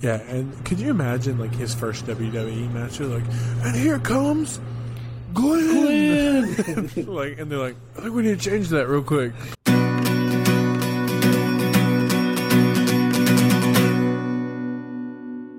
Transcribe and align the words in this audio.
Yeah, 0.00 0.20
and 0.30 0.64
could 0.64 0.78
you 0.78 0.90
imagine 0.90 1.38
like 1.40 1.52
his 1.52 1.74
first 1.74 2.06
WWE 2.06 2.72
match? 2.72 2.98
They're 2.98 3.08
like, 3.08 3.24
and 3.64 3.74
here 3.74 3.98
comes 3.98 4.60
Glenn. 5.34 6.54
like, 7.08 7.40
and 7.40 7.50
they're 7.50 7.58
like, 7.58 7.74
I 7.96 8.02
think 8.02 8.14
we 8.14 8.22
need 8.22 8.38
to 8.40 8.50
change 8.50 8.68
that 8.68 8.86
real 8.86 9.02
quick. 9.02 9.32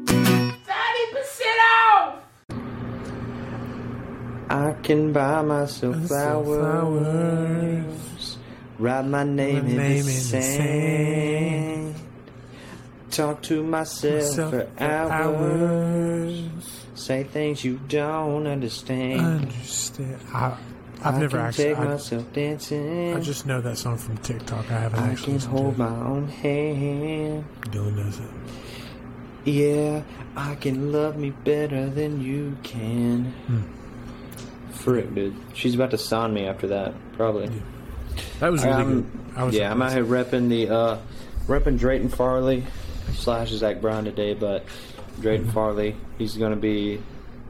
Thirty 0.07 1.05
percent 1.13 1.59
off. 1.77 2.15
I 4.49 4.73
can 4.83 5.13
buy 5.13 5.41
myself 5.43 5.95
Myself 5.95 6.07
flowers, 6.45 6.59
flowers. 6.59 8.37
write 8.79 9.05
my 9.05 9.23
name, 9.23 9.53
My 9.65 9.69
in, 9.71 9.77
name 9.77 9.99
in 9.99 10.05
the 10.05 10.11
the 10.11 10.41
sand, 10.41 11.88
talk 13.09 13.41
to 13.43 13.63
myself, 13.63 14.13
Myself 14.23 14.51
for 14.51 14.61
for 14.77 14.83
hours, 14.83 16.39
hours. 16.41 16.85
say 16.95 17.23
things 17.23 17.63
you 17.63 17.79
don't 17.87 18.47
understand. 18.47 19.21
Understand? 19.21 20.19
I, 20.33 20.57
I've 21.01 21.15
I 21.15 21.19
never 21.19 21.37
can 21.37 21.45
actually. 21.47 21.63
take 21.65 21.77
I, 21.77 21.83
myself 21.85 22.33
dancing. 22.33 23.15
I 23.15 23.19
just 23.21 23.45
know 23.45 23.61
that 23.61 23.77
song 23.77 23.97
from 23.97 24.17
TikTok. 24.17 24.69
I 24.71 24.79
haven't 24.79 24.99
I 24.99 25.11
actually 25.11 25.25
can 25.25 25.33
listened 25.35 25.53
hold 25.53 25.73
to 25.75 25.79
my 25.79 25.87
own 26.07 26.27
hand. 26.27 27.45
it. 27.63 27.71
Dylan 27.71 27.95
knows 27.95 28.19
it. 28.19 28.29
Yeah, 29.45 30.03
I 30.35 30.55
can 30.55 30.91
love 30.91 31.17
me 31.17 31.29
better 31.31 31.89
than 31.89 32.21
you 32.21 32.57
can. 32.63 33.25
Hmm. 33.47 33.61
Frick, 34.73 35.13
dude. 35.15 35.35
She's 35.53 35.75
about 35.75 35.91
to 35.91 35.97
sign 35.97 36.33
me 36.33 36.45
after 36.45 36.67
that, 36.67 36.93
probably. 37.13 37.49
That 38.39 38.51
was 38.51 38.63
really 38.63 38.75
Um, 38.81 39.01
good. 39.01 39.37
I 39.37 39.43
was 39.43 39.55
yeah, 39.55 39.71
I'm 39.71 39.81
out 39.81 39.93
here 39.93 40.03
repping 40.05 40.49
the 40.49 40.69
uh, 40.69 40.97
repping 41.47 41.79
Drayton 41.79 42.09
Farley 42.09 42.65
slash 43.13 43.49
Zach 43.49 43.81
Brown 43.81 44.05
today, 44.05 44.33
but 44.33 44.65
Drayton 45.21 45.45
Mm-hmm. 45.45 45.53
Farley, 45.53 45.95
he's 46.17 46.35
gonna 46.37 46.55
be 46.55 47.01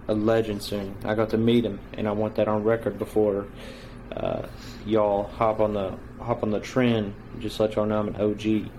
a 0.08 0.14
legend 0.14 0.64
soon. 0.64 0.96
I 1.04 1.16
got 1.16 1.30
to 1.32 1.38
meet 1.38 1.64
him, 1.64 1.80
and 1.94 2.08
I 2.08 2.12
want 2.12 2.36
that 2.36 2.48
on 2.48 2.64
record 2.64 2.98
before 2.98 3.48
uh, 4.16 4.44
y'all 4.86 5.24
hop 5.24 5.60
on 5.60 5.74
the 5.74 5.96
hop 6.20 6.44
on 6.44 6.52
the 6.52 6.60
trend. 6.60 7.14
Just 7.40 7.60
let 7.60 7.76
y'all 7.76 7.86
know 7.86 8.00
I'm 8.00 8.08
an 8.08 8.16
OG 8.16 8.70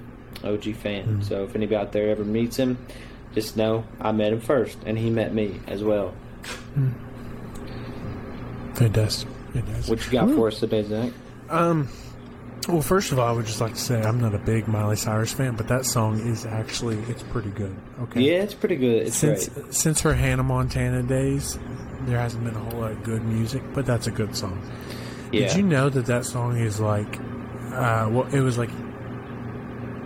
OG 0.44 0.74
fan. 0.76 1.04
Mm-hmm. 1.04 1.22
So 1.22 1.44
if 1.44 1.54
anybody 1.54 1.76
out 1.76 1.92
there 1.92 2.10
ever 2.10 2.24
meets 2.24 2.56
him, 2.56 2.78
just 3.34 3.56
know 3.56 3.84
I 4.00 4.12
met 4.12 4.32
him 4.32 4.40
first, 4.40 4.78
and 4.86 4.98
he 4.98 5.10
met 5.10 5.32
me 5.32 5.60
as 5.66 5.84
well. 5.84 6.14
Fantastic. 8.74 9.28
Fantastic. 9.52 9.88
What 9.88 10.06
you 10.06 10.12
got 10.12 10.30
for 10.34 10.48
us 10.48 10.60
today, 10.60 10.82
Zach? 10.82 11.12
Um, 11.48 11.88
well, 12.68 12.82
first 12.82 13.10
of 13.12 13.18
all, 13.18 13.26
I 13.26 13.32
would 13.32 13.46
just 13.46 13.60
like 13.60 13.74
to 13.74 13.80
say 13.80 14.02
I'm 14.02 14.20
not 14.20 14.34
a 14.34 14.38
big 14.38 14.68
Miley 14.68 14.96
Cyrus 14.96 15.32
fan, 15.32 15.56
but 15.56 15.68
that 15.68 15.86
song 15.86 16.20
is 16.20 16.44
actually 16.46 16.98
it's 17.08 17.22
pretty 17.24 17.50
good. 17.50 17.74
Okay. 18.02 18.20
Yeah, 18.20 18.42
it's 18.42 18.54
pretty 18.54 18.76
good. 18.76 19.06
It's 19.06 19.16
Since 19.16 19.48
great. 19.48 19.74
since 19.74 20.00
her 20.02 20.14
Hannah 20.14 20.42
Montana 20.42 21.02
days, 21.02 21.58
there 22.02 22.18
hasn't 22.18 22.44
been 22.44 22.54
a 22.54 22.58
whole 22.58 22.80
lot 22.80 22.92
of 22.92 23.02
good 23.02 23.24
music, 23.24 23.62
but 23.74 23.86
that's 23.86 24.06
a 24.06 24.10
good 24.10 24.36
song. 24.36 24.60
Yeah. 25.32 25.48
Did 25.48 25.56
you 25.56 25.62
know 25.62 25.88
that 25.88 26.06
that 26.06 26.26
song 26.26 26.56
is 26.58 26.80
like, 26.80 27.18
uh, 27.72 28.08
well, 28.10 28.26
it 28.32 28.40
was 28.40 28.58
like 28.58 28.70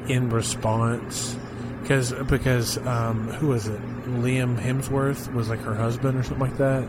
in 0.08 0.28
response 0.30 1.36
because 1.82 2.12
because 2.12 2.78
um, 2.86 3.28
who 3.28 3.48
was 3.48 3.66
it? 3.66 3.80
Liam 4.06 4.58
Hemsworth 4.60 5.32
was 5.32 5.48
like 5.48 5.60
her 5.60 5.74
husband 5.74 6.18
or 6.18 6.22
something 6.22 6.46
like 6.46 6.58
that. 6.58 6.88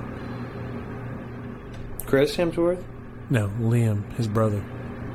Chris 2.06 2.36
Hemsworth? 2.36 2.84
No, 3.30 3.48
Liam, 3.60 4.12
his 4.14 4.28
brother. 4.28 4.64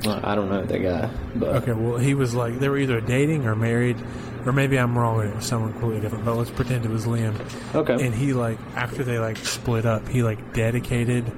I 0.07 0.35
don't 0.35 0.49
know 0.49 0.63
that 0.65 0.79
guy, 0.79 1.11
but 1.35 1.57
Okay, 1.57 1.73
well, 1.73 1.99
he 1.99 2.15
was 2.15 2.35
like 2.35 2.59
they 2.59 2.69
were 2.69 2.79
either 2.79 3.01
dating 3.01 3.47
or 3.47 3.55
married, 3.55 3.97
or 4.47 4.53
maybe 4.53 4.79
I'm 4.79 4.97
wrong 4.99 5.21
and 5.21 5.31
it 5.31 5.37
was 5.37 5.45
someone 5.47 5.73
completely 5.73 6.01
different. 6.01 6.25
But 6.25 6.37
let's 6.37 6.51
pretend 6.51 6.85
it 6.87 6.91
was 6.91 7.05
Liam. 7.07 7.35
okay. 7.75 8.05
And 8.05 8.15
he 8.15 8.33
like 8.33 8.59
after 8.75 9.05
they 9.05 9.19
like 9.19 9.37
split 9.37 9.85
up, 9.85 10.09
he 10.09 10.23
like 10.23 10.55
dedicated 10.55 11.31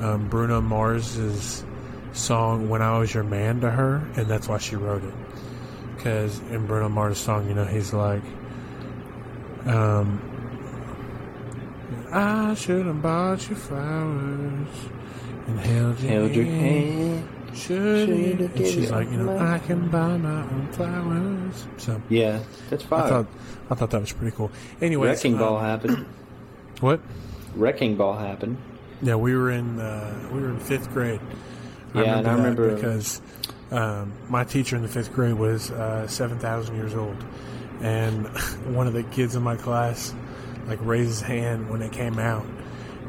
um, 0.00 0.28
Bruno 0.28 0.60
Mars's 0.62 1.64
song 2.12 2.68
"When 2.70 2.80
I 2.82 2.98
Was 2.98 3.12
Your 3.12 3.24
Man" 3.24 3.60
to 3.60 3.70
her, 3.70 3.96
and 4.16 4.26
that's 4.26 4.48
why 4.48 4.58
she 4.58 4.76
wrote 4.76 5.04
it. 5.04 5.14
Because 5.96 6.38
in 6.50 6.66
Bruno 6.66 6.88
Mars' 6.88 7.18
song, 7.18 7.48
you 7.48 7.54
know, 7.54 7.64
he's 7.64 7.92
like, 7.92 8.22
um, 9.66 10.20
"I 12.12 12.54
should 12.54 12.86
have 12.86 13.02
bought 13.02 13.48
you 13.50 13.56
flowers 13.56 14.68
and 15.46 15.58
held 15.60 16.00
your, 16.00 16.10
Held 16.12 16.30
your 16.34 16.44
hand." 16.46 17.28
Hand. 17.48 17.58
Should 17.58 18.08
Should've 18.08 18.56
and 18.56 18.66
she's 18.66 18.90
like, 18.90 19.10
you 19.10 19.16
know, 19.18 19.36
my- 19.38 19.54
I 19.54 19.58
can 19.58 19.88
buy 19.88 20.16
my 20.16 20.42
own 20.42 20.68
flowers. 20.72 21.66
So 21.78 22.00
Yeah, 22.08 22.40
that's 22.70 22.82
fine. 22.84 23.00
I 23.00 23.08
fine. 23.08 23.24
thought, 23.24 23.26
I 23.70 23.74
thought 23.74 23.90
that 23.90 24.00
was 24.00 24.12
pretty 24.12 24.36
cool. 24.36 24.50
Anyway, 24.80 25.08
Wrecking 25.08 25.36
Ball 25.36 25.58
happened. 25.58 26.06
What? 26.80 27.00
Wrecking 27.56 27.96
Ball 27.96 28.16
happened. 28.16 28.56
Yeah, 29.02 29.16
we 29.16 29.34
were 29.34 29.50
in 29.50 29.80
uh, 29.80 30.28
we 30.32 30.40
were 30.40 30.50
in 30.50 30.60
fifth 30.60 30.92
grade. 30.92 31.20
Yeah, 31.92 32.02
and 32.02 32.10
I 32.10 32.22
that 32.22 32.36
remember- 32.36 32.74
because 32.74 33.20
um, 33.72 34.12
my 34.28 34.44
teacher 34.44 34.76
in 34.76 34.82
the 34.82 34.88
fifth 34.88 35.12
grade 35.12 35.34
was 35.34 35.70
uh, 35.72 36.06
seven 36.06 36.38
thousand 36.38 36.76
years 36.76 36.94
old, 36.94 37.16
and 37.80 38.26
one 38.76 38.86
of 38.86 38.92
the 38.92 39.02
kids 39.02 39.34
in 39.34 39.42
my 39.42 39.56
class 39.56 40.14
like 40.68 40.78
raised 40.82 41.08
his 41.08 41.20
hand 41.20 41.68
when 41.68 41.82
it 41.82 41.90
came 41.92 42.18
out, 42.20 42.46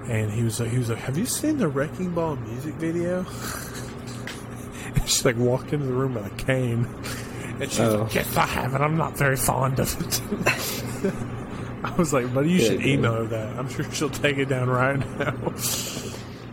and 0.08 0.32
he 0.32 0.42
was 0.44 0.60
like, 0.60 0.70
he 0.72 0.80
was 0.80 0.90
like, 0.90 0.98
"Have 1.00 1.18
you 1.18 1.26
seen 1.28 1.58
the 1.60 1.68
Wrecking 1.68 2.10
Ball 2.16 2.38
music 2.38 2.74
video?" 2.76 3.24
and 5.10 5.18
she 5.18 5.24
like 5.24 5.38
walked 5.38 5.74
into 5.74 5.86
the 5.88 5.94
room 5.94 6.14
with 6.14 6.26
a 6.28 6.30
cane, 6.36 6.88
and 7.60 7.70
she's 7.72 7.80
Oh. 7.80 8.04
like, 8.04 8.14
"Yes, 8.16 8.38
I 8.38 8.46
have, 8.46 8.76
and 8.76 8.84
I'm 8.84 8.96
not 8.98 9.18
very 9.18 9.36
fond 9.36 9.80
of 9.80 10.00
it." 10.02 10.22
I 11.84 11.96
was 11.96 12.14
like, 12.14 12.32
"Buddy, 12.34 12.52
you 12.52 12.60
should 12.60 12.86
email 12.86 13.14
her 13.16 13.24
that. 13.26 13.58
I'm 13.58 13.70
sure 13.70 13.86
she'll 13.92 14.10
take 14.10 14.38
it 14.38 14.46
down 14.50 14.70
right 14.70 15.00
now." 15.20 15.36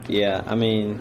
Yeah, 0.08 0.44
I 0.46 0.54
mean, 0.54 1.00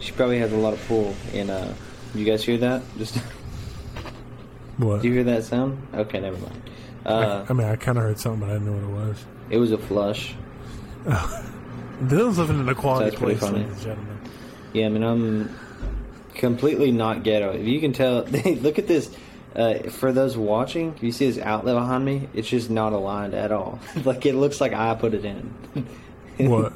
she 0.00 0.12
probably 0.12 0.38
has 0.38 0.52
a 0.52 0.56
lot 0.58 0.74
of 0.74 0.86
pull. 0.86 1.14
In 1.32 1.48
uh, 1.48 1.74
you 2.14 2.26
guys 2.26 2.44
hear 2.44 2.58
that? 2.58 2.82
Just 2.98 3.16
what? 4.76 5.00
do 5.00 5.08
you 5.08 5.14
hear 5.14 5.24
that 5.24 5.44
sound? 5.44 5.78
Okay, 5.94 6.20
never 6.20 6.36
mind. 6.36 6.62
Uh, 7.06 7.46
I 7.48 7.52
mean, 7.54 7.66
I 7.66 7.76
kind 7.76 7.96
of 7.96 8.04
heard 8.04 8.18
something, 8.18 8.40
but 8.40 8.50
I 8.50 8.58
didn't 8.58 8.66
know 8.66 8.86
what 8.94 9.02
it 9.02 9.08
was. 9.08 9.24
it 9.48 9.56
was 9.56 9.72
a 9.72 9.78
flush. 9.78 10.34
Dylan's 11.06 12.36
living 12.36 12.60
in 12.60 12.68
a 12.68 12.74
quality 12.74 13.16
pretty 13.16 13.38
place, 13.38 13.50
ladies 13.52 13.72
and 13.72 13.80
gentlemen. 13.80 14.18
Yeah, 14.74 14.86
I 14.86 14.88
mean, 14.90 15.02
I'm 15.04 15.56
completely 16.34 16.90
not 16.92 17.22
ghetto. 17.22 17.52
If 17.52 17.66
you 17.66 17.80
can 17.80 17.92
tell, 17.92 18.24
look 18.24 18.78
at 18.78 18.86
this. 18.86 19.10
Uh, 19.54 19.88
for 19.88 20.12
those 20.12 20.36
watching, 20.36 20.96
you 21.00 21.12
see 21.12 21.26
this 21.30 21.38
outlet 21.38 21.76
behind 21.76 22.04
me? 22.04 22.28
It's 22.34 22.48
just 22.48 22.70
not 22.70 22.92
aligned 22.92 23.34
at 23.34 23.52
all. 23.52 23.78
like 24.04 24.26
it 24.26 24.34
looks 24.34 24.60
like 24.60 24.72
I 24.72 24.94
put 24.94 25.14
it 25.14 25.24
in. 25.24 25.54
What? 26.36 26.72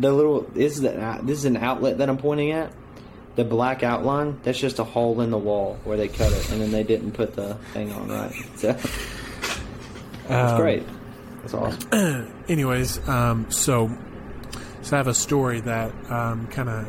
The 0.00 0.10
little 0.12 0.40
this 0.52 0.74
is 0.74 0.80
the, 0.82 1.20
this 1.22 1.38
is 1.38 1.44
an 1.44 1.56
outlet 1.56 1.98
that 1.98 2.08
I'm 2.08 2.18
pointing 2.18 2.50
at. 2.50 2.72
The 3.36 3.44
black 3.44 3.84
outline 3.84 4.40
that's 4.42 4.58
just 4.58 4.80
a 4.80 4.84
hole 4.84 5.20
in 5.20 5.30
the 5.30 5.38
wall 5.38 5.78
where 5.84 5.96
they 5.96 6.08
cut 6.08 6.32
it, 6.32 6.50
and 6.50 6.60
then 6.60 6.72
they 6.72 6.82
didn't 6.82 7.12
put 7.12 7.34
the 7.36 7.54
thing 7.72 7.92
on 7.92 8.08
right. 8.08 8.32
So 8.56 8.72
that's 10.26 10.52
Um, 10.52 10.60
great. 10.60 10.82
That's 11.42 11.54
awesome. 11.54 12.32
Anyways, 12.48 13.06
um, 13.08 13.48
so 13.52 13.88
so 14.82 14.96
I 14.96 14.98
have 14.98 15.06
a 15.06 15.14
story 15.14 15.60
that 15.60 15.92
um, 16.10 16.48
kind 16.48 16.68
of 16.68 16.88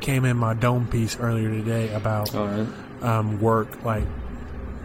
came 0.00 0.24
in 0.24 0.36
my 0.36 0.54
dome 0.54 0.86
piece 0.86 1.18
earlier 1.18 1.50
today 1.50 1.92
about 1.94 2.32
right. 2.34 2.66
um, 3.02 3.40
work, 3.40 3.84
like 3.84 4.04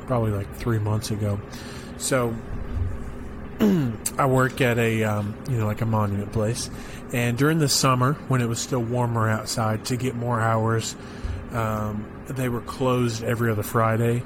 probably 0.07 0.31
like 0.31 0.53
three 0.55 0.79
months 0.79 1.11
ago. 1.11 1.39
So 1.97 2.35
I 3.59 4.25
work 4.25 4.61
at 4.61 4.77
a 4.77 5.03
um, 5.03 5.35
you 5.49 5.57
know 5.57 5.65
like 5.65 5.81
a 5.81 5.85
monument 5.85 6.31
place, 6.31 6.69
and 7.13 7.37
during 7.37 7.59
the 7.59 7.69
summer 7.69 8.13
when 8.27 8.41
it 8.41 8.47
was 8.47 8.59
still 8.59 8.81
warmer 8.81 9.29
outside, 9.29 9.85
to 9.85 9.95
get 9.95 10.15
more 10.15 10.39
hours, 10.39 10.95
um, 11.51 12.05
they 12.27 12.49
were 12.49 12.61
closed 12.61 13.23
every 13.23 13.51
other 13.51 13.63
Friday. 13.63 14.23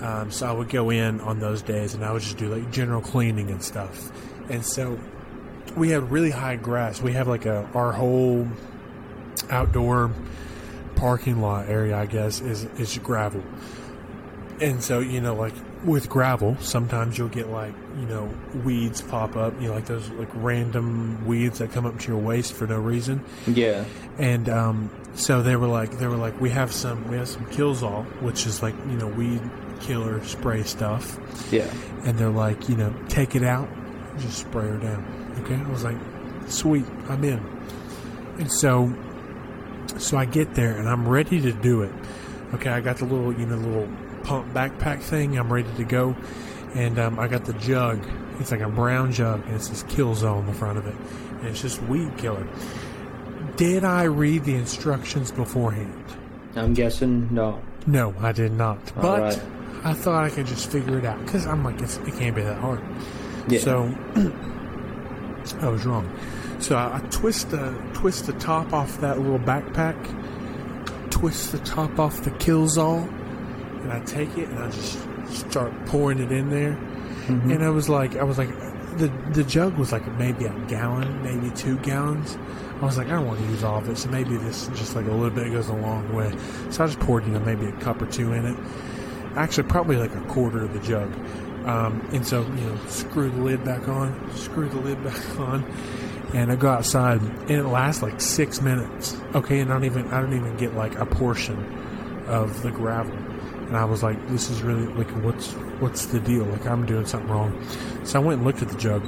Um, 0.00 0.30
so 0.30 0.46
I 0.46 0.52
would 0.52 0.70
go 0.70 0.90
in 0.90 1.20
on 1.20 1.40
those 1.40 1.60
days, 1.60 1.94
and 1.94 2.04
I 2.04 2.12
would 2.12 2.22
just 2.22 2.38
do 2.38 2.54
like 2.54 2.70
general 2.70 3.02
cleaning 3.02 3.50
and 3.50 3.62
stuff. 3.62 4.10
And 4.48 4.64
so 4.64 4.98
we 5.76 5.90
had 5.90 6.10
really 6.10 6.30
high 6.30 6.56
grass. 6.56 7.00
We 7.00 7.12
have 7.12 7.28
like 7.28 7.46
a 7.46 7.68
our 7.74 7.92
whole 7.92 8.48
outdoor 9.50 10.10
parking 10.96 11.40
lot 11.40 11.68
area, 11.68 11.96
I 11.96 12.06
guess, 12.06 12.40
is 12.40 12.64
is 12.78 12.98
gravel. 12.98 13.42
And 14.60 14.82
so, 14.82 15.00
you 15.00 15.22
know, 15.22 15.34
like 15.34 15.54
with 15.84 16.10
gravel, 16.10 16.56
sometimes 16.60 17.16
you'll 17.16 17.28
get 17.28 17.48
like, 17.48 17.74
you 17.98 18.06
know, 18.06 18.30
weeds 18.62 19.00
pop 19.00 19.34
up, 19.34 19.54
you 19.60 19.68
know, 19.68 19.74
like 19.74 19.86
those 19.86 20.08
like 20.10 20.28
random 20.34 21.26
weeds 21.26 21.60
that 21.60 21.72
come 21.72 21.86
up 21.86 21.98
to 22.00 22.08
your 22.08 22.18
waist 22.18 22.52
for 22.52 22.66
no 22.66 22.78
reason. 22.78 23.24
Yeah. 23.46 23.84
And 24.18 24.50
um, 24.50 24.90
so 25.14 25.42
they 25.42 25.56
were 25.56 25.66
like, 25.66 25.92
they 25.98 26.06
were 26.06 26.16
like, 26.16 26.38
we 26.40 26.50
have 26.50 26.72
some, 26.72 27.08
we 27.10 27.16
have 27.16 27.28
some 27.28 27.46
Killzall, 27.46 28.04
which 28.20 28.46
is 28.46 28.62
like, 28.62 28.74
you 28.86 28.98
know, 28.98 29.06
weed 29.06 29.40
killer 29.80 30.22
spray 30.24 30.62
stuff. 30.62 31.18
Yeah. 31.50 31.72
And 32.04 32.18
they're 32.18 32.28
like, 32.28 32.68
you 32.68 32.76
know, 32.76 32.94
take 33.08 33.34
it 33.34 33.42
out, 33.42 33.68
just 34.18 34.38
spray 34.38 34.68
her 34.68 34.76
down. 34.76 35.36
Okay, 35.40 35.54
I 35.54 35.68
was 35.70 35.84
like, 35.84 35.96
sweet, 36.48 36.84
I'm 37.08 37.24
in. 37.24 37.38
And 38.38 38.52
so, 38.52 38.94
so 39.98 40.16
I 40.16 40.24
get 40.24 40.54
there 40.54 40.76
and 40.76 40.88
I'm 40.88 41.08
ready 41.08 41.40
to 41.40 41.52
do 41.52 41.82
it. 41.82 41.92
Okay, 42.54 42.70
I 42.70 42.80
got 42.80 42.98
the 42.98 43.04
little, 43.04 43.32
you 43.32 43.46
know, 43.46 43.56
little 43.56 43.88
pump 44.24 44.52
backpack 44.52 45.00
thing. 45.00 45.38
I'm 45.38 45.52
ready 45.52 45.72
to 45.76 45.84
go, 45.84 46.16
and 46.74 46.98
um, 46.98 47.18
I 47.18 47.28
got 47.28 47.44
the 47.44 47.52
jug. 47.54 48.04
It's 48.40 48.50
like 48.50 48.60
a 48.60 48.68
brown 48.68 49.12
jug, 49.12 49.44
and 49.46 49.56
it 49.56 49.62
says 49.62 49.84
kill 49.88 50.14
zone 50.14 50.38
on 50.38 50.46
the 50.46 50.52
front 50.52 50.78
of 50.78 50.86
it, 50.86 50.94
and 51.38 51.46
it's 51.48 51.60
just 51.60 51.82
weed 51.84 52.16
killer. 52.16 52.46
Did 53.56 53.84
I 53.84 54.04
read 54.04 54.44
the 54.44 54.54
instructions 54.54 55.30
beforehand? 55.30 56.04
I'm 56.56 56.74
guessing 56.74 57.32
no. 57.32 57.60
No, 57.86 58.14
I 58.20 58.32
did 58.32 58.52
not. 58.52 58.78
All 58.96 59.02
but 59.02 59.20
right. 59.20 59.42
I 59.84 59.94
thought 59.94 60.24
I 60.24 60.30
could 60.30 60.46
just 60.46 60.70
figure 60.70 60.98
it 60.98 61.04
out 61.04 61.24
because 61.24 61.46
I'm 61.46 61.64
like, 61.64 61.80
it's, 61.80 61.96
it 61.98 62.14
can't 62.14 62.34
be 62.34 62.42
that 62.42 62.58
hard. 62.58 62.80
Yeah. 63.48 63.60
So 63.60 63.82
I 65.60 65.68
was 65.68 65.86
wrong. 65.86 66.10
So 66.60 66.76
I, 66.76 66.98
I 66.98 67.00
twist 67.10 67.50
the 67.50 67.74
twist 67.94 68.26
the 68.26 68.32
top 68.34 68.72
off 68.72 69.00
that 69.00 69.18
little 69.18 69.38
backpack, 69.38 69.96
twist 71.10 71.52
the 71.52 71.58
top 71.58 71.98
off 71.98 72.22
the 72.22 72.30
Killzall, 72.32 73.08
and 73.82 73.92
I 73.92 74.00
take 74.00 74.36
it 74.36 74.48
and 74.48 74.58
I 74.58 74.70
just 74.70 74.98
start 75.28 75.72
pouring 75.86 76.18
it 76.18 76.32
in 76.32 76.50
there. 76.50 76.72
Mm-hmm. 76.72 77.50
And 77.50 77.64
I 77.64 77.70
was 77.70 77.88
like, 77.88 78.16
I 78.16 78.24
was 78.24 78.38
like, 78.38 78.50
the 78.98 79.08
the 79.32 79.44
jug 79.44 79.78
was 79.78 79.92
like 79.92 80.06
maybe 80.18 80.46
a 80.46 80.52
gallon, 80.68 81.22
maybe 81.22 81.54
two 81.56 81.78
gallons. 81.78 82.36
I 82.80 82.84
was 82.84 82.96
like, 82.96 83.08
I 83.08 83.12
don't 83.12 83.26
want 83.26 83.40
to 83.40 83.46
use 83.46 83.62
all 83.62 83.78
of 83.78 83.88
it, 83.88 83.98
so 83.98 84.08
maybe 84.08 84.36
this 84.38 84.68
just 84.68 84.96
like 84.96 85.06
a 85.06 85.12
little 85.12 85.30
bit 85.30 85.52
goes 85.52 85.68
a 85.68 85.74
long 85.74 86.14
way. 86.14 86.32
So 86.70 86.84
I 86.84 86.86
just 86.86 87.00
poured, 87.00 87.26
you 87.26 87.32
know, 87.32 87.40
maybe 87.40 87.66
a 87.66 87.72
cup 87.72 88.00
or 88.00 88.06
two 88.06 88.32
in 88.32 88.46
it. 88.46 88.56
Actually, 89.36 89.68
probably 89.68 89.96
like 89.96 90.14
a 90.14 90.20
quarter 90.22 90.64
of 90.64 90.72
the 90.72 90.80
jug. 90.80 91.12
Um, 91.66 92.00
and 92.12 92.26
so, 92.26 92.40
you 92.40 92.64
know, 92.64 92.76
screw 92.86 93.28
the 93.30 93.42
lid 93.42 93.64
back 93.64 93.86
on, 93.86 94.30
screw 94.34 94.68
the 94.68 94.80
lid 94.80 95.02
back 95.04 95.38
on, 95.38 95.70
and 96.34 96.52
I 96.52 96.56
go 96.56 96.68
outside, 96.68 97.20
and 97.20 97.50
it 97.50 97.64
lasts 97.64 98.02
like 98.02 98.20
six 98.20 98.60
minutes. 98.60 99.16
Okay, 99.34 99.60
and 99.60 99.70
I 99.70 99.74
don't 99.74 99.84
even 99.84 100.06
I 100.12 100.20
don't 100.20 100.34
even 100.34 100.56
get 100.56 100.74
like 100.74 100.96
a 100.96 101.06
portion 101.06 101.58
of 102.26 102.62
the 102.62 102.70
gravel. 102.70 103.14
And 103.14 103.76
I 103.76 103.84
was 103.84 104.02
like, 104.02 104.28
this 104.28 104.50
is 104.50 104.62
really 104.62 104.86
like 104.94 105.10
what's 105.24 105.52
what's 105.80 106.06
the 106.06 106.20
deal? 106.20 106.44
Like 106.44 106.66
I'm 106.66 106.86
doing 106.86 107.06
something 107.06 107.30
wrong. 107.30 107.64
So 108.04 108.20
I 108.20 108.24
went 108.24 108.38
and 108.38 108.46
looked 108.46 108.62
at 108.62 108.68
the 108.68 108.78
jug, 108.78 109.04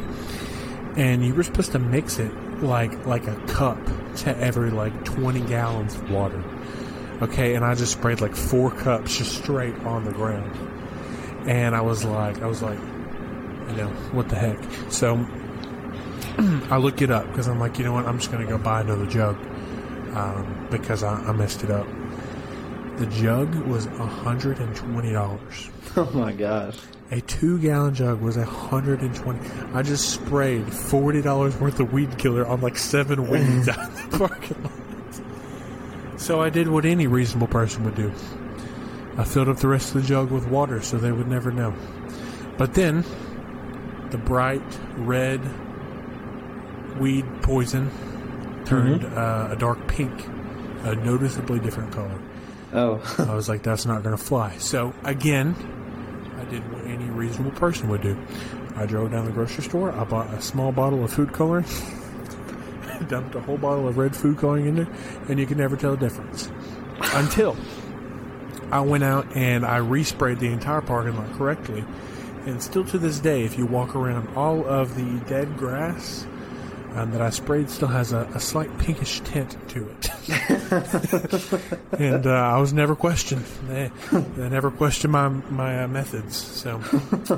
and 0.96 1.24
you 1.24 1.34
were 1.34 1.42
supposed 1.42 1.72
to 1.72 1.78
mix 1.78 2.18
it 2.18 2.32
like 2.62 3.06
like 3.06 3.26
a 3.26 3.36
cup 3.46 3.78
to 4.16 4.36
every 4.38 4.70
like 4.70 5.04
20 5.04 5.40
gallons 5.42 5.94
of 5.94 6.10
water. 6.10 6.42
Okay, 7.22 7.54
and 7.54 7.64
I 7.64 7.74
just 7.74 7.92
sprayed 7.92 8.20
like 8.20 8.34
four 8.34 8.72
cups 8.72 9.18
just 9.18 9.36
straight 9.42 9.78
on 9.80 10.04
the 10.04 10.12
ground. 10.12 10.50
And 11.48 11.74
I 11.74 11.80
was 11.80 12.04
like, 12.04 12.42
I 12.42 12.46
was 12.46 12.62
like, 12.62 12.78
you 12.78 13.76
know, 13.76 13.88
what 14.12 14.28
the 14.28 14.36
heck? 14.36 14.58
So 14.90 15.24
I 16.70 16.76
look 16.78 17.02
it 17.02 17.10
up 17.10 17.26
because 17.28 17.48
I'm 17.48 17.58
like, 17.60 17.78
you 17.78 17.84
know 17.84 17.92
what? 17.92 18.06
I'm 18.06 18.18
just 18.18 18.30
going 18.30 18.44
to 18.46 18.50
go 18.50 18.58
buy 18.58 18.80
another 18.80 19.06
jug 19.06 19.36
um, 20.14 20.68
because 20.70 21.02
I, 21.02 21.14
I 21.14 21.32
messed 21.32 21.62
it 21.64 21.70
up. 21.70 21.86
The 22.96 23.06
jug 23.06 23.54
was 23.66 23.86
$120. 23.86 25.70
Oh 25.94 26.10
my 26.14 26.32
gosh. 26.32 26.78
A 27.10 27.20
two 27.20 27.58
gallon 27.58 27.94
jug 27.94 28.22
was 28.22 28.38
a 28.38 28.46
hundred 28.46 29.02
and 29.02 29.14
twenty. 29.14 29.46
I 29.74 29.82
just 29.82 30.08
sprayed 30.08 30.72
forty 30.72 31.20
dollars 31.20 31.54
worth 31.60 31.78
of 31.80 31.92
weed 31.92 32.16
killer 32.16 32.46
on 32.46 32.62
like 32.62 32.78
seven 32.78 33.28
weeds 33.30 33.68
out 33.68 33.90
in 33.90 34.10
the 34.10 34.16
parking 34.18 34.62
lot. 34.62 34.72
So 36.18 36.40
I 36.40 36.48
did 36.48 36.68
what 36.68 36.86
any 36.86 37.06
reasonable 37.06 37.48
person 37.48 37.84
would 37.84 37.94
do. 37.94 38.10
I 39.18 39.24
filled 39.24 39.50
up 39.50 39.58
the 39.58 39.68
rest 39.68 39.94
of 39.94 40.00
the 40.00 40.08
jug 40.08 40.30
with 40.30 40.46
water 40.46 40.80
so 40.80 40.96
they 40.96 41.12
would 41.12 41.28
never 41.28 41.50
know. 41.52 41.74
But 42.56 42.72
then, 42.72 43.04
the 44.10 44.16
bright 44.16 44.62
red 44.96 45.42
weed 46.98 47.24
poison 47.42 47.90
turned 48.64 49.04
uh, 49.04 49.48
a 49.50 49.56
dark 49.56 49.86
pink, 49.88 50.12
a 50.84 50.94
noticeably 50.94 51.60
different 51.60 51.92
color. 51.92 52.20
Oh, 52.72 53.02
I 53.30 53.34
was 53.34 53.48
like, 53.48 53.62
that's 53.62 53.86
not 53.86 54.02
going 54.02 54.16
to 54.16 54.22
fly. 54.22 54.56
So 54.58 54.94
again, 55.04 55.54
I 56.38 56.44
did 56.44 56.72
what 56.72 56.84
any 56.84 57.04
reasonable 57.04 57.52
person 57.52 57.88
would 57.88 58.02
do. 58.02 58.18
I 58.76 58.86
drove 58.86 59.10
down 59.10 59.26
the 59.26 59.32
grocery 59.32 59.64
store. 59.64 59.92
I 59.92 60.04
bought 60.04 60.32
a 60.32 60.40
small 60.40 60.72
bottle 60.72 61.04
of 61.04 61.12
food 61.12 61.32
coloring, 61.32 61.66
dumped 63.08 63.34
a 63.34 63.40
whole 63.40 63.58
bottle 63.58 63.86
of 63.88 63.98
red 63.98 64.16
food 64.16 64.38
coloring 64.38 64.66
in 64.66 64.76
there, 64.76 64.88
and 65.28 65.38
you 65.38 65.46
can 65.46 65.58
never 65.58 65.76
tell 65.76 65.96
the 65.96 66.08
difference 66.08 66.50
until 67.14 67.56
I 68.70 68.80
went 68.80 69.04
out 69.04 69.36
and 69.36 69.66
I 69.66 69.80
resprayed 69.80 70.38
the 70.38 70.46
entire 70.46 70.80
parking 70.80 71.16
lot 71.16 71.32
correctly. 71.34 71.84
And 72.46 72.60
still 72.62 72.84
to 72.86 72.98
this 72.98 73.20
day, 73.20 73.44
if 73.44 73.58
you 73.58 73.66
walk 73.66 73.94
around, 73.94 74.34
all 74.34 74.66
of 74.66 74.96
the 74.96 75.20
dead 75.28 75.56
grass 75.58 76.26
um, 76.94 77.10
that 77.12 77.20
I 77.20 77.30
sprayed 77.30 77.70
still 77.70 77.88
has 77.88 78.12
a, 78.12 78.20
a 78.34 78.40
slight 78.40 78.76
pinkish 78.78 79.20
tint 79.20 79.56
to 79.70 79.88
it. 79.88 80.10
and 81.98 82.26
uh, 82.26 82.30
I 82.30 82.58
was 82.58 82.72
never 82.72 82.94
questioned. 82.94 83.44
They, 83.68 83.90
they 84.12 84.48
never 84.48 84.70
questioned 84.70 85.12
my 85.12 85.28
my 85.28 85.84
uh, 85.84 85.88
methods. 85.88 86.36
So 86.36 86.78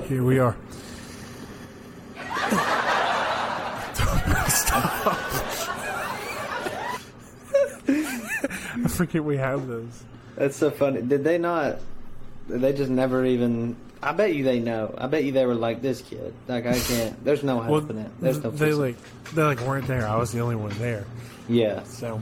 here 0.08 0.22
we 0.22 0.38
are. 0.38 0.56
Stop. 4.48 5.06
I 8.76 8.88
forget 8.88 9.22
we 9.24 9.36
have 9.36 9.66
those. 9.68 10.02
that's 10.36 10.56
so 10.56 10.70
funny. 10.70 11.02
Did 11.02 11.24
they 11.24 11.38
not? 11.38 11.78
Did 12.48 12.60
they 12.60 12.72
just 12.72 12.90
never 12.90 13.24
even? 13.24 13.76
I 14.04 14.12
bet 14.12 14.34
you 14.34 14.44
they 14.44 14.60
know. 14.60 14.94
I 14.98 15.06
bet 15.06 15.24
you 15.24 15.32
they 15.32 15.46
were 15.46 15.54
like 15.54 15.80
this 15.82 16.02
kid. 16.02 16.34
Like 16.46 16.66
I 16.66 16.78
can't. 16.78 17.24
There's 17.24 17.42
no 17.42 17.56
Well, 17.56 17.80
helping 17.80 17.98
it. 17.98 18.10
There's 18.20 18.42
no. 18.42 18.50
they 18.50 18.58
fixing- 18.66 18.80
like 18.80 18.96
they 19.34 19.42
like 19.42 19.60
weren't 19.62 19.86
there. 19.86 20.06
I 20.06 20.16
was 20.16 20.30
the 20.32 20.40
only 20.40 20.56
one 20.56 20.76
there. 20.78 21.06
Yeah. 21.48 21.82
So, 21.84 22.20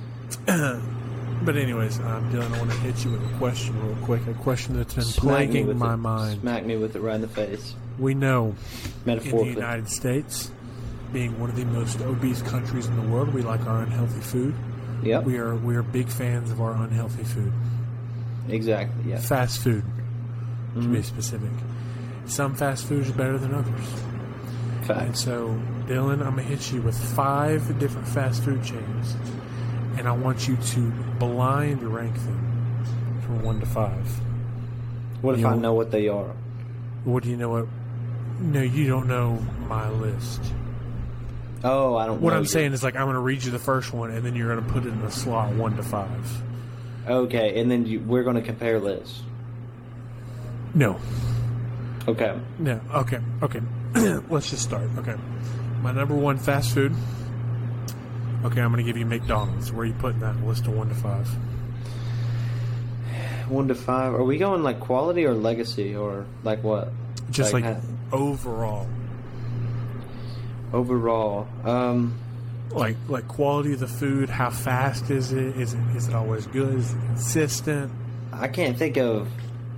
but 0.46 1.56
anyways, 1.56 1.98
um, 2.00 2.30
Dylan, 2.32 2.52
I 2.54 2.58
want 2.58 2.70
to 2.70 2.76
hit 2.78 3.04
you 3.04 3.12
with 3.12 3.22
a 3.24 3.34
question 3.38 3.78
real 3.86 3.96
quick. 4.04 4.26
A 4.28 4.34
question 4.34 4.76
that's 4.76 4.94
been 4.94 5.04
Smack 5.04 5.22
plaguing 5.50 5.78
my 5.78 5.94
it. 5.94 5.96
mind. 5.98 6.40
Smack 6.40 6.64
me 6.64 6.76
with 6.76 6.96
it 6.96 7.00
right 7.00 7.14
in 7.16 7.20
the 7.20 7.28
face. 7.28 7.74
We 7.98 8.14
know 8.14 8.54
metaphorically, 9.04 9.50
in 9.50 9.54
the. 9.56 9.60
United 9.60 9.88
States, 9.90 10.50
being 11.12 11.38
one 11.38 11.50
of 11.50 11.56
the 11.56 11.64
most 11.66 12.00
obese 12.00 12.42
countries 12.42 12.86
in 12.86 12.96
the 12.96 13.08
world, 13.14 13.34
we 13.34 13.42
like 13.42 13.66
our 13.66 13.82
unhealthy 13.82 14.20
food. 14.20 14.54
Yep. 15.02 15.24
We 15.24 15.38
are 15.38 15.54
we 15.56 15.76
are 15.76 15.82
big 15.82 16.08
fans 16.08 16.50
of 16.50 16.60
our 16.60 16.72
unhealthy 16.72 17.24
food. 17.24 17.52
Exactly. 18.48 19.10
Yeah. 19.12 19.18
Fast 19.20 19.60
food, 19.60 19.84
to 20.74 20.80
Mm-hmm. 20.80 20.92
be 20.94 21.02
specific. 21.02 21.50
Some 22.26 22.54
fast 22.54 22.86
foods 22.86 23.10
are 23.10 23.14
better 23.14 23.38
than 23.38 23.54
others. 23.54 24.02
And 24.88 25.16
so, 25.16 25.48
Dylan, 25.86 26.14
I'm 26.24 26.30
gonna 26.36 26.42
hit 26.42 26.72
you 26.72 26.82
with 26.82 26.98
five 27.14 27.78
different 27.78 28.08
fast 28.08 28.42
food 28.42 28.62
chains, 28.64 29.16
and 29.98 30.08
I 30.08 30.12
want 30.12 30.48
you 30.48 30.56
to 30.56 30.90
blind 31.18 31.82
rank 31.82 32.14
them 32.14 32.84
from 33.24 33.42
one 33.44 33.60
to 33.60 33.66
five. 33.66 34.06
What 35.22 35.34
if 35.34 35.40
you 35.40 35.46
I 35.46 35.56
know- 35.56 35.74
what 35.74 35.90
they 35.90 36.08
are? 36.08 36.32
What 37.04 37.22
do 37.22 37.30
you 37.30 37.36
know? 37.36 37.50
What? 37.50 37.66
No, 38.40 38.62
you 38.62 38.88
don't 38.88 39.06
know 39.06 39.38
my 39.68 39.88
list. 39.90 40.40
Oh, 41.62 41.94
I 41.96 42.06
don't. 42.06 42.20
What 42.20 42.32
I'm 42.32 42.42
yet. 42.42 42.50
saying 42.50 42.72
is 42.72 42.82
like 42.82 42.96
I'm 42.96 43.06
gonna 43.06 43.20
read 43.20 43.44
you 43.44 43.50
the 43.52 43.58
first 43.58 43.92
one, 43.92 44.10
and 44.10 44.24
then 44.24 44.34
you're 44.34 44.48
gonna 44.54 44.66
put 44.72 44.84
it 44.86 44.88
in 44.92 45.00
a 45.02 45.10
slot 45.10 45.52
one 45.54 45.76
to 45.76 45.82
five. 45.82 46.42
Okay, 47.08 47.60
and 47.60 47.70
then 47.70 47.86
you, 47.86 48.00
we're 48.00 48.22
going 48.24 48.36
to 48.36 48.42
compare 48.42 48.78
lists. 48.78 49.22
No, 50.74 50.98
Okay. 52.08 52.38
no. 52.58 52.80
Okay, 52.94 53.18
okay. 53.42 53.60
Let's 54.30 54.50
just 54.50 54.62
start. 54.62 54.88
Okay, 54.98 55.16
my 55.82 55.92
number 55.92 56.14
one 56.14 56.38
fast 56.38 56.72
food. 56.74 56.92
Okay, 58.44 58.60
I'm 58.60 58.70
gonna 58.70 58.82
give 58.82 58.96
you 58.96 59.04
McDonald's. 59.06 59.72
Where 59.72 59.82
are 59.82 59.86
you 59.86 59.92
putting 59.94 60.20
that 60.20 60.42
list 60.44 60.66
of 60.66 60.74
one 60.74 60.88
to 60.88 60.94
five? 60.94 61.28
One 63.48 63.68
to 63.68 63.74
five. 63.74 64.14
Are 64.14 64.22
we 64.22 64.38
going 64.38 64.62
like 64.62 64.80
quality 64.80 65.26
or 65.26 65.34
legacy 65.34 65.94
or 65.96 66.24
like 66.44 66.62
what? 66.62 66.92
Just 67.30 67.52
like, 67.52 67.64
Like, 67.64 67.78
overall. 68.12 68.88
Overall, 70.72 71.48
um, 71.64 72.14
like 72.70 72.96
like 73.08 73.26
quality 73.26 73.72
of 73.72 73.80
the 73.80 73.88
food 73.88 74.28
how 74.30 74.50
fast 74.50 75.10
is 75.10 75.32
it 75.32 75.56
is 75.56 75.74
it 75.74 75.80
is 75.96 76.06
it 76.06 76.14
always 76.14 76.46
good 76.46 76.72
is 76.78 76.92
it 76.92 76.98
consistent 77.06 77.90
I 78.32 78.46
can't 78.46 78.78
think 78.78 78.96
of 78.96 79.26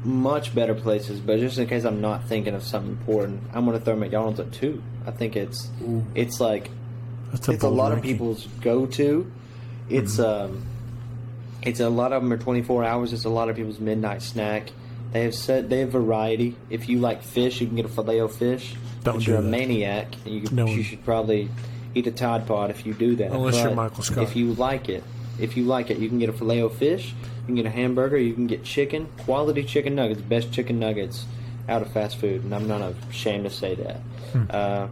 much 0.04 0.54
better 0.54 0.74
places, 0.74 1.20
but 1.20 1.38
just 1.38 1.58
in 1.58 1.66
case 1.66 1.84
I'm 1.84 2.00
not 2.00 2.24
thinking 2.24 2.54
of 2.54 2.62
something 2.62 2.92
important, 2.92 3.42
I'm 3.52 3.64
going 3.64 3.78
to 3.78 3.84
throw 3.84 3.96
McDonald's 3.96 4.40
at 4.40 4.52
two. 4.52 4.82
I 5.06 5.10
think 5.10 5.36
it's 5.36 5.70
Ooh. 5.82 6.04
it's 6.14 6.40
like 6.40 6.70
that's 7.30 7.48
it's 7.48 7.62
a 7.62 7.66
bold 7.66 7.76
lot 7.76 7.92
of 7.92 8.02
people's 8.02 8.46
go 8.60 8.86
to. 8.86 9.30
It's 9.88 10.18
um, 10.18 10.66
it's 11.62 11.80
a 11.80 11.88
lot 11.88 12.12
of 12.12 12.22
them 12.22 12.32
are 12.32 12.38
24 12.38 12.84
hours. 12.84 13.12
It's 13.12 13.24
a 13.24 13.30
lot 13.30 13.48
of 13.48 13.56
people's 13.56 13.80
midnight 13.80 14.22
snack. 14.22 14.70
They 15.12 15.24
have 15.24 15.34
set 15.34 15.68
they 15.68 15.80
have 15.80 15.90
variety. 15.90 16.56
If 16.70 16.88
you 16.88 16.98
like 16.98 17.22
fish, 17.22 17.60
you 17.60 17.66
can 17.66 17.76
get 17.76 17.84
a 17.84 17.88
filet 17.88 18.20
o 18.20 18.28
fish. 18.28 18.74
Don't 19.04 19.16
but 19.16 19.24
do 19.24 19.30
you're 19.30 19.40
a 19.40 19.42
maniac. 19.42 20.14
And 20.24 20.34
you 20.34 20.48
No 20.50 20.66
you 20.66 20.82
should 20.82 21.04
probably 21.04 21.48
eat 21.94 22.06
a 22.06 22.10
Tide 22.10 22.46
Pod 22.46 22.70
if 22.70 22.86
you 22.86 22.94
do 22.94 23.16
that. 23.16 23.32
Unless 23.32 23.62
you're 23.62 23.74
Michael 23.74 24.02
Scott. 24.02 24.24
If 24.24 24.36
you 24.36 24.54
like 24.54 24.88
it, 24.88 25.04
if 25.38 25.56
you 25.56 25.64
like 25.64 25.90
it, 25.90 25.98
you 25.98 26.08
can 26.08 26.18
get 26.18 26.28
a 26.28 26.32
filet 26.32 26.62
o 26.62 26.68
fish. 26.68 27.14
You 27.42 27.46
can 27.46 27.54
get 27.56 27.66
a 27.66 27.70
hamburger. 27.70 28.16
You 28.16 28.34
can 28.34 28.46
get 28.46 28.64
chicken, 28.64 29.08
quality 29.24 29.64
chicken 29.64 29.94
nuggets, 29.94 30.20
best 30.20 30.52
chicken 30.52 30.78
nuggets 30.78 31.26
out 31.68 31.82
of 31.82 31.92
fast 31.92 32.16
food, 32.16 32.44
and 32.44 32.54
I'm 32.54 32.66
not 32.68 32.80
ashamed 33.10 33.44
to 33.44 33.50
say 33.50 33.74
that. 33.76 33.96
Hmm. 34.32 34.44
Uh, 34.50 34.88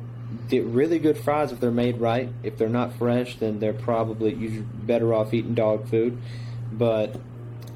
get 0.48 0.64
really 0.64 0.98
good 0.98 1.16
fries 1.18 1.50
if 1.52 1.60
they're 1.60 1.70
made 1.70 1.98
right. 2.00 2.28
If 2.42 2.58
they're 2.58 2.68
not 2.68 2.92
fresh, 2.94 3.36
then 3.36 3.58
they're 3.60 3.72
probably 3.72 4.34
you're 4.34 4.62
better 4.62 5.12
off 5.14 5.32
eating 5.34 5.54
dog 5.54 5.88
food. 5.88 6.18
But 6.72 7.16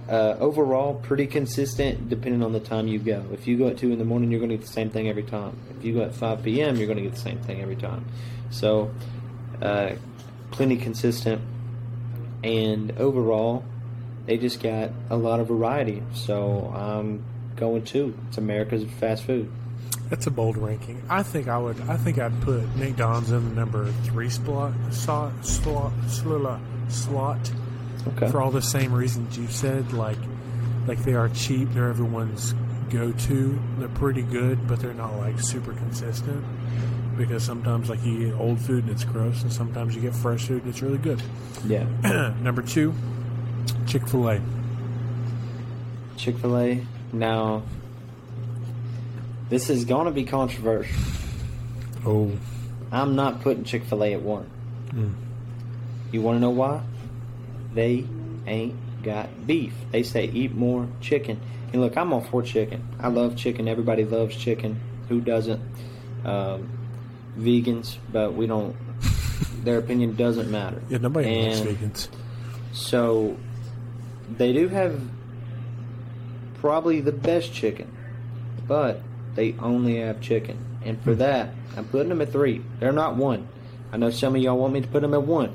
Uh, 0.07 0.37
overall, 0.39 0.93
pretty 0.97 1.27
consistent 1.27 2.11
depending 2.11 2.43
on 2.43 2.53
the 2.53 2.61
time 2.61 2.87
you 2.87 2.99
go. 2.99 3.25
If 3.33 3.47
you 3.47 3.57
go 3.57 3.69
at 3.69 3.79
2 3.79 3.91
in 3.91 3.99
the 3.99 4.05
morning, 4.05 4.31
you're 4.31 4.39
going 4.39 4.51
to 4.51 4.59
get 4.59 4.67
the 4.67 4.71
same 4.73 4.91
thing 4.91 5.09
every 5.09 5.23
time. 5.23 5.57
If 5.79 5.83
you 5.83 5.95
go 5.95 6.03
at 6.03 6.15
5 6.15 6.43
p.m., 6.43 6.77
you're 6.77 6.87
going 6.87 6.99
to 6.99 7.03
get 7.03 7.15
the 7.15 7.21
same 7.21 7.39
thing 7.39 7.63
every 7.63 7.77
time. 7.77 8.05
So, 8.51 8.91
uh, 9.63 9.93
plenty 10.51 10.77
consistent. 10.77 11.41
And 12.43 12.93
overall, 12.99 13.65
they 14.27 14.39
just 14.39 14.63
got 14.63 14.91
a 15.11 15.17
lot 15.17 15.41
of 15.41 15.49
variety. 15.49 16.03
So, 16.15 16.73
I'm 16.75 17.25
going 17.57 17.85
2. 17.85 18.15
It's 18.29 18.39
America's 18.39 18.85
fast 19.01 19.25
food. 19.25 19.51
That's 20.11 20.27
a 20.27 20.31
bold 20.31 20.57
ranking. 20.59 21.03
I 21.09 21.23
think 21.23 21.49
I 21.49 21.59
would. 21.59 21.81
I 21.89 21.97
think 21.97 22.19
I'd 22.19 22.41
put 22.43 22.63
McDonald's 22.77 23.31
in 23.31 23.49
the 23.49 23.55
number 23.55 23.91
three 24.05 24.29
slot 24.29 24.73
slot 24.91 25.33
slot 25.47 25.93
slot, 26.09 26.61
slot 26.89 27.53
Okay. 28.09 28.31
for 28.31 28.43
all 28.43 28.51
the 28.51 28.61
same 28.61 28.93
reasons 28.93 29.39
you 29.39 29.47
said. 29.49 29.95
Like, 29.95 30.19
like 30.87 31.03
they 31.05 31.15
are 31.15 31.31
cheap. 31.31 31.71
They're 31.73 31.89
everyone's 31.89 32.55
go-to. 32.91 33.59
They're 33.79 33.89
pretty 33.89 34.23
good, 34.23 34.69
but 34.69 34.79
they're 34.81 34.93
not 34.93 35.17
like 35.17 35.41
super 35.41 35.73
consistent. 35.73 36.45
Because 37.17 37.43
sometimes, 37.43 37.89
like 37.89 38.05
you 38.05 38.27
get 38.27 38.35
old 38.39 38.61
food 38.61 38.85
and 38.85 38.93
it's 38.93 39.05
gross, 39.05 39.43
and 39.43 39.53
sometimes 39.53 39.97
you 39.97 40.03
get 40.03 40.15
fresh 40.15 40.45
food 40.47 40.63
and 40.65 40.71
it's 40.71 40.83
really 40.83 40.99
good. 40.99 41.23
Yeah. 41.67 41.85
Number 42.43 42.61
two, 42.61 42.93
Chick 43.87 44.07
Fil 44.09 44.29
A. 44.31 44.41
Chick 46.17 46.39
fil 46.39 46.59
A. 46.59 46.87
Now, 47.13 47.63
this 49.49 49.69
is 49.71 49.85
going 49.85 50.07
to 50.07 50.11
be 50.11 50.25
controversial. 50.25 50.97
Oh, 52.07 52.33
I'm 52.91 53.15
not 53.15 53.43
putting 53.43 53.65
Chick 53.65 53.85
fil 53.85 54.05
A 54.05 54.15
at 54.15 54.23
1. 54.23 54.51
Mm. 54.91 55.15
You 56.13 56.23
want 56.23 56.37
to 56.37 56.41
know 56.41 56.51
why? 56.51 56.83
They 57.73 58.07
ain't 58.47 59.03
got 59.03 59.47
beef. 59.47 59.75
They 59.91 60.03
say 60.03 60.27
eat 60.27 60.55
more 60.55 60.89
chicken. 61.01 61.41
And 61.73 61.83
look, 61.83 61.97
I'm 61.97 62.13
all 62.13 62.21
for 62.21 62.43
chicken. 62.43 62.87
I 63.01 63.09
love 63.09 63.37
chicken. 63.37 63.67
Everybody 63.67 64.05
loves 64.05 64.37
chicken. 64.37 64.81
Who 65.09 65.21
doesn't? 65.21 65.61
Um, 66.25 66.69
vegans, 67.37 67.97
but 68.13 68.35
we 68.35 68.47
don't. 68.47 68.77
Their 69.65 69.79
opinion 69.79 70.15
doesn't 70.15 70.51
matter. 70.51 70.81
yeah, 70.89 70.99
nobody 70.99 71.29
And 71.29 71.69
vegans. 71.69 72.09
So 72.73 73.37
they 74.31 74.53
do 74.53 74.69
have 74.69 75.01
probably 76.61 77.01
the 77.01 77.13
best 77.13 77.53
chicken, 77.53 77.91
but 78.67 79.01
they 79.35 79.55
only 79.59 79.97
have 79.97 80.21
chicken. 80.21 80.59
And 80.85 81.01
for 81.03 81.15
that, 81.17 81.51
I'm 81.77 81.85
putting 81.87 82.09
them 82.09 82.21
at 82.21 82.33
three. 82.33 82.63
They're 82.81 82.93
not 82.93 83.17
one. 83.17 83.49
I 83.93 83.97
know 83.97 84.11
some 84.11 84.35
of 84.35 84.43
y'all 84.43 84.59
want 84.59 84.73
me 84.75 84.81
to 84.81 84.89
put 84.89 85.03
them 85.03 85.15
at 85.15 85.23
one. 85.23 85.55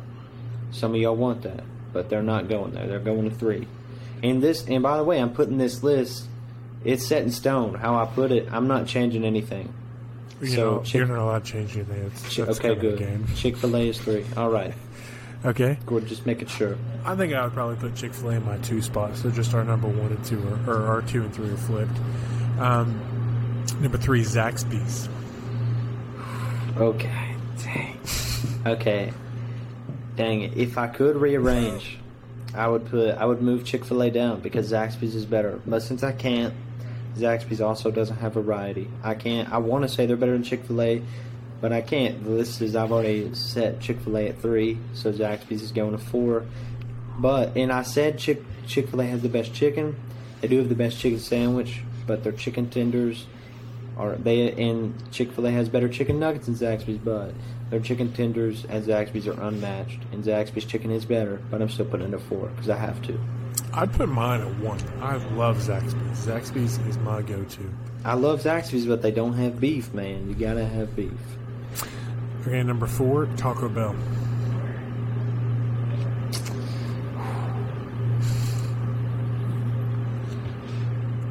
Some 0.72 0.94
of 0.94 1.02
y'all 1.02 1.16
want 1.16 1.44
that, 1.44 1.64
but 1.94 2.10
they're 2.10 2.24
not 2.24 2.48
going 2.48 2.74
there. 2.74 2.88
They're 2.88 3.00
going 3.00 3.30
to 3.30 3.36
three. 3.36 3.68
And 4.22 4.42
this, 4.42 4.66
and 4.68 4.84
by 4.84 4.98
the 4.98 5.04
way, 5.04 5.20
I'm 5.20 5.34
putting 5.34 5.58
this 5.58 5.84
list. 5.84 6.26
It's 6.84 7.06
set 7.06 7.24
in 7.24 7.32
stone. 7.32 7.74
How 7.76 7.96
I 7.96 8.06
put 8.06 8.32
it, 8.32 8.48
I'm 8.52 8.68
not 8.68 8.88
changing 8.88 9.26
anything. 9.26 9.74
You 10.42 10.48
so 10.48 10.56
know, 10.78 10.84
Chick- 10.84 10.94
you're 10.96 11.08
not 11.08 11.20
allowed 11.20 11.46
to 11.46 11.52
change 11.52 11.76
anything. 11.76 12.10
Chi- 12.12 12.46
that's 12.46 12.60
okay, 12.60 12.76
kind 12.76 12.84
of 12.86 13.00
the 13.00 13.06
good. 13.06 13.36
Chick 13.36 13.58
Fil 13.58 13.76
A 13.76 13.90
is 13.90 14.00
three. 14.00 14.26
All 14.38 14.50
right, 14.50 14.74
Okay. 15.46 15.78
we're 15.88 16.02
just 16.02 16.26
making 16.26 16.48
sure. 16.48 16.78
I 17.06 17.16
think 17.16 17.34
I 17.34 17.44
would 17.44 17.54
probably 17.54 17.78
put 17.78 17.96
Chick 17.96 18.14
Fil 18.14 18.32
A 18.32 18.34
in 18.36 18.46
my 18.46 18.58
two 18.58 18.82
spots. 18.82 19.22
So 19.22 19.32
just 19.32 19.54
our 19.54 19.64
number 19.64 19.88
one 19.88 20.12
and 20.12 20.26
two, 20.26 20.42
are, 20.68 20.74
or 20.74 20.88
our 20.88 21.02
two 21.02 21.24
and 21.24 21.34
three 21.34 21.50
are 21.50 21.58
flipped. 21.58 21.98
Um, 22.60 23.66
number 23.80 23.98
three, 23.98 24.24
Zaxby's. 24.24 25.08
Okay. 26.78 27.36
Dang. 27.64 28.00
Okay. 28.66 29.14
Dang 30.18 30.42
it. 30.42 30.58
If 30.58 30.78
I 30.78 30.88
could 30.88 31.16
rearrange, 31.16 31.98
I 32.54 32.68
would 32.68 32.86
put 32.88 33.16
I 33.16 33.26
would 33.26 33.42
move 33.42 33.64
Chick 33.64 33.86
Fil 33.86 34.02
A 34.02 34.12
down 34.12 34.42
because 34.42 34.72
Zaxby's 34.72 35.16
is 35.16 35.26
better. 35.26 35.62
But 35.66 35.82
since 35.82 36.04
I 36.04 36.12
can't, 36.12 36.54
Zaxby's 37.16 37.62
also 37.62 37.92
doesn't 37.92 38.18
have 38.18 38.34
variety. 38.34 38.90
I 39.04 39.16
can't. 39.16 39.52
I 39.52 39.60
want 39.60 39.84
to 39.84 39.90
say 39.90 40.06
they're 40.06 40.18
better 40.18 40.34
than 40.34 40.44
Chick 40.44 40.66
Fil 40.66 40.82
A, 40.82 41.02
but 41.62 41.74
I 41.74 41.82
can't. 41.82 42.24
The 42.24 42.32
list 42.32 42.62
is 42.62 42.76
I've 42.76 42.92
already 42.92 43.34
set 43.34 43.80
Chick 43.80 44.00
Fil 44.02 44.18
A 44.18 44.28
at 44.30 44.42
three, 44.42 44.78
so 44.94 45.12
Zaxby's 45.12 45.62
is 45.62 45.72
going 45.72 45.92
to 45.92 45.98
four. 45.98 46.46
But 47.18 47.58
and 47.58 47.72
I 47.72 47.84
said 47.84 48.18
Chick 48.18 48.44
Chick 48.68 48.90
Fil 48.90 49.02
A 49.02 49.06
has 49.06 49.22
the 49.22 49.30
best 49.30 49.54
chicken. 49.54 50.00
They 50.42 50.48
do 50.48 50.58
have 50.60 50.70
the 50.70 50.76
best 50.76 51.00
chicken 51.00 51.20
sandwich, 51.20 51.82
but 52.08 52.24
their 52.24 52.32
chicken 52.32 52.70
tenders 52.70 53.26
are 53.98 54.16
they 54.16 54.52
and 54.54 55.12
Chick 55.12 55.34
Fil 55.34 55.48
A 55.48 55.52
has 55.52 55.68
better 55.70 55.90
chicken 55.90 56.20
nuggets 56.20 56.46
than 56.46 56.56
Zaxby's, 56.56 56.98
but 56.98 57.34
their 57.70 57.80
chicken 57.80 58.12
tenders 58.14 58.66
at 58.66 58.84
Zaxby's 58.84 59.28
are 59.28 59.40
unmatched, 59.42 60.00
and 60.12 60.24
Zaxby's 60.24 60.66
chicken 60.66 60.92
is 60.92 61.06
better. 61.06 61.42
But 61.52 61.62
I'm 61.62 61.70
still 61.70 61.86
putting 61.86 62.08
it 62.08 62.14
at 62.14 62.22
four 62.22 62.48
because 62.48 62.70
I 62.70 62.78
have 62.78 63.02
to. 63.04 63.20
I'd 63.74 63.92
put 63.94 64.10
mine 64.10 64.42
at 64.42 64.60
one. 64.60 64.80
I 65.02 65.18
love 65.36 65.58
Zaxby's. 65.58 66.26
Zaxby's 66.26 66.80
is 66.88 66.98
my 67.00 67.22
go-to. 67.22 67.70
I 68.04 68.14
love 68.14 68.42
Zaxby's, 68.42 68.86
but 68.86 69.02
they 69.02 69.12
don't 69.12 69.34
have 69.34 69.60
beef, 69.60 69.94
man. 69.94 70.30
You 70.30 70.36
gotta 70.36 70.66
have 70.66 70.96
beef. 70.96 71.12
Okay, 72.42 72.64
number 72.64 72.88
four, 72.88 73.26
Taco 73.38 73.68
Bell. 73.70 73.96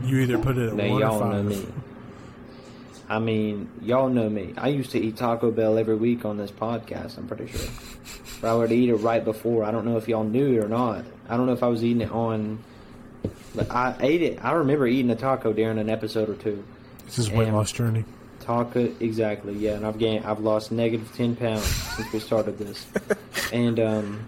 You 0.04 0.20
either 0.20 0.38
put 0.38 0.56
it 0.56 0.68
at 0.70 0.74
Now 0.74 0.88
one 0.88 1.00
y'all 1.00 1.20
five. 1.20 1.32
know 1.32 1.42
me. 1.42 1.66
I 3.10 3.18
mean, 3.18 3.68
y'all 3.82 4.08
know 4.08 4.28
me. 4.28 4.54
I 4.56 4.68
used 4.68 4.90
to 4.92 4.98
eat 5.00 5.16
Taco 5.16 5.50
Bell 5.50 5.78
every 5.78 5.96
week 5.96 6.24
on 6.24 6.36
this 6.36 6.50
podcast. 6.50 7.18
I'm 7.18 7.26
pretty 7.26 7.46
sure. 7.46 7.68
But 8.40 8.48
I 8.50 8.54
would 8.54 8.72
eat 8.72 8.88
it 8.90 8.96
right 8.96 9.24
before. 9.24 9.64
I 9.64 9.70
don't 9.70 9.84
know 9.84 9.96
if 9.96 10.08
y'all 10.08 10.24
knew 10.24 10.54
it 10.54 10.64
or 10.64 10.68
not. 10.68 11.04
I 11.28 11.36
don't 11.36 11.46
know 11.46 11.52
if 11.52 11.62
I 11.62 11.68
was 11.68 11.82
eating 11.84 12.02
it 12.02 12.10
on. 12.12 12.62
But 13.54 13.70
I 13.70 13.96
ate 14.00 14.22
it. 14.22 14.44
I 14.44 14.52
remember 14.52 14.86
eating 14.86 15.10
a 15.10 15.16
taco 15.16 15.52
during 15.52 15.78
an 15.78 15.88
episode 15.90 16.28
or 16.28 16.34
two. 16.36 16.62
This 17.06 17.18
is 17.18 17.30
weight 17.30 17.52
loss 17.52 17.72
journey. 17.72 18.04
Taco, 18.48 18.90
exactly. 18.98 19.52
Yeah, 19.52 19.72
and 19.72 19.86
I've 19.86 19.98
gained. 19.98 20.24
I've 20.24 20.40
lost 20.40 20.72
negative 20.72 21.14
ten 21.14 21.36
pounds 21.36 21.64
since 21.66 22.10
we 22.14 22.18
started 22.18 22.56
this, 22.56 22.86
and 23.52 23.78
um, 23.78 24.26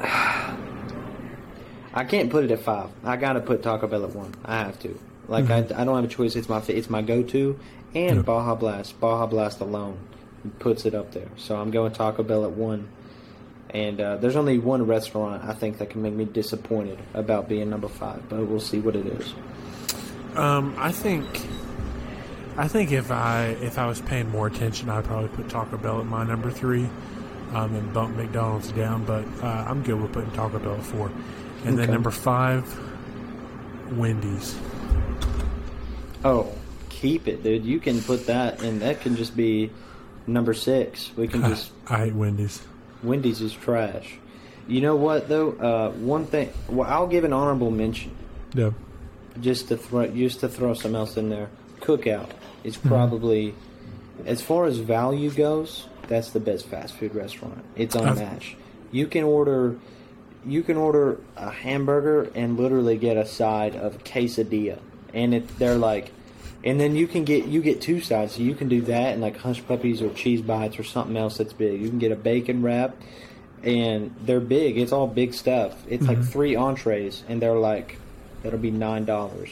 I 0.00 2.04
can't 2.08 2.28
put 2.28 2.42
it 2.44 2.50
at 2.50 2.58
five. 2.58 2.90
I 3.04 3.16
gotta 3.16 3.40
put 3.40 3.62
Taco 3.62 3.86
Bell 3.86 4.02
at 4.04 4.16
one. 4.16 4.34
I 4.44 4.58
have 4.58 4.80
to. 4.80 4.98
Like 5.28 5.48
I, 5.48 5.58
I 5.58 5.84
don't 5.84 5.94
have 5.94 6.04
a 6.04 6.08
choice. 6.08 6.34
It's 6.34 6.48
my 6.48 6.60
it's 6.66 6.90
my 6.90 7.02
go-to, 7.02 7.56
and 7.94 8.16
Yeah. 8.16 8.22
Baja 8.22 8.56
Blast. 8.56 8.98
Baja 8.98 9.26
Blast 9.26 9.60
alone 9.60 9.96
puts 10.58 10.84
it 10.84 10.94
up 10.96 11.12
there. 11.12 11.28
So 11.36 11.54
I'm 11.56 11.70
going 11.70 11.92
Taco 11.92 12.24
Bell 12.24 12.44
at 12.44 12.50
one. 12.50 12.88
And 13.70 14.00
uh, 14.00 14.16
there's 14.16 14.36
only 14.36 14.58
one 14.58 14.86
restaurant 14.86 15.44
I 15.44 15.54
think 15.54 15.78
that 15.78 15.88
can 15.88 16.02
make 16.02 16.12
me 16.12 16.24
disappointed 16.26 16.98
about 17.14 17.48
being 17.48 17.70
number 17.70 17.88
five, 17.88 18.28
but 18.28 18.44
we'll 18.46 18.60
see 18.60 18.80
what 18.80 18.94
it 18.96 19.06
is. 19.06 19.32
Um, 20.36 20.74
I 20.76 20.92
think, 20.92 21.24
I 22.56 22.68
think 22.68 22.92
if 22.92 23.10
I 23.10 23.56
if 23.62 23.78
I 23.78 23.86
was 23.86 24.00
paying 24.00 24.28
more 24.30 24.46
attention, 24.46 24.88
I'd 24.90 25.04
probably 25.04 25.28
put 25.28 25.48
Taco 25.48 25.76
Bell 25.78 26.00
at 26.00 26.06
my 26.06 26.24
number 26.24 26.50
three, 26.50 26.88
um, 27.54 27.74
and 27.74 27.92
bump 27.94 28.16
McDonald's 28.16 28.70
down. 28.72 29.04
But 29.04 29.24
uh, 29.42 29.46
I'm 29.66 29.82
good 29.82 30.00
with 30.00 30.12
putting 30.12 30.30
Taco 30.32 30.58
Bell 30.58 30.74
at 30.74 30.82
four, 30.82 31.10
and 31.64 31.78
then 31.78 31.90
number 31.90 32.10
five, 32.10 32.64
Wendy's. 33.92 34.56
Oh, 36.24 36.52
keep 36.90 37.26
it, 37.26 37.42
dude. 37.42 37.64
You 37.64 37.80
can 37.80 38.00
put 38.02 38.26
that, 38.26 38.62
and 38.62 38.82
that 38.82 39.00
can 39.00 39.16
just 39.16 39.34
be 39.36 39.70
number 40.26 40.52
six. 40.54 41.10
We 41.16 41.28
can 41.28 41.40
just 41.48 41.72
I 41.88 42.04
hate 42.06 42.14
Wendy's. 42.14 42.62
Wendy's 43.02 43.40
is 43.40 43.52
trash. 43.54 44.14
You 44.68 44.80
know 44.82 44.94
what 44.96 45.28
though? 45.28 45.52
Uh, 45.52 45.90
one 45.92 46.26
thing. 46.26 46.52
Well, 46.68 46.88
I'll 46.88 47.08
give 47.08 47.24
an 47.24 47.32
honorable 47.32 47.70
mention 47.70 48.14
Yeah. 48.54 48.70
just 49.40 49.68
to 49.68 49.76
throw 49.76 50.06
just 50.06 50.40
to 50.40 50.48
throw 50.48 50.74
something 50.74 50.94
else 50.94 51.16
in 51.16 51.30
there. 51.30 51.48
Cookout 51.80 52.28
is 52.64 52.76
probably, 52.76 53.54
as 54.24 54.40
far 54.40 54.66
as 54.66 54.78
value 54.78 55.30
goes, 55.30 55.86
that's 56.08 56.30
the 56.30 56.40
best 56.40 56.66
fast 56.66 56.94
food 56.94 57.14
restaurant. 57.14 57.64
It's 57.76 57.94
unmatched. 57.94 58.56
You 58.90 59.06
can 59.06 59.24
order, 59.24 59.76
you 60.44 60.62
can 60.62 60.76
order 60.76 61.18
a 61.36 61.50
hamburger 61.50 62.30
and 62.34 62.58
literally 62.58 62.98
get 62.98 63.16
a 63.16 63.26
side 63.26 63.76
of 63.76 64.04
quesadilla, 64.04 64.78
and 65.14 65.34
it 65.34 65.58
they're 65.58 65.76
like, 65.76 66.12
and 66.64 66.78
then 66.78 66.94
you 66.94 67.06
can 67.06 67.24
get 67.24 67.46
you 67.46 67.62
get 67.62 67.80
two 67.80 68.00
sides. 68.00 68.34
So 68.34 68.42
you 68.42 68.54
can 68.54 68.68
do 68.68 68.82
that 68.82 69.12
and 69.14 69.22
like 69.22 69.36
hush 69.36 69.64
puppies 69.66 70.02
or 70.02 70.10
cheese 70.10 70.42
bites 70.42 70.78
or 70.78 70.84
something 70.84 71.16
else 71.16 71.38
that's 71.38 71.52
big. 71.52 71.80
You 71.80 71.88
can 71.88 71.98
get 71.98 72.12
a 72.12 72.16
bacon 72.16 72.62
wrap, 72.62 72.94
and 73.62 74.14
they're 74.22 74.40
big. 74.40 74.78
It's 74.78 74.92
all 74.92 75.06
big 75.06 75.34
stuff. 75.34 75.74
It's 75.88 76.06
like 76.06 76.18
mm-hmm. 76.18 76.30
three 76.30 76.56
entrees, 76.56 77.22
and 77.28 77.40
they're 77.40 77.54
like, 77.54 77.98
that'll 78.42 78.58
be 78.58 78.70
nine 78.70 79.04
dollars. 79.04 79.50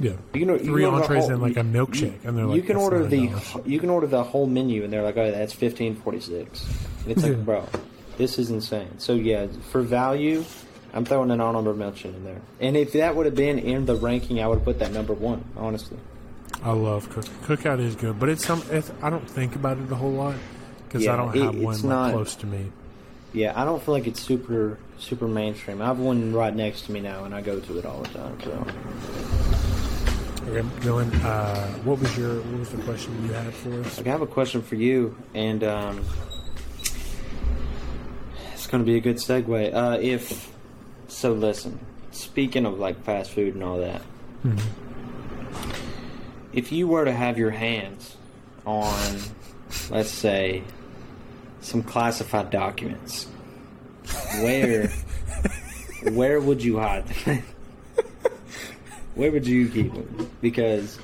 Yeah. 0.00 0.12
You 0.34 0.40
can, 0.40 0.50
or- 0.50 0.56
you 0.56 0.64
Three 0.64 0.84
entrees 0.84 1.24
whole- 1.24 1.32
and 1.32 1.42
like 1.42 1.56
a 1.56 1.60
you- 1.60 1.64
milkshake, 1.64 2.24
and 2.24 2.36
they're 2.36 2.46
like 2.46 2.56
you 2.56 2.62
can 2.62 2.76
order 2.76 3.04
the 3.06 3.28
$9." 3.28 3.66
you 3.66 3.78
can 3.78 3.90
order 3.90 4.06
the 4.06 4.22
whole 4.24 4.46
menu, 4.46 4.82
and 4.84 4.92
they're 4.92 5.02
like, 5.02 5.16
oh, 5.16 5.30
that's 5.30 5.52
fifteen 5.52 5.94
forty 5.96 6.20
six. 6.20 6.64
It's 7.06 7.22
Yeah. 7.22 7.30
like, 7.30 7.44
bro, 7.44 7.64
this 8.16 8.38
is 8.38 8.50
insane. 8.50 8.88
So 8.98 9.14
yeah, 9.14 9.46
for 9.70 9.82
value, 9.82 10.44
I'm 10.94 11.04
throwing 11.04 11.30
an 11.30 11.40
honorable 11.40 11.74
mention 11.74 12.14
in 12.14 12.24
there. 12.24 12.40
And 12.60 12.76
if 12.76 12.92
that 12.94 13.14
would 13.14 13.26
have 13.26 13.34
been 13.34 13.58
in 13.58 13.86
the 13.86 13.94
ranking, 13.96 14.40
I 14.42 14.46
would 14.46 14.56
have 14.58 14.64
put 14.64 14.78
that 14.80 14.92
number 14.92 15.12
one. 15.12 15.44
Honestly, 15.56 15.98
I 16.64 16.72
love 16.72 17.08
cook. 17.10 17.24
Cookout 17.46 17.78
is 17.80 17.94
good, 17.94 18.18
but 18.18 18.28
it's 18.28 18.44
some. 18.46 18.62
It's, 18.70 18.90
I 19.02 19.10
don't 19.10 19.28
think 19.28 19.54
about 19.54 19.78
it 19.78 19.90
a 19.92 19.94
whole 19.94 20.10
lot 20.12 20.34
because 20.88 21.04
Yeah, 21.04 21.12
I 21.14 21.16
don't 21.16 21.36
it- 21.36 21.42
have 21.42 21.56
one 21.56 21.74
it's 21.74 21.84
like, 21.84 21.88
not- 21.90 22.12
close 22.12 22.34
to 22.36 22.46
me. 22.46 22.72
Yeah, 23.32 23.52
I 23.54 23.64
don't 23.64 23.80
feel 23.80 23.94
like 23.94 24.06
it's 24.08 24.20
super 24.20 24.78
super 24.98 25.28
mainstream. 25.28 25.80
I 25.80 25.86
have 25.86 25.98
one 26.00 26.32
right 26.34 26.54
next 26.54 26.82
to 26.86 26.92
me 26.92 27.00
now, 27.00 27.24
and 27.24 27.32
I 27.34 27.40
go 27.42 27.60
to 27.60 27.78
it 27.78 27.86
all 27.86 28.00
the 28.02 28.08
time. 28.08 28.36
So 28.44 28.66
Okay, 30.50 30.66
Dylan, 30.80 31.14
uh, 31.24 31.64
what 31.84 32.00
was 32.00 32.18
your 32.18 32.40
what 32.40 32.58
was 32.58 32.70
the 32.70 32.82
question 32.82 33.24
you 33.24 33.32
had 33.32 33.54
for 33.54 33.82
us? 33.82 34.00
I 34.00 34.08
have 34.08 34.20
a 34.20 34.26
question 34.26 34.62
for 34.62 34.74
you, 34.74 35.16
and 35.32 35.62
um, 35.62 36.04
it's 38.52 38.66
going 38.66 38.82
to 38.82 38.84
be 38.84 38.96
a 38.96 39.00
good 39.00 39.18
segue. 39.18 39.72
Uh, 39.72 39.98
if 40.00 40.52
so, 41.06 41.34
listen. 41.34 41.78
Speaking 42.10 42.66
of 42.66 42.80
like 42.80 43.00
fast 43.04 43.30
food 43.30 43.54
and 43.54 43.62
all 43.62 43.78
that, 43.78 44.02
if 46.52 46.72
you 46.72 46.88
were 46.88 47.04
to 47.04 47.12
have 47.12 47.38
your 47.38 47.52
hands 47.52 48.16
on, 48.66 49.20
let's 49.88 50.10
say, 50.10 50.64
some 51.60 51.84
classified 51.84 52.50
documents, 52.50 53.28
where 54.40 54.88
where 56.10 56.40
would 56.40 56.60
you 56.60 56.80
hide 56.80 57.06
them? 57.06 57.44
Where 59.14 59.30
would 59.30 59.46
you 59.46 59.68
keep 59.68 59.92
them? 59.92 60.30
Because 60.40 60.98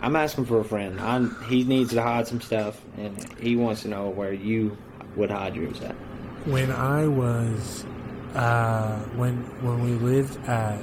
I'm 0.00 0.16
asking 0.16 0.46
for 0.46 0.60
a 0.60 0.64
friend. 0.64 1.00
I'm, 1.00 1.42
he 1.44 1.64
needs 1.64 1.92
to 1.94 2.02
hide 2.02 2.26
some 2.26 2.40
stuff, 2.40 2.80
and 2.96 3.38
he 3.38 3.56
wants 3.56 3.82
to 3.82 3.88
know 3.88 4.08
where 4.08 4.32
you 4.32 4.76
would 5.16 5.30
hide 5.30 5.56
yours 5.56 5.80
at. 5.80 5.94
When 6.46 6.70
I 6.70 7.06
was 7.08 7.84
uh, 8.34 8.98
when 9.16 9.36
when 9.62 9.82
we 9.82 9.92
lived 9.92 10.36
at 10.46 10.82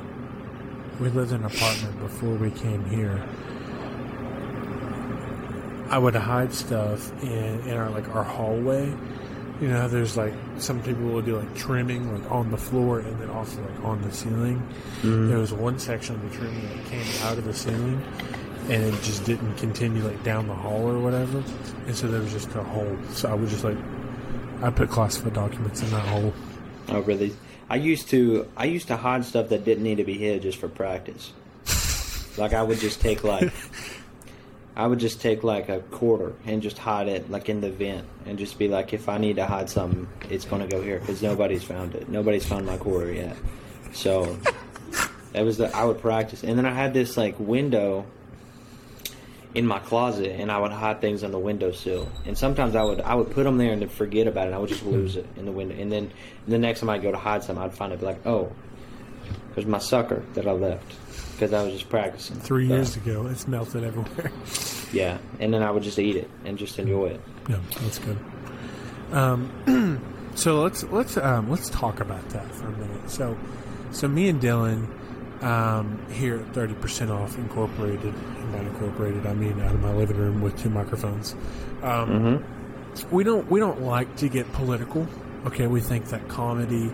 we 0.99 1.09
lived 1.09 1.31
in 1.31 1.43
an 1.43 1.45
apartment 1.45 1.99
before 1.99 2.35
we 2.35 2.51
came 2.51 2.83
here. 2.85 3.23
I 5.89 5.97
would 5.99 6.15
hide 6.15 6.53
stuff 6.53 7.11
in, 7.21 7.67
in 7.67 7.77
our 7.77 7.89
like 7.91 8.09
our 8.15 8.23
hallway. 8.23 8.93
You 9.63 9.69
know, 9.69 9.87
there's 9.87 10.17
like 10.17 10.33
some 10.57 10.83
people 10.83 11.03
will 11.03 11.21
do 11.21 11.37
like 11.37 11.55
trimming 11.55 12.13
like 12.13 12.29
on 12.29 12.51
the 12.51 12.57
floor 12.57 12.99
and 12.99 13.17
then 13.21 13.29
also 13.29 13.61
like 13.61 13.85
on 13.85 14.01
the 14.01 14.11
ceiling. 14.11 14.57
Mm-hmm. 14.97 15.29
There 15.29 15.37
was 15.37 15.53
one 15.53 15.79
section 15.79 16.15
of 16.15 16.29
the 16.29 16.37
trimming 16.37 16.67
that 16.67 16.85
came 16.87 17.05
out 17.23 17.37
of 17.37 17.45
the 17.45 17.53
ceiling 17.53 18.03
and 18.67 18.83
it 18.83 19.01
just 19.03 19.23
didn't 19.23 19.55
continue 19.55 20.03
like 20.03 20.21
down 20.21 20.47
the 20.47 20.53
hall 20.53 20.81
or 20.81 20.99
whatever. 20.99 21.41
And 21.87 21.95
so 21.95 22.09
there 22.09 22.19
was 22.19 22.33
just 22.33 22.53
a 22.55 22.61
hole. 22.61 22.97
So 23.11 23.29
I 23.31 23.35
would 23.35 23.47
just 23.47 23.63
like 23.63 23.77
I 24.61 24.69
put 24.69 24.89
classified 24.89 25.33
documents 25.33 25.81
in 25.81 25.89
that 25.91 26.07
hole. 26.09 26.33
Oh, 26.89 26.99
really? 26.99 27.33
I 27.69 27.77
used 27.77 28.09
to 28.09 28.45
I 28.57 28.65
used 28.65 28.87
to 28.87 28.97
hide 28.97 29.23
stuff 29.23 29.47
that 29.47 29.63
didn't 29.63 29.85
need 29.85 29.95
to 29.95 30.03
be 30.03 30.17
hid 30.17 30.41
just 30.41 30.57
for 30.57 30.67
practice. 30.67 31.31
like 32.37 32.51
I 32.51 32.63
would 32.63 32.79
just 32.79 32.99
take 32.99 33.23
like 33.23 33.53
I 34.75 34.87
would 34.87 34.99
just 34.99 35.21
take 35.21 35.43
like 35.43 35.69
a 35.69 35.79
quarter 35.79 36.33
and 36.45 36.61
just 36.61 36.77
hide 36.77 37.07
it 37.07 37.29
like 37.29 37.47
in 37.47 37.61
the 37.61 37.69
vent 37.69 38.07
and 38.25 38.39
just 38.39 38.57
be 38.57 38.67
like, 38.67 38.93
if 38.93 39.07
I 39.07 39.17
need 39.19 39.35
to 39.35 39.45
hide 39.45 39.69
something, 39.69 40.07
it's 40.29 40.45
gonna 40.45 40.67
go 40.67 40.81
here 40.81 40.99
because 40.99 41.21
nobody's 41.21 41.63
found 41.63 41.93
it. 41.93 42.09
Nobody's 42.09 42.45
found 42.45 42.65
my 42.65 42.77
quarter 42.77 43.11
yet. 43.11 43.37
So 43.93 44.37
that 45.33 45.43
was 45.43 45.57
the 45.57 45.75
I 45.75 45.85
would 45.85 45.99
practice, 45.99 46.43
and 46.43 46.57
then 46.57 46.65
I 46.65 46.73
had 46.73 46.93
this 46.93 47.17
like 47.17 47.39
window 47.39 48.05
in 49.53 49.67
my 49.67 49.77
closet, 49.77 50.31
and 50.39 50.51
I 50.51 50.57
would 50.57 50.71
hide 50.71 51.01
things 51.01 51.23
on 51.23 51.31
the 51.31 51.37
windowsill. 51.37 52.09
And 52.25 52.35
sometimes 52.35 52.75
I 52.75 52.81
would 52.81 53.01
I 53.01 53.13
would 53.13 53.29
put 53.29 53.43
them 53.43 53.59
there 53.59 53.71
and 53.71 53.81
then 53.81 53.89
forget 53.89 54.25
about 54.25 54.45
it. 54.45 54.47
and 54.47 54.55
I 54.55 54.57
would 54.57 54.69
just 54.69 54.83
lose 54.83 55.15
it 55.15 55.27
in 55.37 55.45
the 55.45 55.51
window, 55.51 55.75
and 55.75 55.91
then 55.91 56.11
the 56.47 56.57
next 56.57 56.79
time 56.79 56.89
I 56.89 56.97
go 56.97 57.11
to 57.11 57.17
hide 57.17 57.43
something, 57.43 57.63
I'd 57.63 57.75
find 57.75 57.93
it 57.93 58.01
like, 58.01 58.25
oh, 58.25 58.51
there's 59.53 59.67
my 59.67 59.77
sucker 59.77 60.23
that 60.33 60.47
I 60.47 60.51
left 60.51 60.95
because 61.33 61.53
I 61.53 61.63
was 61.63 61.73
just 61.73 61.89
practicing. 61.89 62.37
Three 62.37 62.67
But, 62.67 62.75
years 62.75 62.95
ago, 62.95 63.27
it's 63.27 63.47
melted 63.47 63.83
everywhere. 63.83 64.31
Yeah, 64.93 65.17
and 65.39 65.51
then 65.51 65.63
I 65.63 65.71
would 65.71 65.81
just 65.81 65.97
eat 65.97 66.15
it 66.17 66.29
and 66.45 66.55
just 66.55 66.77
enjoy 66.77 67.07
it. 67.07 67.21
yeah, 67.49 67.57
that's 67.81 67.97
good. 67.97 68.15
Um, 69.11 69.99
so 70.35 70.61
let's 70.61 70.83
let's 70.85 71.17
um, 71.17 71.49
let's 71.49 71.69
talk 71.71 71.99
about 71.99 72.27
that 72.29 72.45
for 72.53 72.67
a 72.67 72.71
minute. 72.77 73.09
So, 73.09 73.35
so 73.91 74.07
me 74.07 74.29
and 74.29 74.39
Dylan 74.39 74.87
um, 75.43 75.99
here 76.11 76.37
at 76.41 76.53
Thirty 76.53 76.75
Percent 76.75 77.09
Off 77.09 77.37
Incorporated, 77.39 78.13
and 78.13 78.51
by 78.51 78.59
Incorporated 78.59 79.25
I 79.25 79.33
mean 79.33 79.59
out 79.61 79.73
of 79.73 79.81
my 79.81 79.91
living 79.93 80.17
room 80.17 80.41
with 80.41 80.61
two 80.61 80.69
microphones. 80.69 81.33
Um, 81.81 82.43
Mm-hmm. 83.01 83.15
we 83.15 83.23
don't 83.23 83.49
we 83.49 83.59
don't 83.59 83.81
like 83.81 84.15
to 84.17 84.29
get 84.29 84.51
political. 84.53 85.07
Okay, 85.47 85.65
we 85.65 85.81
think 85.81 86.05
that 86.09 86.27
comedy 86.29 86.91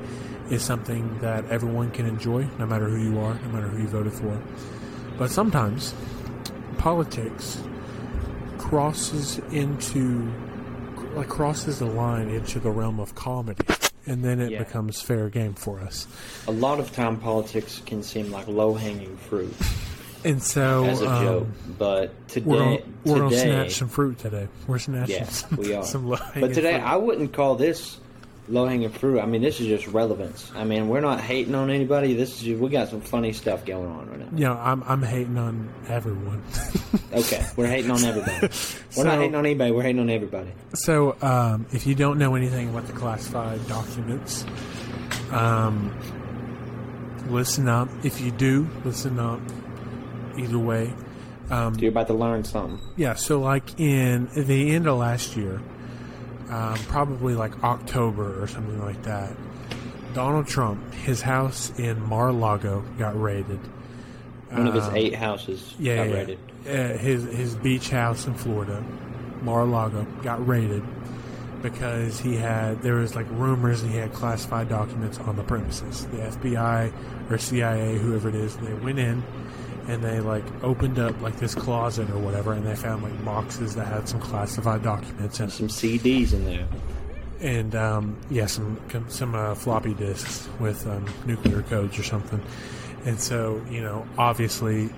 is 0.50 0.64
something 0.64 1.20
that 1.20 1.46
everyone 1.50 1.92
can 1.92 2.06
enjoy, 2.06 2.48
no 2.58 2.66
matter 2.66 2.88
who 2.90 2.98
you 2.98 3.20
are, 3.20 3.34
no 3.36 3.50
matter 3.50 3.68
who 3.68 3.82
you 3.84 3.88
voted 3.88 4.14
for. 4.14 4.42
But 5.18 5.30
sometimes 5.30 5.94
politics 6.78 7.62
crosses 8.58 9.40
into 9.52 10.32
like 11.16 11.28
crosses 11.28 11.80
the 11.80 11.86
line 11.86 12.30
into 12.30 12.60
the 12.60 12.70
realm 12.70 13.00
of 13.00 13.16
comedy, 13.16 13.66
and 14.06 14.24
then 14.24 14.40
it 14.40 14.52
Yeah. 14.52 14.60
becomes 14.60 15.02
fair 15.02 15.28
game 15.30 15.54
for 15.54 15.80
us. 15.80 16.08
A 16.48 16.52
lot 16.52 16.80
of 16.80 16.92
time, 16.94 17.18
politics 17.18 17.82
can 17.86 18.04
seem 18.04 18.32
like 18.32 18.48
low 18.48 18.74
hanging 18.76 19.18
fruit 19.18 19.54
And 20.24 20.44
so 20.44 20.84
as 20.84 21.02
a 21.02 21.10
um, 21.10 21.24
joke, 21.26 21.48
but 21.78 22.14
We're 22.44 22.58
today, 22.60 22.84
we're 23.06 23.16
gonna 23.20 23.30
today, 23.30 23.42
snatch 23.44 23.72
some 23.76 23.88
fruit 23.88 24.20
today. 24.20 24.48
We're 24.68 24.78
snatching 24.80 25.16
yeah, 25.16 25.24
some, 25.26 25.58
we 25.58 25.74
are. 25.74 25.84
some 25.84 26.08
low-hanging 26.10 26.42
but 26.42 26.54
today, 26.54 26.74
fruit. 26.74 26.84
I 26.88 26.96
wouldn't 26.98 27.34
call 27.34 27.56
this 27.56 27.98
low 28.50 28.66
hanging 28.66 28.90
fruit. 28.90 29.20
I 29.20 29.26
mean, 29.26 29.42
this 29.42 29.60
is 29.60 29.68
just 29.68 29.88
relevance. 29.88 30.52
I 30.56 30.64
mean, 30.64 30.90
we're 30.90 31.02
not 31.02 31.20
hating 31.22 31.54
on 31.56 31.70
anybody. 31.70 32.14
This 32.16 32.34
is 32.38 32.42
just, 32.42 32.60
we 32.60 32.70
got 32.70 32.90
some 32.90 33.00
funny 33.02 33.32
stuff 33.32 33.64
going 33.66 33.88
on 33.88 34.10
right 34.10 34.20
now. 34.34 34.54
know, 34.54 34.60
I'm 34.60 34.84
I'm 34.88 35.02
hating 35.04 35.38
on 35.38 35.72
everyone. 35.88 36.42
Okay, 37.12 37.44
we're 37.56 37.66
hating 37.68 37.90
on 37.90 38.04
everybody. 38.04 38.40
We're 38.42 38.50
So- 38.92 39.04
not 39.04 39.18
hating 39.18 39.34
on 39.36 39.44
anybody. 39.46 39.72
We're 39.72 39.82
hating 39.82 40.00
on 40.02 40.10
everybody. 40.12 40.52
So, 40.76 41.16
um, 41.24 41.66
if 41.72 41.88
you 41.88 41.96
don't 41.96 42.20
know 42.20 42.36
anything 42.36 42.70
about 42.70 42.86
the 42.86 42.94
classified 42.94 43.68
documents, 43.68 44.46
um, 45.32 45.92
listen 47.30 47.68
up. 47.68 47.90
If 48.04 48.22
you 48.22 48.30
do, 48.32 48.68
listen 48.86 49.20
up. 49.20 49.40
Either 50.38 50.60
way, 50.60 50.94
um, 51.50 51.76
You're 51.80 51.90
about 51.90 52.08
to 52.08 52.14
learn 52.14 52.44
something. 52.44 52.80
yeah. 52.96 53.16
So, 53.16 53.40
like 53.40 53.80
in 53.80 54.30
the 54.36 54.72
end 54.76 54.88
of 54.88 54.98
last 55.00 55.36
year, 55.36 55.62
um, 56.50 56.76
probably 56.88 57.36
like 57.36 57.64
October 57.64 58.42
or 58.42 58.48
something 58.48 58.82
like 58.84 59.02
that, 59.04 59.32
Donald 60.14 60.48
Trump, 60.48 60.94
his 60.94 61.22
house 61.22 61.72
in 61.78 62.02
Mar-a-Lago 62.08 62.84
got 62.98 63.20
raided. 63.20 63.60
One 64.50 64.68
of 64.68 64.74
his 64.74 64.86
Um, 64.88 64.96
eight 64.96 65.14
houses 65.16 65.76
yeah, 65.80 65.98
got 65.98 66.08
yeah, 66.10 66.14
raided. 66.16 66.40
yeah. 66.66 66.72
Uh, 66.72 66.98
his 66.98 67.24
his 67.26 67.56
beach 67.56 67.90
house 67.92 68.26
in 68.26 68.34
Florida, 68.34 68.84
Mar-a-Lago, 69.44 70.06
got 70.24 70.46
raided 70.48 70.84
because 71.62 72.20
he 72.20 72.36
had 72.36 72.82
there 72.82 72.96
was 72.96 73.16
like 73.16 73.28
rumors 73.32 73.82
he 73.82 73.96
had 73.98 74.12
classified 74.14 74.68
documents 74.70 75.20
on 75.20 75.36
the 75.36 75.44
premises. 75.44 76.06
The 76.08 76.18
FBI 76.18 76.92
or 77.30 77.38
CIA, 77.38 77.98
whoever 77.98 78.30
it 78.30 78.36
is, 78.36 78.56
they 78.58 78.74
went 78.74 78.98
in 78.98 79.24
and 79.90 80.04
they 80.04 80.20
like 80.20 80.44
opened 80.64 81.00
up 81.00 81.20
like 81.22 81.38
this 81.38 81.56
closet 81.56 82.10
or 82.12 82.20
whatever, 82.20 82.54
and 82.54 82.66
they 82.66 82.76
found 82.76 83.04
like 83.04 83.26
boxes 83.26 83.76
that 83.76 83.86
had 83.88 84.08
some 84.08 84.20
classified 84.20 84.84
documents 84.84 85.40
and 85.40 85.52
Some 85.52 85.68
CDs 85.68 86.34
in 86.34 86.46
there. 86.46 86.68
and 87.42 87.76
um, 87.76 88.18
yeah, 88.30 88.46
some 88.46 88.80
some 89.10 89.36
uh, 89.36 89.56
floppy 89.56 89.94
disks 89.94 90.48
with 90.60 90.86
um, 90.88 91.06
nuclear 91.26 91.62
codes 91.64 91.98
or 92.00 92.04
something. 92.04 92.42
And 93.06 93.20
so, 93.20 93.62
you 93.70 93.82
know, 93.82 94.06
obviously, 94.18 94.90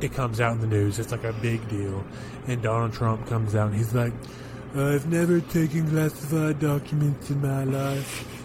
it 0.00 0.12
comes 0.12 0.40
out 0.40 0.52
in 0.52 0.60
the 0.60 0.66
news. 0.66 0.98
It's 0.98 1.12
like 1.12 1.24
a 1.24 1.32
big 1.34 1.66
deal. 1.68 2.04
And 2.48 2.60
Donald 2.62 2.92
Trump 2.92 3.26
comes 3.28 3.54
out 3.54 3.68
and 3.68 3.76
he's 3.76 3.94
like, 3.94 4.12
"I've 4.74 5.06
never 5.06 5.40
taken 5.40 5.88
classified 5.88 6.58
documents 6.60 7.30
in 7.30 7.40
my 7.40 7.64
life." 7.64 8.41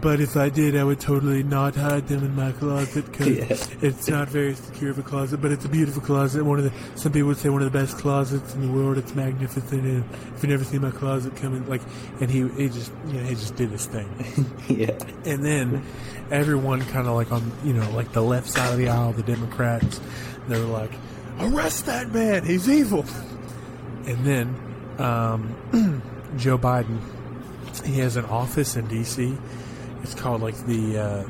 But 0.00 0.20
if 0.20 0.36
I 0.36 0.48
did, 0.48 0.76
I 0.76 0.82
would 0.82 0.98
totally 0.98 1.44
not 1.44 1.76
hide 1.76 2.08
them 2.08 2.24
in 2.24 2.34
my 2.34 2.50
closet 2.52 3.06
because 3.06 3.26
Yeah. 3.38 3.56
it's 3.80 4.08
not 4.08 4.28
very 4.28 4.54
secure 4.54 4.90
of 4.90 4.98
a 4.98 5.02
closet. 5.02 5.40
But 5.40 5.52
it's 5.52 5.64
a 5.64 5.68
beautiful 5.68 6.02
closet. 6.02 6.44
One 6.44 6.58
of 6.58 6.64
the 6.64 6.72
some 6.98 7.12
people 7.12 7.28
would 7.28 7.36
say 7.36 7.48
one 7.48 7.62
of 7.62 7.72
the 7.72 7.78
best 7.78 7.98
closets 7.98 8.54
in 8.54 8.62
the 8.66 8.72
world. 8.72 8.98
It's 8.98 9.14
magnificent. 9.14 9.70
And 9.84 10.04
if 10.36 10.42
you 10.42 10.48
never 10.48 10.64
see 10.64 10.78
my 10.78 10.90
closet 10.90 11.36
coming, 11.36 11.66
like, 11.68 11.80
and 12.20 12.28
he 12.30 12.48
he 12.48 12.68
just 12.68 12.90
you 13.06 13.14
know 13.14 13.22
he 13.24 13.34
just 13.36 13.54
did 13.54 13.70
his 13.70 13.86
thing. 13.86 14.08
yeah. 14.68 14.98
And 15.24 15.44
then 15.44 15.84
everyone 16.30 16.80
kind 16.86 17.06
of 17.06 17.14
like 17.14 17.30
on 17.30 17.52
you 17.64 17.72
know 17.72 17.88
like 17.92 18.12
the 18.12 18.22
left 18.22 18.50
side 18.50 18.72
of 18.72 18.78
the 18.78 18.88
aisle, 18.88 19.12
the 19.12 19.22
Democrats, 19.22 20.00
they 20.48 20.58
were 20.58 20.66
like, 20.66 20.90
arrest 21.38 21.86
that 21.86 22.12
man, 22.12 22.44
he's 22.44 22.68
evil. 22.68 23.04
And 24.06 24.24
then 24.26 24.54
um, 24.98 26.02
Joe 26.36 26.58
Biden, 26.58 26.98
he 27.84 28.00
has 28.00 28.16
an 28.16 28.24
office 28.24 28.74
in 28.76 28.86
D.C. 28.88 29.36
It's 30.04 30.14
called 30.14 30.42
like 30.42 30.56
the 30.66 30.98
uh, 30.98 31.24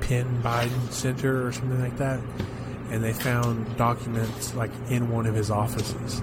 Penn 0.00 0.40
Biden 0.40 0.92
Center 0.92 1.46
or 1.46 1.50
something 1.50 1.80
like 1.80 1.96
that. 1.98 2.20
And 2.90 3.02
they 3.02 3.12
found 3.12 3.76
documents 3.76 4.54
like 4.54 4.70
in 4.88 5.10
one 5.10 5.26
of 5.26 5.34
his 5.34 5.50
offices. 5.50 6.22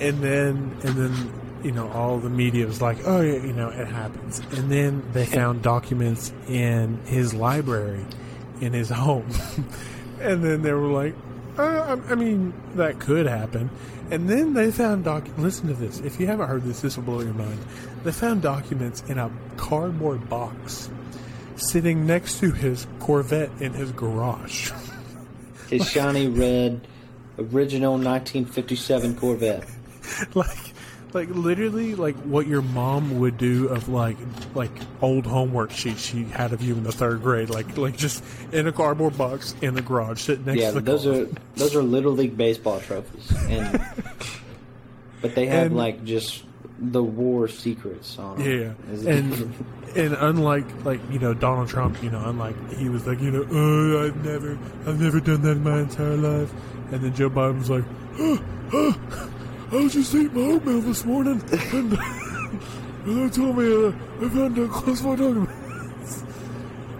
And 0.00 0.20
then 0.22 0.76
and 0.82 0.96
then 0.96 1.32
you 1.62 1.70
know 1.70 1.88
all 1.90 2.18
the 2.18 2.30
media 2.30 2.66
was 2.66 2.82
like, 2.82 2.98
oh 3.06 3.20
yeah, 3.20 3.34
you 3.34 3.52
know 3.52 3.68
it 3.68 3.86
happens. 3.86 4.40
And 4.50 4.70
then 4.70 5.04
they 5.12 5.24
found 5.24 5.62
documents 5.62 6.32
in 6.48 6.98
his 7.06 7.32
library, 7.32 8.04
in 8.60 8.72
his 8.72 8.90
home. 8.90 9.28
and 10.20 10.42
then 10.42 10.62
they 10.62 10.72
were 10.72 10.90
like, 10.90 11.14
Uh, 11.56 11.96
I, 12.08 12.12
I 12.12 12.14
mean, 12.14 12.52
that 12.74 12.98
could 12.98 13.26
happen. 13.26 13.70
And 14.10 14.28
then 14.28 14.54
they 14.54 14.70
found 14.70 15.04
doc. 15.04 15.26
Listen 15.38 15.68
to 15.68 15.74
this. 15.74 16.00
If 16.00 16.20
you 16.20 16.26
haven't 16.26 16.48
heard 16.48 16.64
this, 16.64 16.80
this 16.80 16.96
will 16.96 17.04
blow 17.04 17.20
your 17.20 17.34
mind. 17.34 17.58
They 18.02 18.12
found 18.12 18.42
documents 18.42 19.02
in 19.08 19.18
a 19.18 19.30
cardboard 19.56 20.28
box 20.28 20.90
sitting 21.56 22.06
next 22.06 22.40
to 22.40 22.50
his 22.50 22.86
Corvette 22.98 23.50
in 23.60 23.72
his 23.72 23.92
garage. 23.92 24.72
His 25.70 25.88
shiny 25.88 26.26
red, 26.26 26.86
original 27.38 27.92
1957 27.92 29.16
Corvette. 29.16 29.64
like, 30.34 30.73
like 31.14 31.28
literally, 31.30 31.94
like 31.94 32.16
what 32.24 32.46
your 32.46 32.60
mom 32.62 33.20
would 33.20 33.38
do 33.38 33.68
of 33.68 33.88
like, 33.88 34.16
like 34.54 34.72
old 35.00 35.24
homework 35.26 35.70
sheets 35.70 36.00
she 36.04 36.24
had 36.24 36.52
of 36.52 36.60
you 36.60 36.74
in 36.74 36.82
the 36.82 36.92
third 36.92 37.22
grade. 37.22 37.50
Like, 37.50 37.78
like 37.78 37.96
just 37.96 38.22
in 38.52 38.66
a 38.66 38.72
cardboard 38.72 39.16
box 39.16 39.54
in 39.62 39.74
the 39.74 39.82
garage, 39.82 40.20
sitting 40.20 40.44
next 40.44 40.60
Yeah, 40.60 40.68
to 40.72 40.74
the 40.74 40.80
those 40.80 41.04
car. 41.04 41.12
are 41.14 41.26
those 41.56 41.74
are 41.76 41.82
little 41.82 42.12
league 42.12 42.36
baseball 42.36 42.80
trophies, 42.80 43.32
and 43.48 43.80
but 45.22 45.34
they 45.34 45.46
have 45.46 45.66
And- 45.66 45.76
like 45.76 46.04
just 46.04 46.44
the 46.80 47.02
war 47.02 47.46
secrets 47.46 48.18
on 48.18 48.36
them. 48.38 48.76
Yeah, 48.94 49.10
and 49.10 49.54
and 49.96 50.14
unlike 50.14 50.84
like 50.84 51.00
you 51.10 51.20
know 51.20 51.32
Donald 51.32 51.68
Trump, 51.68 52.02
you 52.02 52.10
know, 52.10 52.22
unlike 52.28 52.56
he 52.72 52.88
was 52.88 53.06
like 53.06 53.20
you 53.20 53.30
know, 53.30 53.46
oh, 53.50 54.06
I've 54.06 54.24
never, 54.24 54.58
I've 54.86 55.00
never 55.00 55.20
done 55.20 55.42
that 55.42 55.52
in 55.52 55.62
my 55.62 55.78
entire 55.80 56.16
life, 56.16 56.52
and 56.90 57.00
then 57.02 57.14
Joe 57.14 57.30
Biden 57.30 57.58
was 57.60 57.70
like, 57.70 57.84
oh, 58.18 58.38
oh, 58.72 59.30
I 59.72 59.76
was 59.76 59.94
just 59.94 60.14
eating 60.14 60.34
my 60.34 60.52
oatmeal 60.52 60.80
this 60.80 61.04
morning, 61.04 61.42
and, 61.50 61.92
and 63.06 63.30
they 63.30 63.34
told 63.34 63.56
me 63.56 63.86
uh, 63.86 63.92
I 64.20 64.28
found 64.28 64.58
a 64.58 64.68
classified 64.68 65.18
document. 65.18 65.50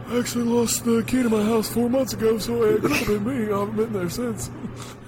I 0.08 0.18
actually 0.18 0.44
lost 0.44 0.84
the 0.84 1.02
key 1.06 1.22
to 1.22 1.28
my 1.28 1.42
house 1.42 1.68
four 1.68 1.88
months 1.88 2.14
ago, 2.14 2.38
so 2.38 2.62
it 2.64 2.80
could 2.80 2.90
have 2.92 3.06
been 3.06 3.24
me. 3.24 3.52
I 3.52 3.58
haven't 3.58 3.76
been 3.76 3.92
there 3.92 4.10
since. 4.10 4.50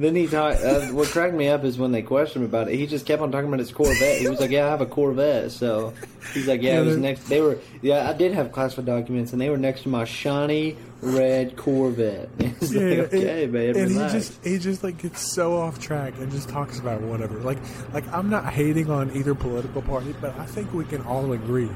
Then 0.00 0.14
he 0.14 0.26
talked. 0.26 0.62
Uh, 0.62 0.86
what 0.86 1.08
cracked 1.08 1.34
me 1.34 1.48
up 1.48 1.62
is 1.62 1.76
when 1.76 1.92
they 1.92 2.00
questioned 2.00 2.42
him 2.42 2.50
about 2.50 2.68
it. 2.68 2.76
He 2.76 2.86
just 2.86 3.04
kept 3.04 3.20
on 3.20 3.30
talking 3.30 3.48
about 3.48 3.58
his 3.58 3.70
Corvette. 3.70 4.18
He 4.18 4.28
was 4.28 4.40
like, 4.40 4.50
"Yeah, 4.50 4.66
I 4.66 4.70
have 4.70 4.80
a 4.80 4.86
Corvette." 4.86 5.50
So 5.50 5.92
he's 6.32 6.48
like, 6.48 6.62
"Yeah, 6.62 6.76
Yeah, 6.76 6.80
it 6.80 6.86
was 6.86 6.96
next." 6.96 7.28
They 7.28 7.42
were, 7.42 7.58
yeah, 7.82 8.08
I 8.08 8.14
did 8.14 8.32
have 8.32 8.50
classified 8.50 8.86
documents, 8.86 9.32
and 9.32 9.40
they 9.42 9.50
were 9.50 9.58
next 9.58 9.82
to 9.82 9.90
my 9.90 10.06
shiny 10.06 10.78
red 11.02 11.58
Corvette. 11.58 12.30
It's 12.38 12.72
like, 12.72 13.12
okay, 13.12 13.44
and, 13.44 13.52
man, 13.52 13.76
and 13.76 13.90
he 13.90 13.96
just 13.96 14.42
he 14.42 14.58
just 14.58 14.82
like 14.82 14.96
gets 14.96 15.20
so 15.20 15.58
off 15.58 15.78
track 15.78 16.14
and 16.18 16.32
just 16.32 16.48
talks 16.48 16.78
about 16.78 17.02
whatever. 17.02 17.38
Like 17.38 17.58
like 17.92 18.10
I'm 18.10 18.30
not 18.30 18.46
hating 18.46 18.90
on 18.90 19.14
either 19.14 19.34
political 19.34 19.82
party, 19.82 20.14
but 20.18 20.34
I 20.38 20.46
think 20.46 20.72
we 20.72 20.86
can 20.86 21.02
all 21.02 21.32
agree 21.32 21.68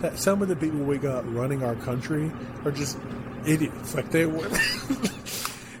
that 0.00 0.18
some 0.18 0.40
of 0.40 0.48
the 0.48 0.56
people 0.56 0.78
we 0.80 0.96
got 0.96 1.30
running 1.30 1.62
our 1.62 1.74
country 1.74 2.32
are 2.64 2.70
just 2.70 2.96
idiots. 3.46 3.94
Like 3.94 4.10
they 4.10 4.24
were. 4.24 4.48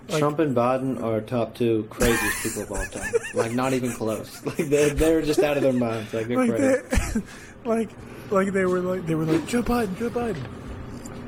like- 0.08 0.18
Trump 0.18 0.38
and 0.38 0.56
Biden 0.56 1.02
are 1.02 1.20
top 1.20 1.54
two 1.54 1.86
craziest 1.90 2.42
people 2.42 2.62
of 2.62 2.72
all 2.72 2.86
time. 2.86 3.12
Like 3.34 3.52
not 3.52 3.72
even 3.72 3.92
close. 3.92 4.42
Like 4.46 4.56
they're, 4.56 4.90
they're 4.90 5.22
just 5.22 5.40
out 5.40 5.56
of 5.56 5.62
their 5.62 5.72
minds. 5.72 6.12
Like 6.14 6.28
they're 6.28 6.36
like 6.36 6.50
crazy. 6.50 7.20
they, 7.20 7.22
like 7.68 7.90
like 8.30 8.52
they 8.52 8.64
were 8.64 8.80
like 8.80 9.06
they 9.06 9.14
were 9.14 9.24
like 9.24 9.46
Joe 9.46 9.62
Biden, 9.62 9.98
Joe 9.98 10.10
Biden. 10.10 10.42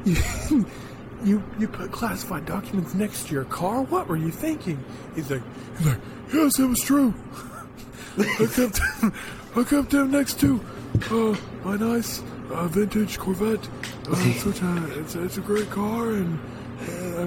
You, 0.04 0.66
you 1.24 1.44
you 1.58 1.68
put 1.68 1.90
classified 1.90 2.46
documents 2.46 2.94
next 2.94 3.26
to 3.28 3.34
your 3.34 3.44
car. 3.44 3.82
What 3.82 4.08
were 4.08 4.16
you 4.16 4.30
thinking? 4.30 4.82
He's 5.14 5.30
like, 5.30 5.42
he's 5.78 5.86
like, 5.86 5.98
yes, 6.32 6.58
it 6.58 6.66
was 6.66 6.80
true. 6.80 7.14
I 8.18 8.46
kept 8.52 8.80
I 9.56 9.64
kept 9.64 9.90
them 9.90 10.10
next 10.10 10.40
to 10.40 10.60
uh, 11.10 11.36
my 11.64 11.76
nice 11.76 12.22
uh, 12.50 12.66
vintage 12.68 13.18
Corvette. 13.18 13.66
Uh, 14.08 14.14
it's, 14.18 14.42
such 14.42 14.62
a, 14.62 15.00
it's, 15.00 15.14
it's 15.14 15.36
a 15.36 15.40
great 15.40 15.70
car, 15.70 16.10
and 16.10 16.38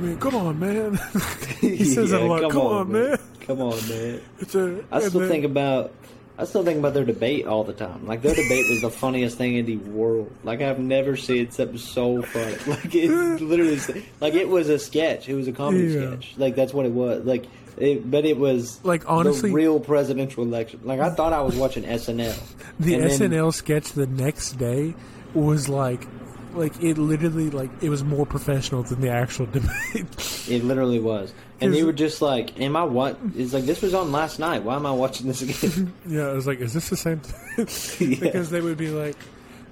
mean, 0.01 0.17
come 0.19 0.35
on, 0.35 0.59
man. 0.59 0.95
he 1.61 1.83
says 1.85 2.11
it 2.11 2.21
a 2.21 2.25
lot. 2.25 2.41
Come, 2.51 2.57
on, 2.61 2.91
man. 2.91 3.17
Come 3.41 3.61
on, 3.61 3.89
man. 3.89 4.21
A. 4.41 4.83
I 4.91 4.99
still 4.99 5.19
then- 5.21 5.29
think 5.29 5.45
about 5.45 5.93
I 6.37 6.45
still 6.45 6.63
think 6.63 6.79
about 6.79 6.95
their 6.95 7.05
debate 7.05 7.45
all 7.45 7.63
the 7.63 7.73
time. 7.73 8.07
Like 8.07 8.21
their 8.23 8.33
debate 8.33 8.65
was 8.69 8.81
the 8.81 8.89
funniest 8.89 9.37
thing 9.37 9.55
in 9.57 9.65
the 9.65 9.77
world. 9.77 10.31
Like 10.43 10.61
I've 10.61 10.79
never 10.79 11.15
seen 11.15 11.51
something 11.51 11.77
so 11.77 12.21
funny. 12.23 12.55
Like 12.67 12.95
it 12.95 13.11
literally 13.41 13.79
like 14.19 14.33
it 14.33 14.49
was 14.49 14.67
a 14.69 14.79
sketch. 14.79 15.29
It 15.29 15.35
was 15.35 15.47
a 15.47 15.51
comedy 15.51 15.83
Yeah. 15.93 16.07
sketch. 16.17 16.33
Like 16.37 16.55
that's 16.55 16.73
what 16.73 16.85
it 16.85 16.91
was. 16.93 17.25
Like 17.25 17.45
it, 17.77 18.09
but 18.09 18.25
it 18.25 18.37
was 18.37 18.83
Like, 18.83 19.07
honestly- 19.09 19.49
the 19.49 19.55
real 19.55 19.79
presidential 19.79 20.43
election. 20.43 20.79
Like 20.83 20.99
I 20.99 21.11
thought 21.11 21.31
I 21.33 21.41
was 21.41 21.55
watching 21.55 21.83
SNL. 21.83 22.37
The 22.79 22.95
And 22.95 23.03
then- 23.03 23.31
SNL 23.31 23.53
sketch 23.53 23.91
the 23.91 24.07
next 24.07 24.53
day 24.53 24.95
was 25.35 25.69
like, 25.69 26.07
like 26.53 26.81
it 26.83 26.97
literally 26.97 27.49
like 27.49 27.69
it 27.81 27.89
was 27.89 28.03
more 28.03 28.25
professional 28.25 28.83
than 28.83 29.01
the 29.01 29.09
actual 29.09 29.45
debate. 29.51 30.45
It 30.49 30.63
literally 30.63 30.99
was. 30.99 31.33
And 31.59 31.73
they 31.73 31.83
were 31.83 31.93
just 31.93 32.21
like, 32.21 32.59
"Am 32.59 32.75
I 32.75 32.83
what?" 32.83 33.19
It's 33.35 33.53
like 33.53 33.65
this 33.65 33.81
was 33.81 33.93
on 33.93 34.11
last 34.11 34.39
night. 34.39 34.63
Why 34.63 34.75
am 34.75 34.85
I 34.85 34.91
watching 34.91 35.27
this 35.27 35.41
again? 35.63 35.93
yeah, 36.07 36.27
I 36.27 36.33
was 36.33 36.47
like, 36.47 36.59
is 36.59 36.73
this 36.73 36.89
the 36.89 36.97
same 36.97 37.19
thing? 37.19 38.09
Yeah. 38.09 38.19
because 38.19 38.49
they 38.49 38.61
would 38.61 38.77
be 38.77 38.89
like, 38.89 39.15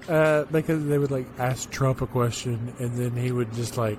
uh, 0.08 0.44
because 0.44 0.84
they 0.86 0.98
would 0.98 1.10
like 1.10 1.26
ask 1.38 1.68
Trump 1.70 2.00
a 2.00 2.06
question, 2.06 2.72
and 2.78 2.92
then 2.96 3.12
he 3.20 3.32
would 3.32 3.52
just 3.54 3.76
like, 3.76 3.98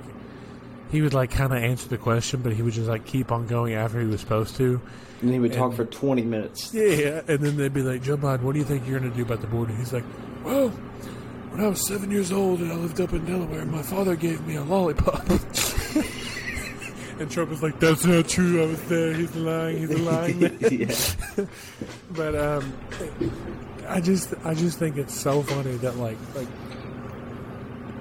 he 0.91 1.01
would 1.01 1.13
like 1.13 1.31
kind 1.31 1.51
of 1.51 1.61
answer 1.61 1.89
the 1.89 1.97
question, 1.97 2.41
but 2.41 2.53
he 2.53 2.61
would 2.61 2.73
just 2.73 2.87
like 2.87 3.05
keep 3.05 3.31
on 3.31 3.45
going 3.47 3.73
after 3.73 3.99
he 3.99 4.07
was 4.07 4.21
supposed 4.21 4.55
to. 4.55 4.79
and 5.21 5.31
he 5.33 5.39
would 5.39 5.51
talk 5.51 5.67
And- 5.69 5.75
for 5.75 5.85
twenty 5.85 6.21
minutes. 6.23 6.73
Yeah, 6.73 7.21
and 7.27 7.39
then 7.39 7.57
they'd 7.57 7.73
be 7.73 7.81
like, 7.83 8.01
Joe 8.03 8.15
Biden, 8.15 8.41
what 8.43 8.53
do 8.53 8.59
you 8.59 8.65
think 8.65 8.87
you're 8.87 8.99
going 8.99 9.11
to 9.11 9.17
do 9.17 9.23
about 9.23 9.41
the 9.41 9.47
border? 9.47 9.73
He's 9.73 9.91
like, 9.91 10.05
well, 10.45 10.71
when 11.51 11.61
I 11.61 11.67
was 11.67 11.85
seven 11.85 12.09
years 12.11 12.31
old 12.31 12.61
and 12.61 12.71
I 12.71 12.75
lived 12.75 13.01
up 13.01 13.11
in 13.11 13.25
Delaware, 13.25 13.65
my 13.65 13.81
father 13.81 14.15
gave 14.15 14.45
me 14.47 14.55
a 14.55 14.63
lollipop. 14.63 15.29
and 17.19 17.29
Trump 17.29 17.49
was 17.49 17.61
like, 17.61 17.77
that's 17.79 18.05
not 18.05 18.29
true. 18.29 18.63
I 18.63 18.67
was 18.67 18.81
there. 18.83 19.13
He's 19.13 19.35
lying. 19.35 19.77
He's 19.79 19.99
lying 19.99 20.39
yeah. 20.71 21.45
but 22.11 22.35
um, 22.35 22.73
I 23.87 23.99
just, 23.99 24.33
I 24.45 24.53
just 24.53 24.79
think 24.79 24.97
it's 24.97 25.13
so 25.13 25.41
funny 25.43 25.75
that 25.77 25.97
like, 25.97 26.17
like, 26.35 26.47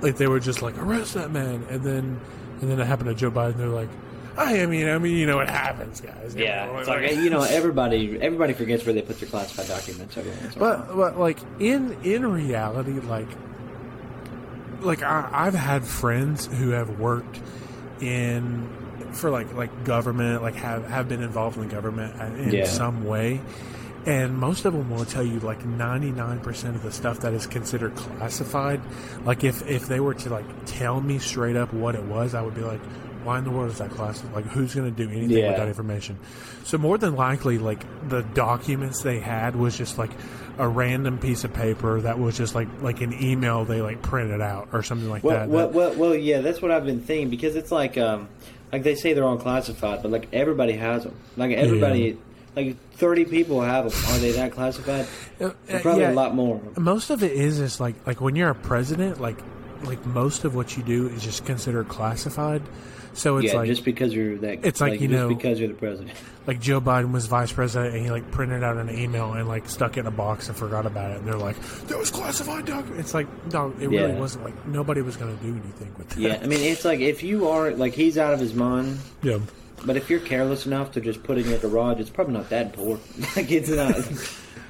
like 0.00 0.16
they 0.16 0.28
were 0.28 0.40
just 0.40 0.62
like 0.62 0.78
arrest 0.78 1.14
that 1.14 1.32
man, 1.32 1.66
and 1.68 1.82
then, 1.82 2.20
and 2.60 2.70
then 2.70 2.78
it 2.78 2.86
happened 2.86 3.08
to 3.08 3.14
Joe 3.14 3.32
Biden. 3.32 3.56
They're 3.56 3.66
like, 3.66 3.90
I 4.42 4.66
mean, 4.66 4.88
I 4.88 4.98
mean, 4.98 5.16
you 5.16 5.26
know, 5.26 5.40
it 5.40 5.48
happens, 5.48 6.00
guys. 6.00 6.34
You 6.34 6.44
Yeah, 6.44 6.66
know, 6.66 6.78
it's 6.78 6.88
like 6.88 7.10
you 7.16 7.30
know, 7.30 7.42
everybody 7.42 8.18
everybody 8.20 8.52
forgets 8.54 8.84
where 8.84 8.94
they 8.94 9.02
put 9.02 9.18
their 9.20 9.28
classified 9.28 9.68
documents. 9.68 10.16
Every 10.16 10.30
once 10.32 10.56
in 10.56 10.62
a 10.62 10.64
while. 10.64 10.78
But, 10.88 10.96
but 10.96 11.18
like 11.18 11.38
in 11.58 11.96
in 12.02 12.26
reality, 12.30 12.92
like 13.00 13.28
like 14.80 15.02
I, 15.02 15.28
I've 15.32 15.54
had 15.54 15.84
friends 15.84 16.46
who 16.46 16.70
have 16.70 16.98
worked 16.98 17.40
in 18.00 18.68
for 19.12 19.30
like 19.30 19.52
like 19.54 19.84
government, 19.84 20.42
like 20.42 20.54
have 20.54 20.86
have 20.88 21.08
been 21.08 21.22
involved 21.22 21.56
in 21.56 21.68
the 21.68 21.74
government 21.74 22.18
uh, 22.20 22.24
in 22.24 22.52
Yeah. 22.54 22.64
some 22.64 23.04
way. 23.04 23.40
And 24.06 24.38
most 24.38 24.64
of 24.64 24.72
them 24.72 24.88
will 24.88 25.04
tell 25.04 25.22
you 25.22 25.40
like 25.40 25.62
99% 25.62 26.74
of 26.74 26.82
the 26.82 26.90
stuff 26.90 27.20
that 27.20 27.34
is 27.34 27.46
considered 27.46 27.94
classified. 27.96 28.80
Like 29.26 29.44
if, 29.44 29.68
if 29.68 29.88
they 29.88 30.00
were 30.00 30.14
to 30.14 30.30
like 30.30 30.46
tell 30.64 31.02
me 31.02 31.18
straight 31.18 31.54
up 31.54 31.74
what 31.74 31.94
it 31.94 32.04
was, 32.04 32.34
I 32.34 32.40
would 32.40 32.54
be 32.54 32.62
like, 32.62 32.80
why 33.24 33.38
in 33.38 33.44
the 33.44 33.50
world 33.50 33.70
is 33.70 33.78
that 33.78 33.90
classified? 33.90 34.34
Like 34.34 34.44
who's 34.46 34.74
going 34.74 34.92
to 34.94 35.04
do 35.04 35.10
anything 35.10 35.30
Yeah. 35.36 35.48
with 35.48 35.56
that 35.58 35.68
information? 35.68 36.18
So 36.64 36.78
more 36.78 36.98
than 36.98 37.16
likely, 37.16 37.58
like 37.58 37.84
the 38.08 38.22
documents 38.22 39.02
they 39.02 39.18
had 39.20 39.56
was 39.56 39.76
just 39.76 39.98
like 39.98 40.10
a 40.58 40.68
random 40.68 41.18
piece 41.18 41.44
of 41.44 41.52
paper 41.54 42.00
that 42.02 42.18
was 42.18 42.36
just 42.36 42.54
like 42.54 42.68
like 42.82 43.00
an 43.00 43.12
email 43.22 43.64
they 43.64 43.80
like 43.80 44.02
printed 44.02 44.40
out 44.40 44.68
or 44.72 44.82
something 44.82 45.08
like 45.08 45.24
Well, 45.24 45.36
that. 45.38 45.48
well, 45.48 45.66
that- 45.68 45.74
well, 45.76 45.94
well, 45.94 46.14
yeah, 46.14 46.40
that's 46.40 46.60
what 46.60 46.70
I've 46.70 46.84
been 46.84 47.00
thinking 47.00 47.30
because 47.30 47.56
it's 47.56 47.70
like, 47.72 47.96
um, 47.96 48.28
like 48.72 48.82
they 48.82 48.94
say 48.94 49.12
they're 49.14 49.24
all 49.24 49.38
classified, 49.38 50.02
but 50.02 50.10
like 50.10 50.28
everybody 50.32 50.72
has 50.74 51.04
them. 51.04 51.14
Like 51.36 51.52
everybody, 51.52 52.18
like 52.54 52.76
thirty 52.92 53.24
people 53.24 53.60
have 53.62 53.90
them. 53.90 54.14
Are 54.14 54.18
they 54.18 54.32
that 54.32 54.52
classified? 54.52 55.06
Uh, 55.40 55.50
probably 55.80 56.02
yeah. 56.02 56.12
a 56.12 56.14
lot 56.14 56.34
more. 56.34 56.60
most 56.76 57.10
of 57.10 57.22
it 57.22 57.32
is 57.32 57.58
just 57.58 57.80
like 57.80 57.94
like 58.06 58.20
when 58.20 58.36
you're 58.36 58.50
a 58.50 58.54
president, 58.54 59.20
like 59.20 59.38
like 59.84 60.04
most 60.04 60.44
of 60.44 60.54
what 60.54 60.76
you 60.76 60.82
do 60.82 61.08
is 61.08 61.22
just 61.22 61.46
considered 61.46 61.88
classified. 61.88 62.60
So 63.12 63.38
it's 63.38 63.52
yeah, 63.52 63.58
like 63.58 63.66
just 63.66 63.84
because 63.84 64.14
you're 64.14 64.38
that. 64.38 64.64
It's 64.64 64.80
like, 64.80 65.00
you 65.00 65.08
just 65.08 65.10
know- 65.10 65.28
because 65.28 65.58
you're 65.58 65.68
the 65.68 65.74
president. 65.74 66.16
like 66.46 66.60
Joe 66.60 66.80
Biden 66.80 67.12
was 67.12 67.26
vice 67.26 67.52
president 67.52 67.94
and 67.94 68.04
he 68.04 68.10
like 68.10 68.30
printed 68.30 68.62
out 68.62 68.76
an 68.76 68.90
email 68.90 69.32
and 69.32 69.48
like 69.48 69.68
stuck 69.68 69.96
it 69.96 70.00
in 70.00 70.06
a 70.06 70.10
box 70.12 70.48
and 70.48 70.56
forgot 70.56 70.86
about 70.86 71.10
it. 71.10 71.18
And 71.18 71.26
they're 71.26 71.34
like, 71.36 71.58
"That 71.88 71.98
was 71.98 72.10
classified 72.10 72.66
document." 72.66 73.00
It's 73.00 73.12
like 73.14 73.26
no, 73.52 73.74
it 73.80 73.88
really 73.88 74.14
wasn't. 74.14 74.44
Like 74.44 74.66
nobody 74.66 75.02
was 75.02 75.16
going 75.16 75.36
to 75.36 75.42
do 75.44 75.50
anything 75.50 75.92
with 75.98 76.08
that. 76.10 76.20
Yeah, 76.20 76.38
I 76.42 76.46
mean, 76.46 76.60
it's 76.60 76.84
like 76.84 77.00
if 77.00 77.22
you 77.22 77.48
are 77.48 77.72
like 77.72 77.94
he's 77.94 78.16
out 78.16 78.32
of 78.32 78.40
his 78.40 78.54
mind, 78.54 78.98
yeah. 79.22 79.38
but 79.84 79.96
if 79.96 80.08
you're 80.08 80.20
careless 80.20 80.66
enough 80.66 80.92
to 80.92 81.00
just 81.00 81.22
put 81.22 81.36
it 81.38 81.44
in 81.46 81.50
your 81.50 81.58
garage, 81.60 81.98
it's 81.98 82.10
probably 82.10 82.34
not 82.34 82.48
that 82.50 82.66
important. 82.66 83.20
like 83.36 83.50
it's 83.50 83.68
not. 83.68 83.96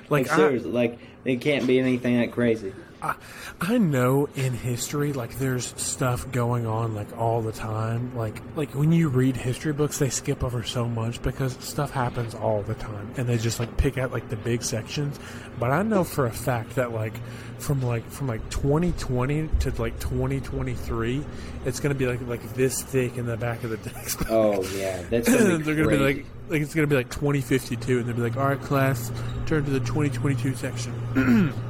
Like, 0.09 0.27
Like, 0.27 0.33
I- 0.33 0.37
seriously, 0.37 0.71
like 0.73 0.99
it 1.25 1.41
can't 1.41 1.67
be 1.67 1.79
anything 1.79 2.19
that 2.19 2.33
crazy. 2.33 2.73
I, 3.03 3.15
I 3.61 3.79
know 3.79 4.29
in 4.35 4.53
history, 4.53 5.13
like 5.13 5.39
there's 5.39 5.75
stuff 5.81 6.31
going 6.33 6.67
on 6.67 6.95
like 6.95 7.17
all 7.17 7.41
the 7.43 7.53
time. 7.53 8.17
Like 8.17 8.41
like 8.57 8.75
when 8.75 8.93
you 8.93 9.09
read 9.09 9.37
history 9.37 9.73
books, 9.73 9.99
they 9.99 10.11
skip 10.11 10.45
over 10.45 10.63
so 10.63 10.87
much 10.87 11.23
because 11.23 11.53
stuff 11.61 11.91
happens 11.91 12.35
all 12.35 12.63
the 12.63 12.75
time, 12.75 13.13
and 13.17 13.29
they 13.29 13.39
just 13.39 13.59
like 13.59 13.77
pick 13.77 13.99
out 13.99 14.13
like 14.13 14.29
the 14.29 14.37
big 14.37 14.63
sections. 14.63 15.19
But 15.59 15.71
I 15.71 15.83
know 15.83 16.05
for 16.05 16.27
a 16.27 16.31
fact 16.31 16.77
that 16.77 16.93
like 16.93 17.15
from 17.59 17.83
like 17.83 18.09
from 18.11 18.29
like 18.29 18.49
2020 18.51 19.49
to 19.61 19.83
like 19.83 19.99
2023, 20.01 21.25
it's 21.65 21.81
gonna 21.81 21.95
be 21.95 22.07
like 22.07 22.21
like 22.27 22.55
this 22.55 22.83
thick 22.83 23.17
in 23.17 23.27
the 23.27 23.37
back 23.37 23.65
of 23.65 23.71
the 23.71 23.77
textbook. 23.91 24.31
Oh 24.31 24.63
yeah, 24.75 25.03
that's 25.09 25.29
gonna 25.29 25.59
They're 25.59 25.75
gonna 25.75 25.89
be 25.89 25.97
like 25.97 26.27
like 26.49 26.63
it's 26.63 26.75
gonna 26.75 26.87
be 26.87 26.97
like 26.97 27.11
2052, 27.11 27.99
and 27.99 28.07
they'll 28.07 28.17
be 28.17 28.23
like, 28.23 28.37
all 28.37 28.49
right, 28.49 28.61
class, 28.61 29.11
turn 29.47 29.65
to 29.65 29.71
the 29.71 29.81
2022 29.81 30.55
section. 30.55 31.53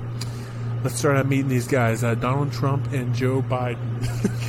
Let's 0.83 0.97
start 0.99 1.19
out 1.19 1.27
meeting 1.27 1.49
these 1.49 1.69
guys, 1.69 2.03
uh, 2.03 2.14
Donald 2.14 2.53
Trump 2.53 2.90
and 2.93 3.14
Joe 3.14 3.43
Biden. 3.43 3.77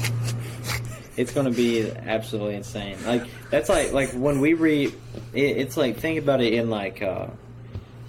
It's 1.18 1.34
going 1.34 1.46
to 1.46 1.52
be 1.52 1.92
absolutely 1.92 2.56
insane. 2.56 2.98
Like 3.06 3.26
that's 3.50 3.68
like 3.68 3.92
like 3.92 4.12
when 4.14 4.40
we 4.40 4.54
read, 4.54 4.94
it, 5.34 5.58
it's 5.58 5.76
like 5.76 5.98
think 5.98 6.18
about 6.18 6.40
it 6.42 6.54
in 6.54 6.70
like 6.70 7.02
uh, 7.02 7.28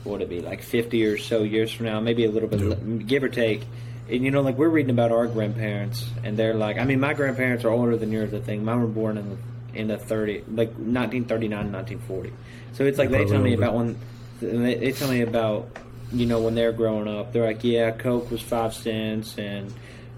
what 0.05 0.13
would 0.13 0.23
it 0.23 0.31
be 0.31 0.41
like 0.41 0.63
fifty 0.63 1.05
or 1.05 1.19
so 1.19 1.43
years 1.43 1.73
from 1.73 1.87
now, 1.87 1.99
maybe 1.99 2.25
a 2.25 2.31
little 2.31 2.49
bit, 2.49 3.07
give 3.07 3.25
or 3.25 3.29
take. 3.29 3.67
And 4.09 4.25
you 4.25 4.31
know, 4.31 4.41
like 4.41 4.57
we're 4.57 4.69
reading 4.69 4.91
about 4.91 5.11
our 5.11 5.27
grandparents, 5.27 6.09
and 6.23 6.37
they're 6.37 6.55
like, 6.55 6.79
I 6.79 6.85
mean, 6.85 7.01
my 7.01 7.13
grandparents 7.13 7.65
are 7.65 7.71
older 7.71 7.97
than 7.97 8.13
yours. 8.13 8.33
I 8.33 8.41
think 8.41 8.63
mine 8.63 8.81
were 8.81 8.87
born 8.87 9.19
in 9.19 9.31
the 9.31 9.37
in 9.81 9.89
the 9.89 9.99
thirty, 9.99 10.45
like 10.49 10.79
nineteen 10.79 11.25
thirty 11.25 11.49
nine, 11.49 11.73
nineteen 11.73 11.99
forty. 11.99 12.33
So 12.73 12.85
it's 12.85 12.99
like 12.99 13.11
they 13.11 13.25
tell 13.25 13.43
me 13.43 13.53
about 13.53 13.75
when 13.75 13.99
they, 14.41 14.77
they 14.77 14.93
tell 14.93 15.11
me 15.11 15.23
about 15.23 15.69
you 16.13 16.27
know 16.27 16.41
when 16.41 16.55
they're 16.55 16.73
growing 16.73 17.09
up. 17.09 17.33
They're 17.33 17.45
like, 17.47 17.65
yeah, 17.65 17.91
Coke 17.91 18.31
was 18.31 18.41
five 18.43 18.75
cents, 18.75 19.39
and 19.39 19.73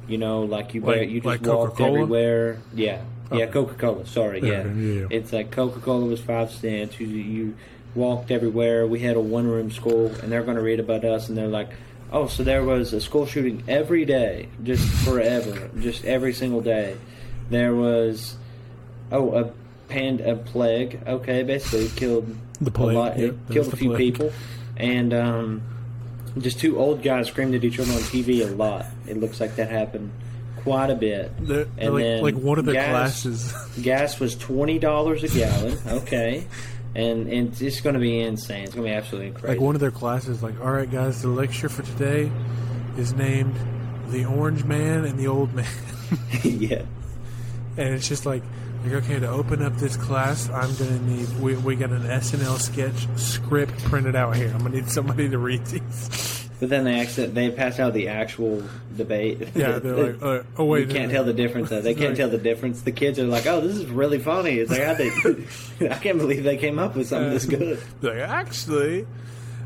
you 0.09 0.19
know, 0.19 0.43
like 0.43 0.75
you 0.75 0.81
Like- 0.81 1.09
you 1.09 1.17
just 1.21 1.27
like 1.27 1.41
walked 1.43 1.77
Coca-Cola? 1.77 1.91
everywhere. 2.03 2.59
Yeah, 2.75 3.01
yeah, 3.33 3.47
Coca 3.47 3.75
Cola. 3.75 4.07
Sorry, 4.07 4.41
Yeah, 4.41 4.65
yeah. 4.67 4.73
yeah. 5.01 5.07
It's 5.11 5.33
like 5.33 5.51
Coca 5.51 5.81
Cola 5.81 6.05
was 6.07 6.21
five 6.21 6.51
cents. 6.51 6.99
You, 7.01 7.07
you 7.07 7.55
walked 7.95 8.31
everywhere. 8.31 8.87
We 8.87 9.01
had 9.01 9.17
a 9.17 9.21
one 9.21 9.47
room 9.47 9.71
school, 9.71 10.07
and 10.23 10.31
they're 10.31 10.43
going 10.43 10.57
to 10.57 10.63
read 10.63 10.81
about 10.81 11.05
us, 11.05 11.29
and 11.29 11.39
they're 11.39 11.49
like, 11.49 11.71
oh, 12.13 12.27
so 12.29 12.43
there 12.45 12.63
was 12.65 12.93
a 12.93 13.01
school 13.01 13.25
shooting 13.27 13.63
every 13.67 14.05
day, 14.05 14.49
just 14.63 14.87
forever, 15.05 15.71
just 15.81 16.05
every 16.05 16.33
single 16.33 16.61
day. 16.61 16.97
There 17.51 17.75
was, 17.75 18.37
oh, 19.13 19.35
a 19.37 19.53
pand 19.89 20.21
a 20.21 20.35
plague. 20.37 21.01
Okay, 21.07 21.43
basically 21.45 21.89
killed 21.97 22.37
The 22.61 22.71
plague, 22.71 22.97
a 22.97 22.99
lot. 22.99 23.19
yeah, 23.19 23.27
it 23.29 23.35
killed 23.51 23.73
a 23.73 23.77
few 23.77 23.91
plague. 23.91 23.99
people, 24.15 24.33
and 24.77 25.13
um, 25.15 25.63
just 26.39 26.59
two 26.61 26.79
old 26.79 27.03
guys 27.03 27.29
screamed 27.29 27.55
at 27.55 27.65
each 27.65 27.79
other 27.79 27.93
on 27.93 27.99
TV 28.01 28.43
a 28.43 28.55
lot. 28.55 28.87
It 29.07 29.19
looks 29.19 29.41
like 29.41 29.57
that 29.57 29.71
happened 29.71 30.11
quite 30.57 30.91
a 30.91 30.95
bit. 30.95 31.33
They're- 31.47 31.69
And 31.79 31.95
like, 31.95 32.03
then 32.03 32.23
like 32.23 32.35
one 32.37 32.59
of 32.59 32.65
the 32.65 32.73
gas- 32.73 32.89
classes. 33.23 33.55
Gas 33.83 34.19
was 34.21 34.35
twenty 34.37 34.79
dollars 34.79 35.23
a 35.25 35.29
gallon. 35.29 35.79
Okay, 35.87 36.47
and, 36.95 37.29
and 37.29 37.61
it's 37.63 37.81
going 37.81 37.95
to 37.95 38.01
be 38.01 38.21
insane. 38.21 38.65
It's 38.65 38.75
going 38.75 38.85
to 38.87 38.91
be 38.91 38.97
absolutely 38.97 39.31
crazy. 39.33 39.49
like 39.49 39.61
one 39.61 39.75
of 39.75 39.81
their 39.81 39.91
classes, 39.91 40.43
like, 40.43 40.59
all 40.61 40.71
right, 40.73 40.91
guys, 40.91 41.23
the 41.23 41.29
lecture 41.29 41.69
for 41.69 41.83
today 41.83 42.31
is 42.97 43.13
named 43.15 43.55
"The 44.09 44.25
Orange 44.25 44.65
Man 44.65 45.05
and 45.05 45.19
the 45.19 45.27
Old 45.29 45.53
Man," 45.55 45.67
yeah, 46.43 46.83
and 47.77 47.95
it's 47.95 48.09
just 48.09 48.25
like, 48.27 48.43
like, 48.85 48.93
okay, 49.05 49.19
to 49.19 49.29
open 49.29 49.63
up 49.63 49.75
this 49.77 49.97
class, 49.97 50.49
I'm 50.51 50.75
gonna 50.77 50.99
need 51.01 51.29
we 51.41 51.55
we 51.57 51.77
got 51.77 51.91
an 51.91 52.03
SNL 52.03 52.59
sketch 52.61 53.07
script 53.19 53.77
printed 53.85 54.15
out 54.17 54.37
here. 54.37 54.49
I'm 54.55 54.59
gonna 54.59 54.77
need 54.77 54.89
somebody 54.89 55.29
to 55.29 55.39
read 55.39 55.65
these. 55.67 56.49
but 56.61 56.69
then 56.69 56.85
they 56.85 57.01
accident 57.01 57.35
they 57.35 57.51
pass 57.51 57.79
out 57.81 57.93
the 57.95 58.09
actual 58.09 58.63
debate. 58.97 59.49
Yeah, 59.55 59.79
they're 59.81 60.13
like, 60.13 60.23
uh, 60.23 60.43
oh 60.59 60.65
wait, 60.67 60.89
you 60.89 60.95
can't 60.95 61.11
tell 61.11 61.25
the 61.25 61.33
difference. 61.33 61.71
Though. 61.71 61.81
They 61.81 61.95
can't 61.95 62.11
Right. 62.11 62.17
tell 62.17 62.29
the 62.29 62.39
difference. 62.39 62.83
The 62.83 62.93
kids 62.93 63.19
are 63.19 63.25
like, 63.25 63.47
"Oh, 63.47 63.61
this 63.61 63.77
is 63.77 63.87
really 63.87 64.19
funny." 64.19 64.59
It's 64.59 64.71
like, 64.71 64.83
how 64.83 64.95
they, 64.95 65.11
I 65.91 65.99
can't 65.99 66.19
believe 66.19 66.45
they 66.45 66.57
came 66.57 66.79
up 66.79 66.95
with 66.97 67.09
something 67.09 67.31
this 67.33 67.47
good. 67.47 67.81
Like 68.03 68.19
actually, 68.19 69.07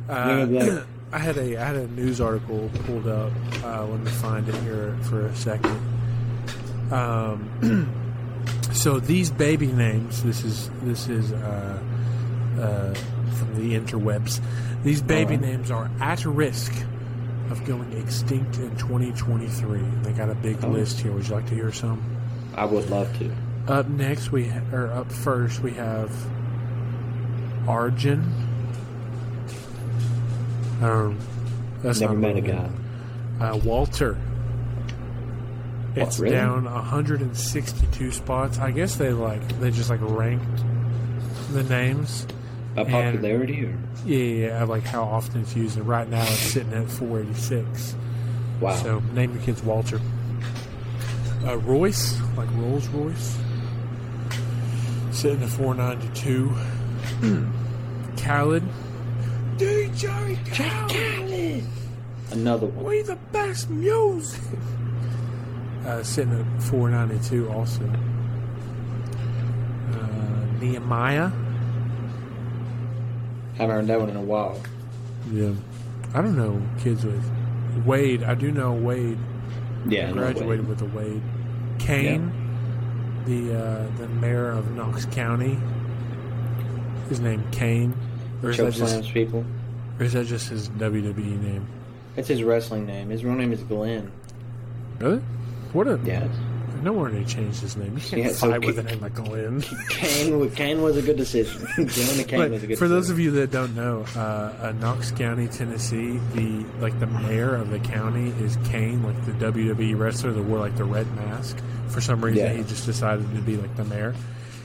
uh, 0.08 0.46
like- 0.48 0.84
I 1.12 1.18
had 1.18 1.38
a 1.38 1.56
I 1.60 1.64
had 1.64 1.76
a 1.76 1.86
news 1.88 2.20
article 2.20 2.70
pulled 2.84 3.06
up. 3.08 3.32
Uh, 3.64 3.84
let 3.86 4.00
me 4.00 4.10
find 4.10 4.46
it 4.48 4.54
here 4.56 4.94
for 5.04 5.26
a 5.26 5.34
second. 5.36 5.80
Um, 6.90 7.90
so 8.78 9.00
these 9.00 9.30
baby 9.30 9.66
names. 9.66 10.22
This 10.22 10.44
is 10.44 10.70
this 10.82 11.08
is 11.08 11.32
uh, 11.32 11.78
uh, 12.60 12.94
from 13.34 13.54
the 13.56 13.78
interwebs. 13.78 14.40
These 14.84 15.02
baby 15.02 15.34
Alright. 15.34 15.40
names 15.50 15.70
are 15.70 15.90
at 16.00 16.24
risk 16.24 16.72
of 17.50 17.64
going 17.64 17.92
extinct 17.94 18.58
in 18.58 18.70
2023. 18.76 19.80
They 20.02 20.12
got 20.12 20.30
a 20.30 20.34
big 20.34 20.58
Oh. 20.62 20.68
list 20.68 21.00
here. 21.00 21.12
Would 21.12 21.26
you 21.28 21.34
like 21.34 21.48
to 21.48 21.54
hear 21.54 21.72
some? 21.72 22.02
I 22.54 22.64
would 22.64 22.88
love 22.90 23.08
to. 23.18 23.30
Up 23.66 23.88
next, 23.88 24.32
we 24.32 24.48
ha- 24.48 24.60
or 24.72 24.88
up 24.92 25.10
first, 25.12 25.60
we 25.60 25.72
have 25.72 26.10
Arjun. 27.66 28.24
Um, 30.82 31.18
that's 31.82 32.00
Never 32.00 32.14
met 32.14 32.36
a 32.36 32.40
guy. 32.40 32.70
Uh, 33.40 33.56
Walter. 33.58 34.16
It's 35.96 36.18
really? 36.20 36.34
down 36.36 36.64
162 36.64 38.12
spots. 38.12 38.58
I 38.58 38.70
guess 38.70 38.96
they 38.96 39.10
like 39.12 39.60
they 39.60 39.70
just 39.70 39.90
like 39.90 40.00
ranked 40.02 40.62
the 41.52 41.62
names. 41.64 42.26
A 42.76 42.80
And- 42.82 42.90
popularity 42.90 43.64
or 43.64 43.74
Yeah, 44.04 44.16
yeah, 44.18 44.46
yeah, 44.58 44.64
like 44.64 44.84
how 44.84 45.02
often 45.02 45.40
it's 45.40 45.56
used. 45.56 45.76
And 45.78 45.88
right 45.88 46.08
now, 46.08 46.22
it's 46.22 46.38
sitting 46.52 46.72
at 46.74 46.88
486. 46.90 47.96
wow. 48.60 48.74
So 48.76 49.00
name 49.14 49.32
your 49.34 49.42
kids 49.42 49.62
Walter. 49.62 50.00
Uh, 51.46 51.56
Royce, 51.58 52.20
like 52.36 52.48
Rolls 52.56 52.86
Royce, 52.88 53.36
sitting 55.12 55.42
at 55.42 55.48
492. 55.48 56.52
Khaled. 58.16 58.62
DJ 59.56 60.36
Khaled. 60.54 61.64
Another 62.30 62.66
one. 62.66 62.84
We 62.84 63.02
the 63.02 63.16
best 63.32 63.70
music. 63.70 64.40
Uh, 65.88 66.02
sitting 66.02 66.38
at 66.38 66.62
492 66.64 67.48
also. 67.50 67.82
Uh, 69.92 70.60
Nehemiah. 70.60 71.30
Haven't 73.56 73.74
heard 73.74 73.86
that 73.86 73.98
one 74.00 74.10
in 74.10 74.16
a 74.16 74.20
while. 74.22 74.60
Yeah. 75.32 75.52
I 76.14 76.20
don't 76.20 76.36
know 76.36 76.60
kids 76.78 77.04
with 77.06 77.24
Wade. 77.86 78.22
I 78.22 78.34
do 78.34 78.50
know 78.52 78.72
Wade 78.72 79.18
Yeah, 79.88 80.12
graduated 80.12 80.64
way. 80.64 80.68
with 80.74 80.82
a 80.82 80.86
Wade. 80.86 81.22
Kane, 81.78 82.32
the 83.24 83.54
uh, 83.58 83.86
the 83.98 84.08
mayor 84.08 84.50
of 84.50 84.70
Knox 84.72 85.06
County. 85.06 85.58
His 87.08 87.20
name 87.20 87.42
Kane, 87.50 87.94
or 88.42 88.50
is 88.50 88.58
that 88.58 88.74
just 88.74 89.12
people. 89.14 89.44
or 89.98 90.04
is 90.04 90.12
that 90.12 90.26
just 90.26 90.48
his 90.50 90.68
WWE 90.70 91.40
name? 91.42 91.66
It's 92.16 92.28
his 92.28 92.42
wrestling 92.42 92.84
name. 92.84 93.08
His 93.10 93.24
real 93.24 93.34
name 93.34 93.52
is 93.52 93.62
Glenn. 93.62 94.12
Really? 94.98 95.22
What 95.72 95.86
a 95.88 95.98
Yeah. 96.04 96.26
no 96.82 96.92
wonder 96.92 97.18
he 97.18 97.24
changed 97.24 97.60
his 97.60 97.76
name. 97.76 97.94
You 97.94 98.00
can't 98.00 98.22
Yeah, 98.22 98.28
so 98.32 98.50
fight 98.50 98.64
with 98.64 98.76
K- 98.76 98.80
a 98.80 98.84
name 98.84 99.00
like 99.00 99.14
Glenn. 99.14 99.62
Kane, 99.90 100.50
Kane 100.50 100.80
was 100.82 100.96
a 100.96 101.02
good 101.02 101.16
decision. 101.16 101.66
Glenn 101.76 102.24
Kane 102.24 102.50
was 102.52 102.62
a 102.62 102.66
good 102.68 102.78
for 102.78 102.88
those 102.88 103.10
of 103.10 103.18
you 103.18 103.30
that 103.32 103.50
don't 103.50 103.74
know, 103.74 104.04
uh, 104.16 104.18
uh, 104.62 104.72
Knox 104.80 105.10
County, 105.12 105.48
Tennessee, 105.48 106.18
the 106.34 106.64
like 106.80 106.98
the 107.00 107.06
mayor 107.06 107.54
of 107.56 107.70
the 107.70 107.80
county 107.80 108.30
is 108.40 108.56
Kane, 108.64 109.02
like 109.02 109.24
the 109.26 109.32
WWE 109.32 109.98
wrestler 109.98 110.32
that 110.32 110.42
wore 110.42 110.58
like 110.60 110.76
the 110.76 110.84
red 110.84 111.06
mask. 111.16 111.56
For 111.88 112.00
some 112.00 112.24
reason, 112.24 112.44
Yeah. 112.44 112.52
he 112.52 112.62
just 112.64 112.86
decided 112.86 113.34
to 113.34 113.40
be 113.42 113.56
like 113.56 113.74
the 113.76 113.84
mayor. 113.84 114.14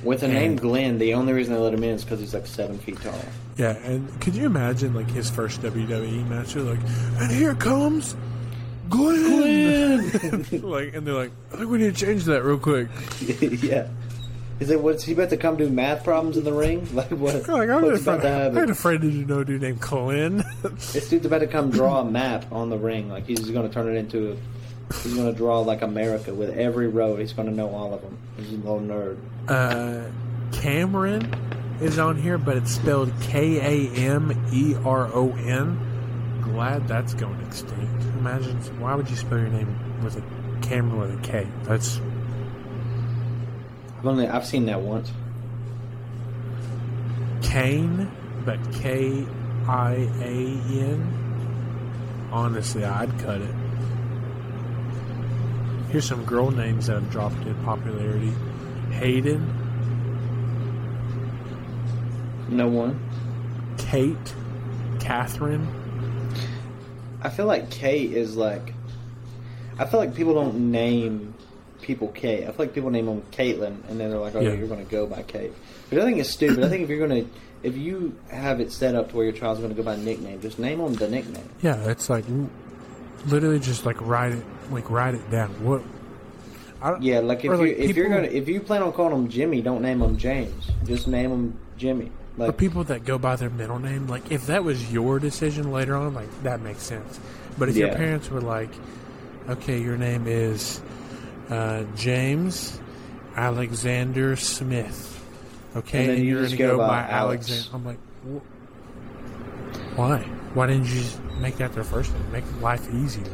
With 0.03 0.19
the 0.19 0.27
name 0.27 0.51
and- 0.51 0.61
Glenn, 0.61 0.99
the 0.99 1.13
only 1.13 1.31
reason 1.33 1.53
they 1.53 1.59
let 1.59 1.73
him 1.73 1.83
in 1.83 1.91
is 1.91 2.03
because 2.03 2.19
he's 2.19 2.33
like 2.33 2.45
seven 2.45 2.77
feet 2.77 3.01
tall. 3.01 3.17
Yeah, 3.57 3.77
and 3.85 4.07
could 4.21 4.35
you 4.35 4.45
imagine 4.45 4.93
like 4.93 5.09
his 5.09 5.29
first 5.29 5.61
WWE 5.61 6.27
match? 6.29 6.53
They're 6.53 6.63
like, 6.63 6.79
and 7.19 7.31
here 7.31 7.55
comes 7.55 8.15
Glenn. 8.93 10.61
like, 10.63 10.93
and 10.93 11.05
they're 11.07 11.13
like, 11.13 11.31
I 11.51 11.57
think 11.57 11.69
we 11.69 11.77
need 11.79 11.95
to 11.95 12.05
change 12.05 12.25
that 12.25 12.43
real 12.43 12.57
quick. 12.59 12.87
yeah. 13.63 13.87
Is 14.59 14.69
it 14.69 14.79
what's 14.81 15.03
he 15.03 15.13
about 15.13 15.29
to 15.31 15.37
come 15.37 15.57
do 15.57 15.67
math 15.67 16.03
problems 16.03 16.37
in 16.37 16.43
the 16.43 16.53
ring? 16.53 16.87
Like 16.93 17.09
what? 17.09 17.47
Like, 17.47 17.69
I'm 17.69 17.81
what's 17.81 18.01
afraid, 18.01 18.13
about 18.19 18.21
to 18.21 18.27
I 18.27 18.31
happen? 18.31 18.57
ain't 18.59 18.69
afraid 18.69 19.01
to 19.01 19.07
know 19.07 19.39
a 19.39 19.45
dude 19.45 19.61
named 19.61 19.79
Glenn. 19.81 20.43
This 20.63 21.09
dude's 21.09 21.25
about 21.25 21.39
to 21.39 21.47
come 21.47 21.71
draw 21.71 21.99
a 22.01 22.05
map 22.05 22.45
on 22.51 22.69
the 22.69 22.77
ring. 22.77 23.09
Like 23.09 23.25
he's 23.25 23.49
going 23.49 23.67
to 23.67 23.73
turn 23.73 23.87
it 23.93 23.97
into. 23.97 24.31
A, 24.33 24.35
he's 25.01 25.15
going 25.15 25.31
to 25.31 25.37
draw 25.37 25.59
like 25.61 25.81
America 25.81 26.33
with 26.33 26.51
every 26.57 26.87
road. 26.87 27.19
He's 27.19 27.33
going 27.33 27.49
to 27.49 27.53
know 27.53 27.69
all 27.73 27.93
of 27.93 28.01
them. 28.01 28.17
He's 28.37 28.51
a 28.53 28.55
little 28.57 28.79
nerd. 28.79 29.17
uh, 29.49 30.09
Cameron 30.55 31.33
is 31.81 31.97
on 31.97 32.15
here, 32.15 32.37
but 32.37 32.55
it's 32.55 32.71
spelled 32.75 33.11
K 33.21 33.57
A 33.89 33.89
M 33.95 34.31
E 34.53 34.75
R 34.85 35.07
O 35.13 35.31
N. 35.31 36.39
Glad 36.43 36.87
that's 36.87 37.15
going 37.15 37.41
extinct. 37.41 38.03
Imagine 38.23 38.55
why 38.79 38.95
would 38.95 39.09
you 39.09 39.17
spell 39.17 39.37
your 39.37 39.49
name 39.49 40.01
with 40.01 40.15
a 40.15 40.23
Cameron 40.65 40.97
with 40.97 41.19
a 41.19 41.21
K? 41.27 41.45
That's 41.63 41.99
I've 43.99 44.05
only 44.07 44.29
I've 44.29 44.45
seen 44.45 44.65
that 44.67 44.79
once. 44.79 45.11
Kane, 47.41 48.09
but 48.45 48.59
K 48.71 49.27
I 49.67 50.07
A 50.21 50.35
N. 50.71 52.29
Honestly, 52.31 52.85
I'd 52.85 53.11
cut 53.19 53.41
it. 53.41 53.55
Here's 55.89 56.05
some 56.05 56.23
girl 56.23 56.49
names 56.49 56.87
that 56.87 56.93
have 56.93 57.11
dropped 57.11 57.45
in 57.45 57.55
popularity: 57.65 58.31
Hayden, 58.91 59.45
No 62.47 62.69
one. 62.69 63.01
Kate, 63.77 64.33
Catherine. 65.01 65.82
I 67.23 67.29
feel 67.29 67.45
like 67.45 67.69
Kate 67.71 68.11
is 68.11 68.35
like. 68.35 68.73
I 69.79 69.85
feel 69.85 69.99
like 69.99 70.13
people 70.13 70.35
don't 70.35 70.71
name 70.71 71.33
people 71.81 72.09
Kate. 72.09 72.43
I 72.43 72.47
feel 72.47 72.55
like 72.59 72.73
people 72.73 72.91
name 72.91 73.05
them 73.07 73.23
Caitlin, 73.31 73.77
and 73.89 73.99
then 73.99 74.09
they're 74.11 74.19
like, 74.19 74.35
"Oh, 74.35 74.39
Yeah. 74.41 74.53
you're 74.53 74.67
going 74.67 74.85
to 74.85 74.91
go 74.91 75.07
by 75.07 75.23
Kate." 75.23 75.51
But 75.89 75.99
I 75.99 76.03
think 76.05 76.19
it's 76.19 76.29
stupid. 76.29 76.63
I 76.63 76.69
think 76.69 76.83
if 76.83 76.89
you're 76.89 77.05
going 77.07 77.25
to, 77.25 77.29
if 77.63 77.75
you 77.77 78.15
have 78.29 78.59
it 78.59 78.71
set 78.71 78.93
up 78.95 79.09
to 79.09 79.15
where 79.15 79.25
your 79.25 79.33
child's 79.33 79.59
going 79.61 79.73
to 79.73 79.75
go 79.75 79.83
by 79.83 79.95
nickname, 79.95 80.41
just 80.41 80.59
name 80.59 80.79
them 80.79 80.93
the 80.93 81.07
nickname. 81.09 81.49
Yeah, 81.61 81.89
it's 81.89 82.09
like 82.09 82.25
literally 83.25 83.59
just 83.59 83.85
like 83.85 83.99
write 84.01 84.33
it, 84.33 84.43
like 84.71 84.89
write 84.91 85.15
it 85.15 85.31
down. 85.31 85.49
What? 85.63 85.81
I 86.81 86.91
don't, 86.91 87.01
Yeah, 87.01 87.19
like 87.19 87.39
if 87.39 87.45
you 87.45 87.55
like, 87.55 87.77
if 87.77 87.95
you're 87.95 88.09
gonna 88.09 88.27
if 88.27 88.47
you 88.49 88.59
plan 88.59 88.81
on 88.83 88.91
calling 88.91 89.11
them 89.13 89.29
Jimmy, 89.29 89.61
don't 89.61 89.81
name 89.81 89.99
them 89.99 90.17
James. 90.17 90.69
Just 90.85 91.07
name 91.07 91.29
them 91.29 91.57
Jimmy. 91.77 92.11
But 92.37 92.47
Like 92.47 92.57
people 92.57 92.83
that 92.85 93.05
go 93.05 93.17
by 93.19 93.35
their 93.35 93.49
middle 93.51 93.77
name, 93.79 94.07
like 94.07 94.31
if 94.31 94.47
that 94.47 94.63
was 94.63 94.91
your 94.91 95.19
decision 95.19 95.71
later 95.71 95.95
on, 95.95 96.13
like 96.15 96.29
that 96.43 96.61
makes 96.61 96.81
sense. 96.81 97.19
But 97.59 97.69
if 97.69 97.75
your 97.77 97.89
parents 97.95 98.29
were 98.29 98.41
like, 98.41 98.71
okay, 99.49 99.79
your 99.79 99.97
name 99.97 100.25
is 100.27 100.81
uh, 101.49 101.83
James 101.95 102.79
Alexander 103.35 104.35
Smith, 104.35 105.23
okay, 105.75 105.99
And 105.99 106.09
then 106.09 106.17
you 106.25 106.39
you're 106.39 106.43
gonna 106.45 106.57
go 106.57 106.71
go 106.71 106.77
by 106.79 106.87
by 107.03 107.09
Alex. 107.09 107.49
Alexander. 107.51 107.75
I'm 107.75 107.85
like, 107.85 107.99
wh- 108.43 109.97
why? 109.99 110.19
Why 110.53 110.67
didn't 110.67 110.85
you 110.85 111.01
just 111.01 111.19
make 111.39 111.57
that 111.57 111.73
their 111.73 111.83
first 111.83 112.13
name? 112.13 112.31
Make 112.31 112.61
life 112.61 112.87
easier. 112.93 113.25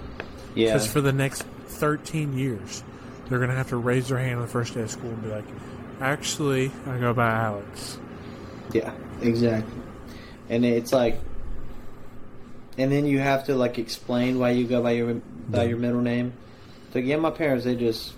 yeah, 0.56 0.68
Because 0.74 0.88
for 0.92 1.02
the 1.02 1.12
next 1.14 1.44
13 1.68 2.38
years, 2.38 2.84
they're 3.28 3.40
going 3.40 3.50
to 3.50 3.56
have 3.56 3.70
to 3.70 3.78
raise 3.78 4.10
their 4.10 4.18
hand 4.20 4.36
on 4.36 4.42
the 4.42 4.48
first 4.48 4.74
day 4.74 4.82
of 4.82 4.90
school 4.92 5.10
and 5.10 5.22
be 5.24 5.30
like, 5.30 5.46
actually, 6.02 6.72
I 6.88 6.98
go 6.98 7.14
by 7.14 7.30
Alex. 7.30 8.00
Yeah, 8.74 8.92
exactly. 9.22 9.74
And 10.50 10.66
it's 10.66 10.92
like, 10.94 11.20
and 12.78 12.92
then 12.92 13.06
you 13.06 13.20
have 13.20 13.46
to 13.46 13.56
like 13.56 13.78
explain 13.78 14.40
why 14.40 14.52
you 14.52 14.66
go 14.66 14.82
by 14.82 14.92
your 14.92 15.16
by 15.50 15.64
Yeah. 15.64 15.70
your 15.70 15.78
middle 15.78 16.02
name. 16.02 16.34
So 16.94 17.00
yeah, 17.00 17.18
my 17.18 17.32
parents 17.32 17.66
they 17.66 17.76
just 17.76 18.14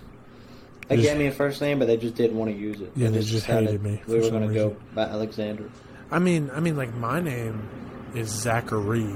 they 0.88 0.96
Just- 0.96 1.08
gave 1.08 1.18
me 1.18 1.26
a 1.26 1.32
first 1.32 1.60
name, 1.60 1.78
but 1.78 1.86
they 1.88 1.96
just 1.96 2.14
didn't 2.14 2.36
want 2.36 2.50
to 2.50 2.56
use 2.56 2.80
it. 2.80 2.92
Yeah, 2.96 3.08
they 3.08 3.18
just 3.20 3.32
decided 3.32 3.66
hated 3.68 3.82
me 3.82 4.02
We 4.06 4.18
were 4.20 4.30
going 4.30 4.48
to 4.48 4.54
go 4.54 4.76
by 4.94 5.02
Alexander. 5.04 5.70
I 6.10 6.18
mean, 6.18 6.50
I 6.54 6.60
mean, 6.60 6.76
like 6.76 6.94
my 6.94 7.20
name 7.20 7.68
is 8.14 8.28
Zachary, 8.28 9.08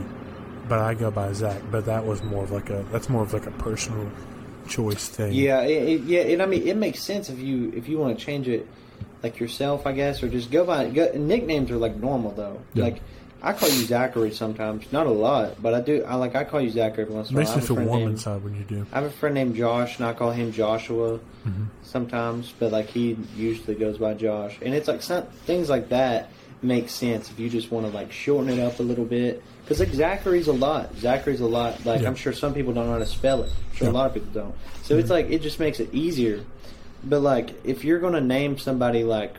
but 0.68 0.79
I 0.79 0.94
go 0.94 1.11
by 1.11 1.33
Zach. 1.33 1.61
But 1.70 1.85
that 1.87 2.07
was 2.07 2.22
more 2.22 2.44
of 2.44 2.51
like 2.51 2.70
a 2.70 2.85
that's 2.92 3.09
more 3.09 3.22
of 3.22 3.33
like 3.33 3.46
a 3.46 3.51
personal 3.53 4.11
choice 4.68 5.09
thing. 5.09 5.33
Yeah, 5.33 5.61
it, 5.62 5.88
it, 5.88 6.01
yeah, 6.05 6.20
and 6.22 6.42
I 6.42 6.46
mean 6.46 6.66
it 6.66 6.77
makes 6.77 7.03
sense 7.03 7.29
if 7.31 7.38
you 7.38 7.72
if 7.77 7.88
you 7.88 7.99
want 7.99 8.18
to 8.18 8.25
change 8.25 8.49
it 8.49 8.66
like 9.27 9.41
yourself, 9.41 9.87
I 9.87 9.93
guess, 9.93 10.23
or 10.23 10.29
just 10.29 10.51
go 10.51 10.65
by 10.65 10.89
go, 10.91 11.11
nicknames 11.15 11.71
are 11.71 11.77
like 11.77 11.97
normal 11.97 12.31
though. 12.33 12.61
Yeah. 12.75 12.85
Like 12.85 13.01
I 13.43 13.53
call 13.53 13.69
you 13.69 13.85
Zachary 13.85 14.33
sometimes, 14.33 14.91
not 14.93 15.07
a 15.07 15.11
lot, 15.11 15.61
but 15.62 15.75
I 15.75 15.81
do. 15.81 16.05
I 16.05 16.15
like 16.15 16.35
I 16.35 16.45
call 16.45 16.61
you 16.61 16.71
Zachary 16.71 17.03
every 17.03 17.15
once 17.15 17.31
in 17.31 17.37
a 17.37 17.41
while. 17.41 17.43
makes 17.45 17.51
I 17.51 17.55
me 17.57 17.61
have 17.61 17.65
a 17.65 17.67
feel 17.67 17.77
friend 17.77 17.89
warm 17.91 18.01
named- 18.01 18.12
inside 18.12 18.45
when 18.45 18.55
you 18.57 18.65
do. 18.65 18.87
I 18.93 18.95
have 19.01 19.05
a 19.05 19.11
friend 19.11 19.35
named 19.35 19.57
Josh, 19.57 19.99
and 19.99 20.07
I 20.07 20.12
call 20.15 20.31
him 20.31 20.53
Joshua 20.53 21.19
Mm-hmm. 21.47 21.65
sometimes, 21.85 22.53
but 22.59 22.73
like 22.73 22.87
he 22.89 23.17
usually 23.37 23.77
goes 23.77 23.99
by 23.99 24.15
Josh, 24.15 24.59
and 24.62 24.75
it's 24.75 24.89
like 24.89 25.01
some, 25.03 25.25
things 25.47 25.69
like 25.69 25.89
that 25.91 26.31
make 26.62 26.89
sense 26.89 27.31
if 27.31 27.39
you 27.39 27.49
just 27.51 27.71
want 27.71 27.87
to 27.87 27.93
like 27.93 28.11
shorten 28.11 28.49
it 28.51 28.59
up 28.59 28.81
a 28.81 28.83
little 28.83 29.05
bit. 29.05 29.43
Because 29.62 29.79
like 29.81 29.91
Zachary's 29.91 30.49
a 30.49 30.53
lot, 30.53 30.97
Zachary's 30.97 31.41
a 31.41 31.47
lot. 31.47 31.85
Like 31.85 32.01
Yeah. 32.03 32.09
I'm 32.09 32.17
sure 32.17 32.33
some 32.33 32.53
people 32.55 32.73
don't 32.73 32.87
know 32.87 32.93
how 32.95 32.99
to 32.99 33.07
spell 33.07 33.43
it. 33.45 33.51
I'm 33.71 33.77
sure 33.77 33.87
Yeah. 33.87 33.93
a 33.93 33.99
lot 34.01 34.07
of 34.07 34.15
people 34.15 34.31
don't. 34.33 34.55
So 34.83 34.97
it's 34.99 35.11
like 35.11 35.31
it 35.31 35.41
just 35.43 35.61
makes 35.61 35.79
it 35.79 35.93
easier. 35.95 36.43
But 37.07 37.21
like 37.21 37.64
if 37.64 37.85
you're 37.85 38.01
gonna 38.01 38.21
name 38.21 38.59
somebody 38.59 39.05
like 39.05 39.37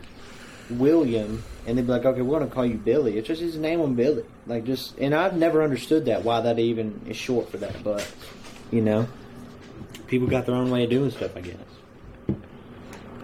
William, 0.69 1.43
and 1.65 1.77
they'd 1.77 1.85
be 1.85 1.91
like, 1.91 2.05
okay, 2.05 2.21
we're 2.21 2.39
gonna 2.39 2.51
call 2.51 2.65
you 2.65 2.77
Billy. 2.77 3.17
It's 3.17 3.27
just 3.27 3.41
his 3.41 3.57
name 3.57 3.81
on 3.81 3.95
Billy. 3.95 4.23
Like 4.47 4.63
just, 4.63 4.97
and 4.97 5.13
I've 5.13 5.35
never 5.35 5.61
understood 5.61 6.05
that 6.05 6.23
why 6.23 6.41
that 6.41 6.59
even 6.59 7.01
is 7.07 7.17
short 7.17 7.49
for 7.49 7.57
that. 7.57 7.83
But 7.83 8.09
you 8.71 8.81
know, 8.81 9.07
people 10.07 10.27
got 10.27 10.45
their 10.45 10.55
own 10.55 10.71
way 10.71 10.85
of 10.85 10.89
doing 10.89 11.11
stuff. 11.11 11.35
I 11.35 11.41
guess. 11.41 11.55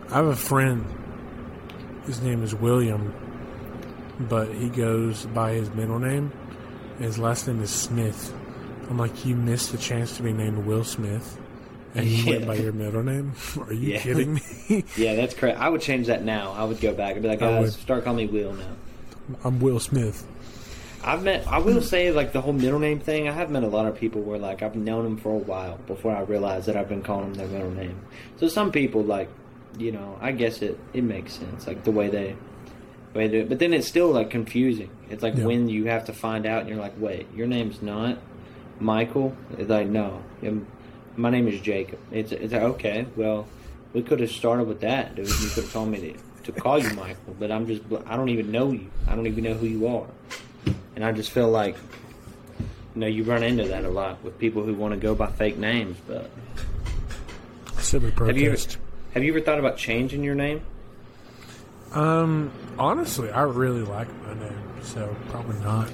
I 0.10 0.17
have 0.17 0.27
a 0.27 0.36
friend. 0.36 0.86
His 2.06 2.21
name 2.21 2.43
is 2.43 2.53
William, 2.53 3.15
but 4.19 4.53
he 4.53 4.67
goes 4.69 5.25
by 5.27 5.53
his 5.53 5.69
middle 5.71 5.99
name. 5.99 6.32
His 6.99 7.17
last 7.17 7.47
name 7.47 7.62
is 7.63 7.71
Smith. 7.71 8.34
I'm 8.89 8.97
like, 8.97 9.25
you 9.25 9.36
missed 9.36 9.71
the 9.71 9.77
chance 9.77 10.17
to 10.17 10.23
be 10.23 10.34
named 10.34 10.65
Will 10.65 10.84
Smith, 10.84 11.39
and 11.95 12.06
you 12.08 12.25
went 12.32 12.47
by 12.47 12.56
your 12.56 12.71
middle 12.73 13.03
name. 13.03 13.34
Are 13.60 13.73
you 13.73 13.93
Yeah. 13.93 13.99
kidding 13.99 14.34
me? 14.36 14.84
Yeah, 14.97 15.15
that's 15.15 15.34
correct. 15.34 15.60
I 15.60 15.69
would 15.69 15.82
change 15.82 16.08
that 16.08 16.23
now. 16.23 16.51
I 16.53 16.63
would 16.63 16.79
go 16.82 16.93
back 16.93 17.13
and 17.13 17.21
be 17.21 17.29
like, 17.29 17.39
guys, 17.39 17.75
start 17.75 18.03
calling 18.03 18.27
me 18.27 18.32
Will 18.41 18.53
now. 18.53 19.38
I'm 19.43 19.60
Will 19.60 19.79
Smith. 19.79 20.25
I've 21.06 21.23
met. 21.23 21.45
I 21.47 21.58
will 21.60 21.82
say, 21.82 22.12
like 22.12 22.32
the 22.32 22.39
whole 22.41 22.53
middle 22.53 22.79
name 22.79 22.99
thing. 22.99 23.27
I 23.27 23.34
have 23.34 23.49
met 23.51 23.63
a 23.63 23.67
lot 23.67 23.88
of 23.88 23.95
people 23.97 24.21
where, 24.21 24.39
like, 24.39 24.62
I've 24.63 24.75
known 24.75 25.03
them 25.03 25.17
for 25.17 25.34
a 25.34 25.38
while 25.38 25.77
before 25.86 26.15
I 26.15 26.21
realized 26.21 26.67
that 26.67 26.77
I've 26.77 26.88
been 26.88 27.01
calling 27.03 27.34
them 27.34 27.34
their 27.34 27.47
middle 27.47 27.71
name. 27.71 27.99
So 28.39 28.47
some 28.47 28.71
people, 28.71 29.03
like, 29.03 29.27
you 29.77 29.91
know, 29.91 30.17
I 30.21 30.32
guess 30.32 30.62
it 30.62 30.79
it 30.93 31.03
makes 31.03 31.34
sense, 31.34 31.67
like 31.67 31.84
the 31.84 31.91
way 31.91 32.08
they 32.10 32.36
way 33.13 33.27
they 33.27 33.34
do 33.34 33.39
it. 33.41 33.49
But 33.49 33.60
then 33.60 33.73
it's 33.73 33.88
still 33.88 34.12
like 34.12 34.29
confusing. 34.29 34.89
It's 35.10 35.21
like 35.23 35.36
Yeah. 35.36 35.45
when 35.45 35.67
you 35.67 35.86
have 35.86 36.06
to 36.06 36.13
find 36.13 36.45
out, 36.45 36.62
and 36.62 36.69
you're 36.69 36.79
like, 36.79 36.93
wait, 36.97 37.27
your 37.36 37.47
name's 37.47 37.82
not 37.82 38.17
Michael. 38.79 39.36
It's 39.58 39.69
like, 39.69 39.88
no, 39.88 40.21
my 41.17 41.30
name 41.30 41.47
is 41.47 41.60
Jacob. 41.62 41.99
It's 42.12 42.32
it's 42.32 42.54
okay, 42.54 43.06
well, 43.15 43.47
we 43.93 44.02
could 44.02 44.19
have 44.19 44.32
started 44.32 44.67
with 44.67 44.82
that, 44.82 45.15
dude. 45.15 45.28
You 45.28 45.49
could 45.49 45.63
have 45.63 45.73
told 45.73 45.89
me 45.89 46.15
to, 46.43 46.52
to 46.52 46.60
call 46.60 46.80
you 46.80 46.89
Michael, 46.93 47.36
but 47.39 47.52
I'm 47.52 47.67
just 47.67 47.82
I 48.06 48.15
don't 48.15 48.30
even 48.30 48.52
know 48.52 48.71
you. 48.71 48.89
I 49.08 49.15
don't 49.15 49.28
even 49.28 49.43
know 49.43 49.54
who 49.54 49.67
you 49.67 49.88
are. 49.88 50.08
And 50.95 51.04
I 51.04 51.12
just 51.12 51.32
feel 51.32 51.49
like, 51.49 51.76
you 52.93 53.02
know, 53.02 53.08
you 53.08 53.23
run 53.23 53.43
into 53.43 53.65
that 53.65 53.84
a 53.84 53.89
lot 53.89 54.23
with 54.23 54.38
people 54.38 54.63
who 54.63 54.73
want 54.73 54.93
to 54.93 54.99
go 54.99 55.15
by 55.15 55.28
fake 55.28 55.58
names. 55.58 55.97
But 56.08 56.30
Silly 57.80 58.12
have 58.12 58.38
you 58.38 58.49
protest. 58.49 58.78
have 59.13 59.23
you 59.23 59.32
ever 59.34 59.41
thought 59.41 59.60
about 59.60 59.78
changing 59.78 60.23
your 60.23 60.36
name? 60.36 60.62
Um, 61.93 62.52
honestly, 62.80 63.30
I 63.30 63.43
really 63.43 63.84
like 63.84 64.08
my 64.23 64.34
name, 64.34 64.63
so 64.82 65.15
probably 65.30 65.60
not. 65.60 65.91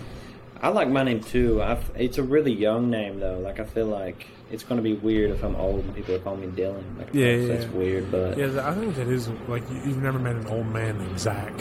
I 0.62 0.70
like 0.70 0.90
my 0.90 1.04
name 1.04 1.22
too. 1.22 1.62
I 1.62 1.78
it's 1.96 2.18
a 2.18 2.24
really 2.24 2.54
young 2.54 2.90
name 2.90 3.20
though. 3.20 3.40
Like 3.40 3.60
I 3.60 3.66
feel 3.66 3.88
like 3.88 4.28
it's 4.52 4.64
going 4.64 4.78
to 4.78 4.82
be 4.84 4.94
weird 4.94 5.32
if 5.32 5.44
I'm 5.44 5.56
old 5.56 5.84
and 5.86 5.96
people 5.96 6.16
are 6.16 6.20
calling 6.20 6.42
me 6.42 6.48
Dylan. 6.48 6.84
Like 6.98 7.10
Yeah, 7.14 7.32
that's, 7.38 7.42
yeah, 7.42 7.48
that's 7.56 7.66
yeah. 7.66 7.78
weird, 7.80 8.12
but 8.12 8.38
Yeah, 8.38 8.68
I 8.68 8.74
think 8.74 8.96
that 8.96 9.08
is 9.08 9.30
like 9.48 9.64
you- 9.70 9.82
you've 9.86 10.02
never 10.02 10.20
met 10.20 10.36
an 10.36 10.48
old 10.48 10.68
man 10.68 10.98
named 10.98 11.20
Zach. 11.20 11.54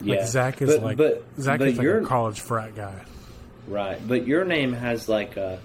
yeah. 0.00 0.16
Like 0.16 0.26
Zach 0.26 0.62
is 0.62 0.74
but, 0.76 0.82
like 0.84 0.96
but, 0.96 1.24
Zach 1.40 1.58
but 1.58 1.68
is 1.68 1.76
like 1.78 1.84
your 1.84 1.98
a 2.00 2.04
college 2.04 2.40
frat 2.40 2.74
guy. 2.76 3.04
right. 3.66 3.98
But 4.06 4.26
your 4.26 4.44
name 4.44 4.72
has 4.72 5.08
like 5.08 5.36
a 5.36 5.58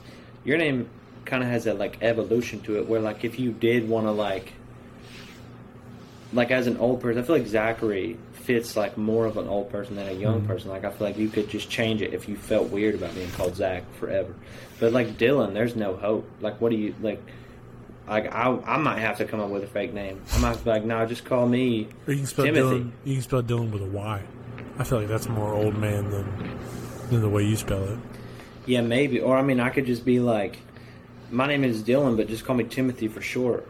your 0.43 0.58
name 0.58 0.89
kind 1.26 1.41
of 1.43 1.50
has 1.50 1.63
that 1.65 1.78
like 1.78 2.00
evolution 2.02 2.60
to 2.62 2.78
it, 2.78 2.88
where 2.88 3.00
like 3.00 3.24
if 3.24 3.39
you 3.39 3.52
did 3.52 3.88
want 3.88 4.08
to 4.08 4.12
like 4.12 4.52
like 6.34 6.52
as 6.52 6.67
an 6.67 6.78
old 6.78 7.02
person, 7.02 7.22
I 7.22 7.26
feel 7.26 7.38
like 7.38 7.48
Zachary 7.48 8.17
fits 8.34 8.76
like 8.76 8.98
more 8.98 9.26
of 9.26 9.38
an 9.38 9.48
old 9.48 9.69
person 9.69 9.96
than 9.96 10.08
a 10.10 10.13
young 10.13 10.41
Mhm. 10.41 10.48
person. 10.48 10.69
Like 10.69 10.84
I 10.84 10.89
feel 10.91 11.08
like 11.08 11.17
you 11.17 11.30
could 11.30 11.50
just 11.50 11.69
change 11.69 12.02
it 12.02 12.13
if 12.13 12.28
you 12.28 12.36
felt 12.36 12.69
weird 12.69 12.96
about 12.96 13.15
being 13.15 13.30
called 13.32 13.56
Zach 13.56 13.84
forever. 14.00 14.34
But 14.80 14.91
like 14.93 15.17
Dylan, 15.17 15.54
there's 15.54 15.76
no 15.76 15.93
hope. 15.96 16.28
Like 16.41 16.60
what 16.60 16.72
do 16.72 16.78
you 16.78 16.93
like? 17.02 17.22
Like 18.08 18.34
I, 18.36 18.58
I 18.65 18.78
might 18.78 19.00
have 19.00 19.17
to 19.19 19.26
come 19.26 19.39
up 19.39 19.50
with 19.50 19.63
a 19.63 19.67
fake 19.67 19.93
name. 19.93 20.22
I 20.34 20.39
might 20.39 20.48
have 20.50 20.58
to 20.60 20.63
be 20.65 20.69
like, 20.72 20.84
no, 20.84 21.06
just 21.06 21.24
call 21.24 21.48
me. 21.48 21.88
Or 22.06 22.12
you 22.13 22.19
can 22.19 22.26
spell 22.28 22.46
Timothy. 22.46 22.80
Dylan. 22.80 22.91
You 23.06 23.13
can 23.13 23.22
spell 23.24 23.43
Dylan 23.43 23.72
with 23.72 23.82
a 23.82 23.86
Y. 23.86 24.22
I 24.78 24.84
feel 24.84 25.00
like 25.00 25.08
that's 25.08 25.30
more 25.30 25.54
old 25.54 25.78
man 25.78 26.10
than 26.10 26.26
than 27.10 27.22
the 27.22 27.30
way 27.30 27.43
you 27.43 27.56
spell 27.56 27.84
it. 27.84 28.00
Yeah, 28.65 28.82
maybe. 28.82 29.19
Or 29.19 29.38
I 29.38 29.41
mean, 29.41 29.60
I 29.60 29.69
could 29.69 29.86
just 29.86 30.04
be 30.04 30.19
like, 30.19 30.58
my 31.32 31.48
name 31.48 31.63
is 31.63 31.84
Dylan, 31.84 32.17
but 32.17 32.28
just 32.28 32.43
call 32.46 32.56
me 32.56 32.63
Timothy 32.65 33.08
for 33.08 33.22
short, 33.22 33.67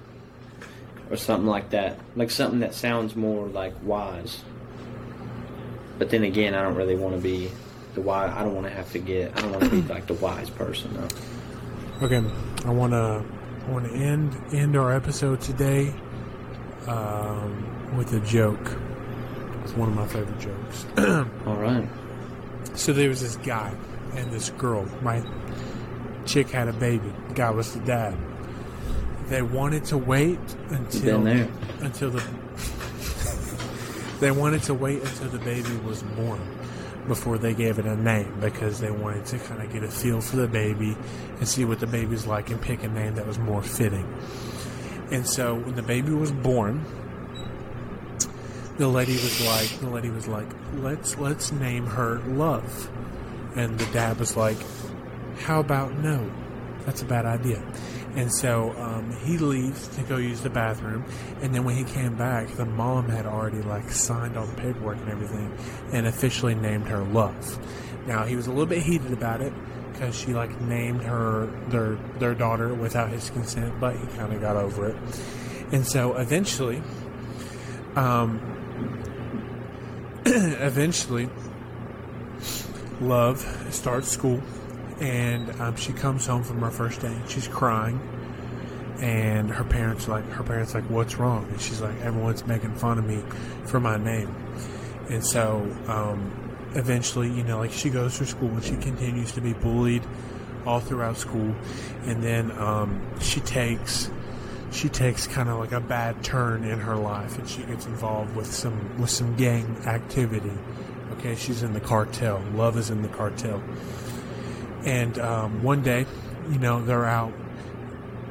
or 1.14 1.18
something 1.18 1.48
like 1.48 1.70
that. 1.70 2.00
Like 2.16 2.32
something 2.32 2.62
that 2.62 2.74
sounds 2.74 3.16
more 3.16 3.48
like 3.48 3.76
wise. 3.84 4.42
But 6.00 6.10
then 6.10 6.24
again, 6.24 6.56
I 6.56 6.64
don't 6.64 6.74
really 6.74 6.96
want 6.96 7.14
to 7.16 7.22
be 7.22 7.52
the 7.94 8.02
wise. 8.02 8.32
I 8.32 8.42
don't 8.42 8.56
want 8.56 8.66
to 8.66 8.74
have 8.74 8.92
to 8.94 9.00
get. 9.00 9.38
I 9.38 9.42
don't 9.42 9.52
want 9.52 9.64
to 9.66 9.70
be 9.70 9.82
like 9.84 10.08
the 10.08 10.16
wise 10.16 10.50
person. 10.50 10.92
Though. 10.96 12.06
Okay, 12.08 12.24
I 12.66 12.72
want 12.72 12.94
to 12.94 13.24
I 13.68 13.72
want 13.72 13.86
to 13.86 13.94
end 13.94 14.36
end 14.52 14.76
our 14.76 14.92
episode 14.92 15.40
today 15.40 15.94
um, 16.88 17.96
with 17.96 18.12
a 18.14 18.20
joke. 18.22 18.76
It's 19.64 19.74
one 19.74 19.90
of 19.90 19.96
my 19.96 20.08
favorite 20.08 20.40
jokes. 20.40 20.86
All 21.48 21.58
right. 21.58 21.88
So 22.74 22.92
there 22.92 23.08
was 23.08 23.22
this 23.22 23.36
guy 23.38 23.72
and 24.16 24.32
this 24.32 24.50
girl, 24.50 24.84
right? 25.04 25.24
Chick 26.26 26.50
had 26.50 26.68
a 26.68 26.74
baby. 26.74 27.14
The 27.28 27.36
guy 27.36 27.52
was 27.52 27.72
the 27.76 27.82
dad. 27.82 28.18
They 29.34 29.42
wanted 29.42 29.86
to 29.86 29.98
wait 29.98 30.38
until 30.70 31.26
until 31.82 32.12
the 32.12 32.22
they 34.20 34.30
wanted 34.30 34.62
to 34.62 34.76
wait 34.76 35.02
until 35.02 35.30
the 35.30 35.40
baby 35.40 35.76
was 35.78 36.04
born 36.04 36.40
before 37.08 37.40
they 37.40 37.56
gave 37.56 37.80
it 37.80 37.86
a 37.88 37.96
name 37.96 38.32
because 38.40 38.80
they 38.80 38.92
wanted 38.92 39.26
to 39.26 39.40
kind 39.40 39.60
of 39.60 39.74
get 39.74 39.82
a 39.84 39.88
feel 39.88 40.22
for 40.22 40.36
the 40.36 40.48
baby 40.48 40.96
and 41.40 41.48
see 41.48 41.66
what 41.66 41.80
the 41.80 41.88
baby's 41.88 42.28
like 42.28 42.52
and 42.52 42.62
pick 42.62 42.84
a 42.84 42.88
name 42.88 43.16
that 43.16 43.26
was 43.26 43.40
more 43.40 43.64
fitting. 43.64 44.08
And 45.10 45.28
so 45.28 45.56
when 45.56 45.74
the 45.74 45.82
baby 45.82 46.12
was 46.12 46.32
born, 46.32 46.86
the 48.78 48.88
lady 48.88 49.14
was 49.14 49.44
like, 49.48 49.80
the 49.80 49.90
lady 49.90 50.12
was 50.12 50.28
like, 50.28 50.48
let's 50.76 51.18
let's 51.18 51.52
name 51.52 51.88
her 51.88 52.20
Love, 52.28 52.88
and 53.56 53.80
the 53.80 53.92
dad 53.94 54.20
was 54.20 54.38
like, 54.38 54.58
how 55.40 55.60
about 55.60 55.92
no? 55.98 56.32
That's 56.86 57.02
a 57.02 57.06
bad 57.06 57.26
idea. 57.26 57.64
And 58.16 58.32
so 58.32 58.76
um, 58.78 59.12
he 59.24 59.40
leaves 59.40 59.88
to 59.96 60.04
go 60.04 60.18
use 60.18 60.42
the 60.42 60.50
bathroom, 60.50 61.04
and 61.42 61.54
then 61.54 61.64
when 61.64 61.76
he 61.76 61.84
came 61.84 62.16
back, 62.16 62.48
the 62.56 62.66
mom 62.66 63.10
had 63.10 63.26
already 63.26 63.62
like 63.62 63.90
signed 63.90 64.38
all 64.38 64.46
the 64.46 64.56
paperwork 64.56 64.98
and 64.98 65.10
everything, 65.10 65.58
and 65.92 66.06
officially 66.06 66.54
named 66.54 66.88
her 66.88 67.04
Love. 67.04 67.58
Now 68.06 68.26
he 68.26 68.36
was 68.36 68.46
a 68.46 68.52
little 68.52 68.68
bit 68.68 68.84
heated 68.84 69.12
about 69.12 69.42
it 69.42 69.52
because 69.92 70.16
she 70.16 70.34
like 70.34 70.60
named 70.62 71.02
her 71.02 71.48
their 71.70 71.96
their 72.20 72.36
daughter 72.36 72.74
without 72.74 73.10
his 73.10 73.30
consent, 73.32 73.80
but 73.80 73.96
he 73.96 74.06
kind 74.18 74.32
of 74.32 74.42
got 74.42 74.58
over 74.58 74.90
it. 74.90 74.96
And 75.72 75.88
so 75.88 76.16
eventually, 76.16 76.84
um, 77.96 78.40
eventually, 80.26 81.30
Love 83.02 83.40
starts 83.72 84.08
school, 84.08 84.42
and 85.00 85.50
um, 85.62 85.76
she 85.76 85.94
comes 85.94 86.26
home 86.26 86.44
from 86.44 86.60
her 86.62 86.72
first 86.72 87.02
day. 87.02 87.16
She's 87.28 87.48
crying, 87.48 88.00
and 89.00 89.50
her 89.50 89.64
parents 89.64 90.08
like 90.08 90.28
her 90.32 90.44
parents 90.44 90.74
like, 90.74 90.86
"What's 90.86 91.16
wrong?" 91.16 91.48
And 91.50 91.60
she's 91.60 91.82
like, 91.82 92.00
"Everyone's 92.02 92.46
making 92.46 92.76
fun 92.76 92.98
of 92.98 93.06
me 93.06 93.24
for 93.66 93.80
my 93.80 93.98
name." 93.98 94.34
And 95.10 95.26
so, 95.26 95.70
um, 95.88 96.32
eventually, 96.76 97.30
you 97.30 97.44
know, 97.44 97.60
like 97.60 97.72
she 97.72 97.90
goes 97.90 98.18
through 98.18 98.28
school 98.28 98.50
and 98.50 98.64
she 98.64 98.76
continues 98.78 99.32
to 99.34 99.42
be 99.42 99.54
bullied 99.54 100.04
all 100.66 100.80
throughout 100.80 101.18
school, 101.18 101.54
and 102.06 102.24
then 102.24 102.52
um, 102.52 103.02
she 103.20 103.40
takes 103.42 104.10
she 104.72 104.90
takes 104.90 105.28
kind 105.28 105.50
of 105.50 105.60
like 105.60 105.72
a 105.72 105.80
bad 105.80 106.24
turn 106.24 106.64
in 106.64 106.80
her 106.80 106.96
life, 106.96 107.38
and 107.38 107.48
she 107.48 107.64
gets 107.64 107.86
involved 107.86 108.36
with 108.36 108.52
some 108.52 109.00
with 109.00 109.10
some 109.10 109.36
gang 109.36 109.78
activity. 109.86 110.52
Okay, 111.14 111.36
she's 111.36 111.64
in 111.64 111.74
the 111.74 111.80
cartel. 111.80 112.42
Love 112.54 112.78
is 112.78 112.90
in 112.90 113.02
the 113.02 113.08
cartel, 113.10 113.62
and 114.86 115.18
um, 115.20 115.64
one 115.64 115.82
day, 115.82 116.06
you 116.50 116.60
know, 116.60 116.84
they're 116.84 117.06
out 117.06 117.34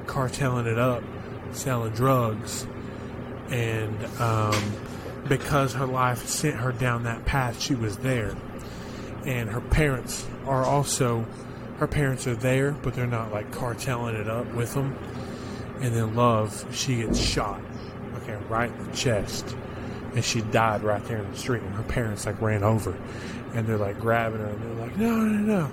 carteling 0.07 0.66
it 0.66 0.78
up, 0.78 1.03
selling 1.53 1.92
drugs, 1.92 2.66
and 3.50 4.05
um, 4.20 4.72
because 5.28 5.74
her 5.74 5.86
life 5.86 6.26
sent 6.26 6.57
her 6.57 6.72
down 6.72 7.05
that 7.05 7.24
path, 7.24 7.61
she 7.61 7.74
was 7.74 7.98
there. 7.98 8.34
And 9.24 9.48
her 9.48 9.61
parents 9.61 10.26
are 10.46 10.64
also, 10.64 11.24
her 11.78 11.86
parents 11.86 12.26
are 12.26 12.34
there, 12.34 12.72
but 12.72 12.94
they're 12.94 13.07
not 13.07 13.32
like 13.32 13.53
carteling 13.53 14.16
it 14.16 14.28
up 14.28 14.53
with 14.55 14.74
them. 14.74 14.96
And 15.80 15.94
then 15.94 16.14
Love, 16.14 16.66
she 16.74 16.96
gets 16.96 17.18
shot, 17.18 17.61
okay, 18.16 18.36
right 18.48 18.70
in 18.70 18.90
the 18.90 18.96
chest. 18.96 19.57
And 20.14 20.24
she 20.24 20.42
died 20.42 20.82
right 20.82 21.03
there 21.07 21.18
in 21.18 21.30
the 21.30 21.38
street. 21.38 21.62
And 21.62 21.74
her 21.74 21.82
parents 21.84 22.26
like 22.26 22.40
ran 22.40 22.62
over, 22.62 22.96
and 23.55 23.66
they're 23.66 23.78
like 23.78 23.98
grabbing 23.98 24.40
her, 24.40 24.46
and 24.46 24.62
they're 24.62 24.86
like, 24.86 24.96
no, 24.96 25.16
no, 25.20 25.38
no. 25.38 25.72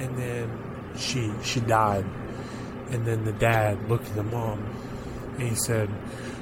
And 0.00 0.18
then 0.18 0.50
she 0.96 1.30
she 1.44 1.60
died. 1.60 2.04
And 2.90 3.06
then 3.06 3.24
the 3.24 3.32
dad 3.32 3.88
looked 3.88 4.08
at 4.08 4.16
the 4.16 4.24
mom, 4.24 4.66
and 5.38 5.48
he 5.48 5.54
said, 5.54 5.88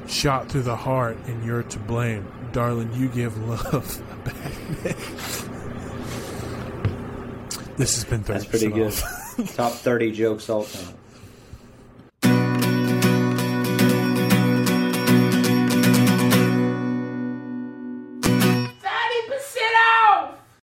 "Shot 0.07 0.49
through 0.49 0.63
the 0.63 0.77
heart, 0.77 1.19
and 1.27 1.45
you're 1.45 1.65
to 1.65 1.79
blame, 1.79 2.27
darling. 2.53 2.91
You 2.95 3.09
give 3.09 3.37
love 3.47 4.03
a 4.11 4.17
bad 4.31 4.85
name." 4.85 5.55
This 7.79 7.95
has 7.95 8.05
been 8.05 8.25
30 8.25 8.39
That's 8.41 8.45
pretty 8.45 8.69
good. 8.71 8.93
Top 9.55 9.73
30 9.73 10.11
jokes 10.11 10.51
all 10.51 10.65
time. 10.65 10.98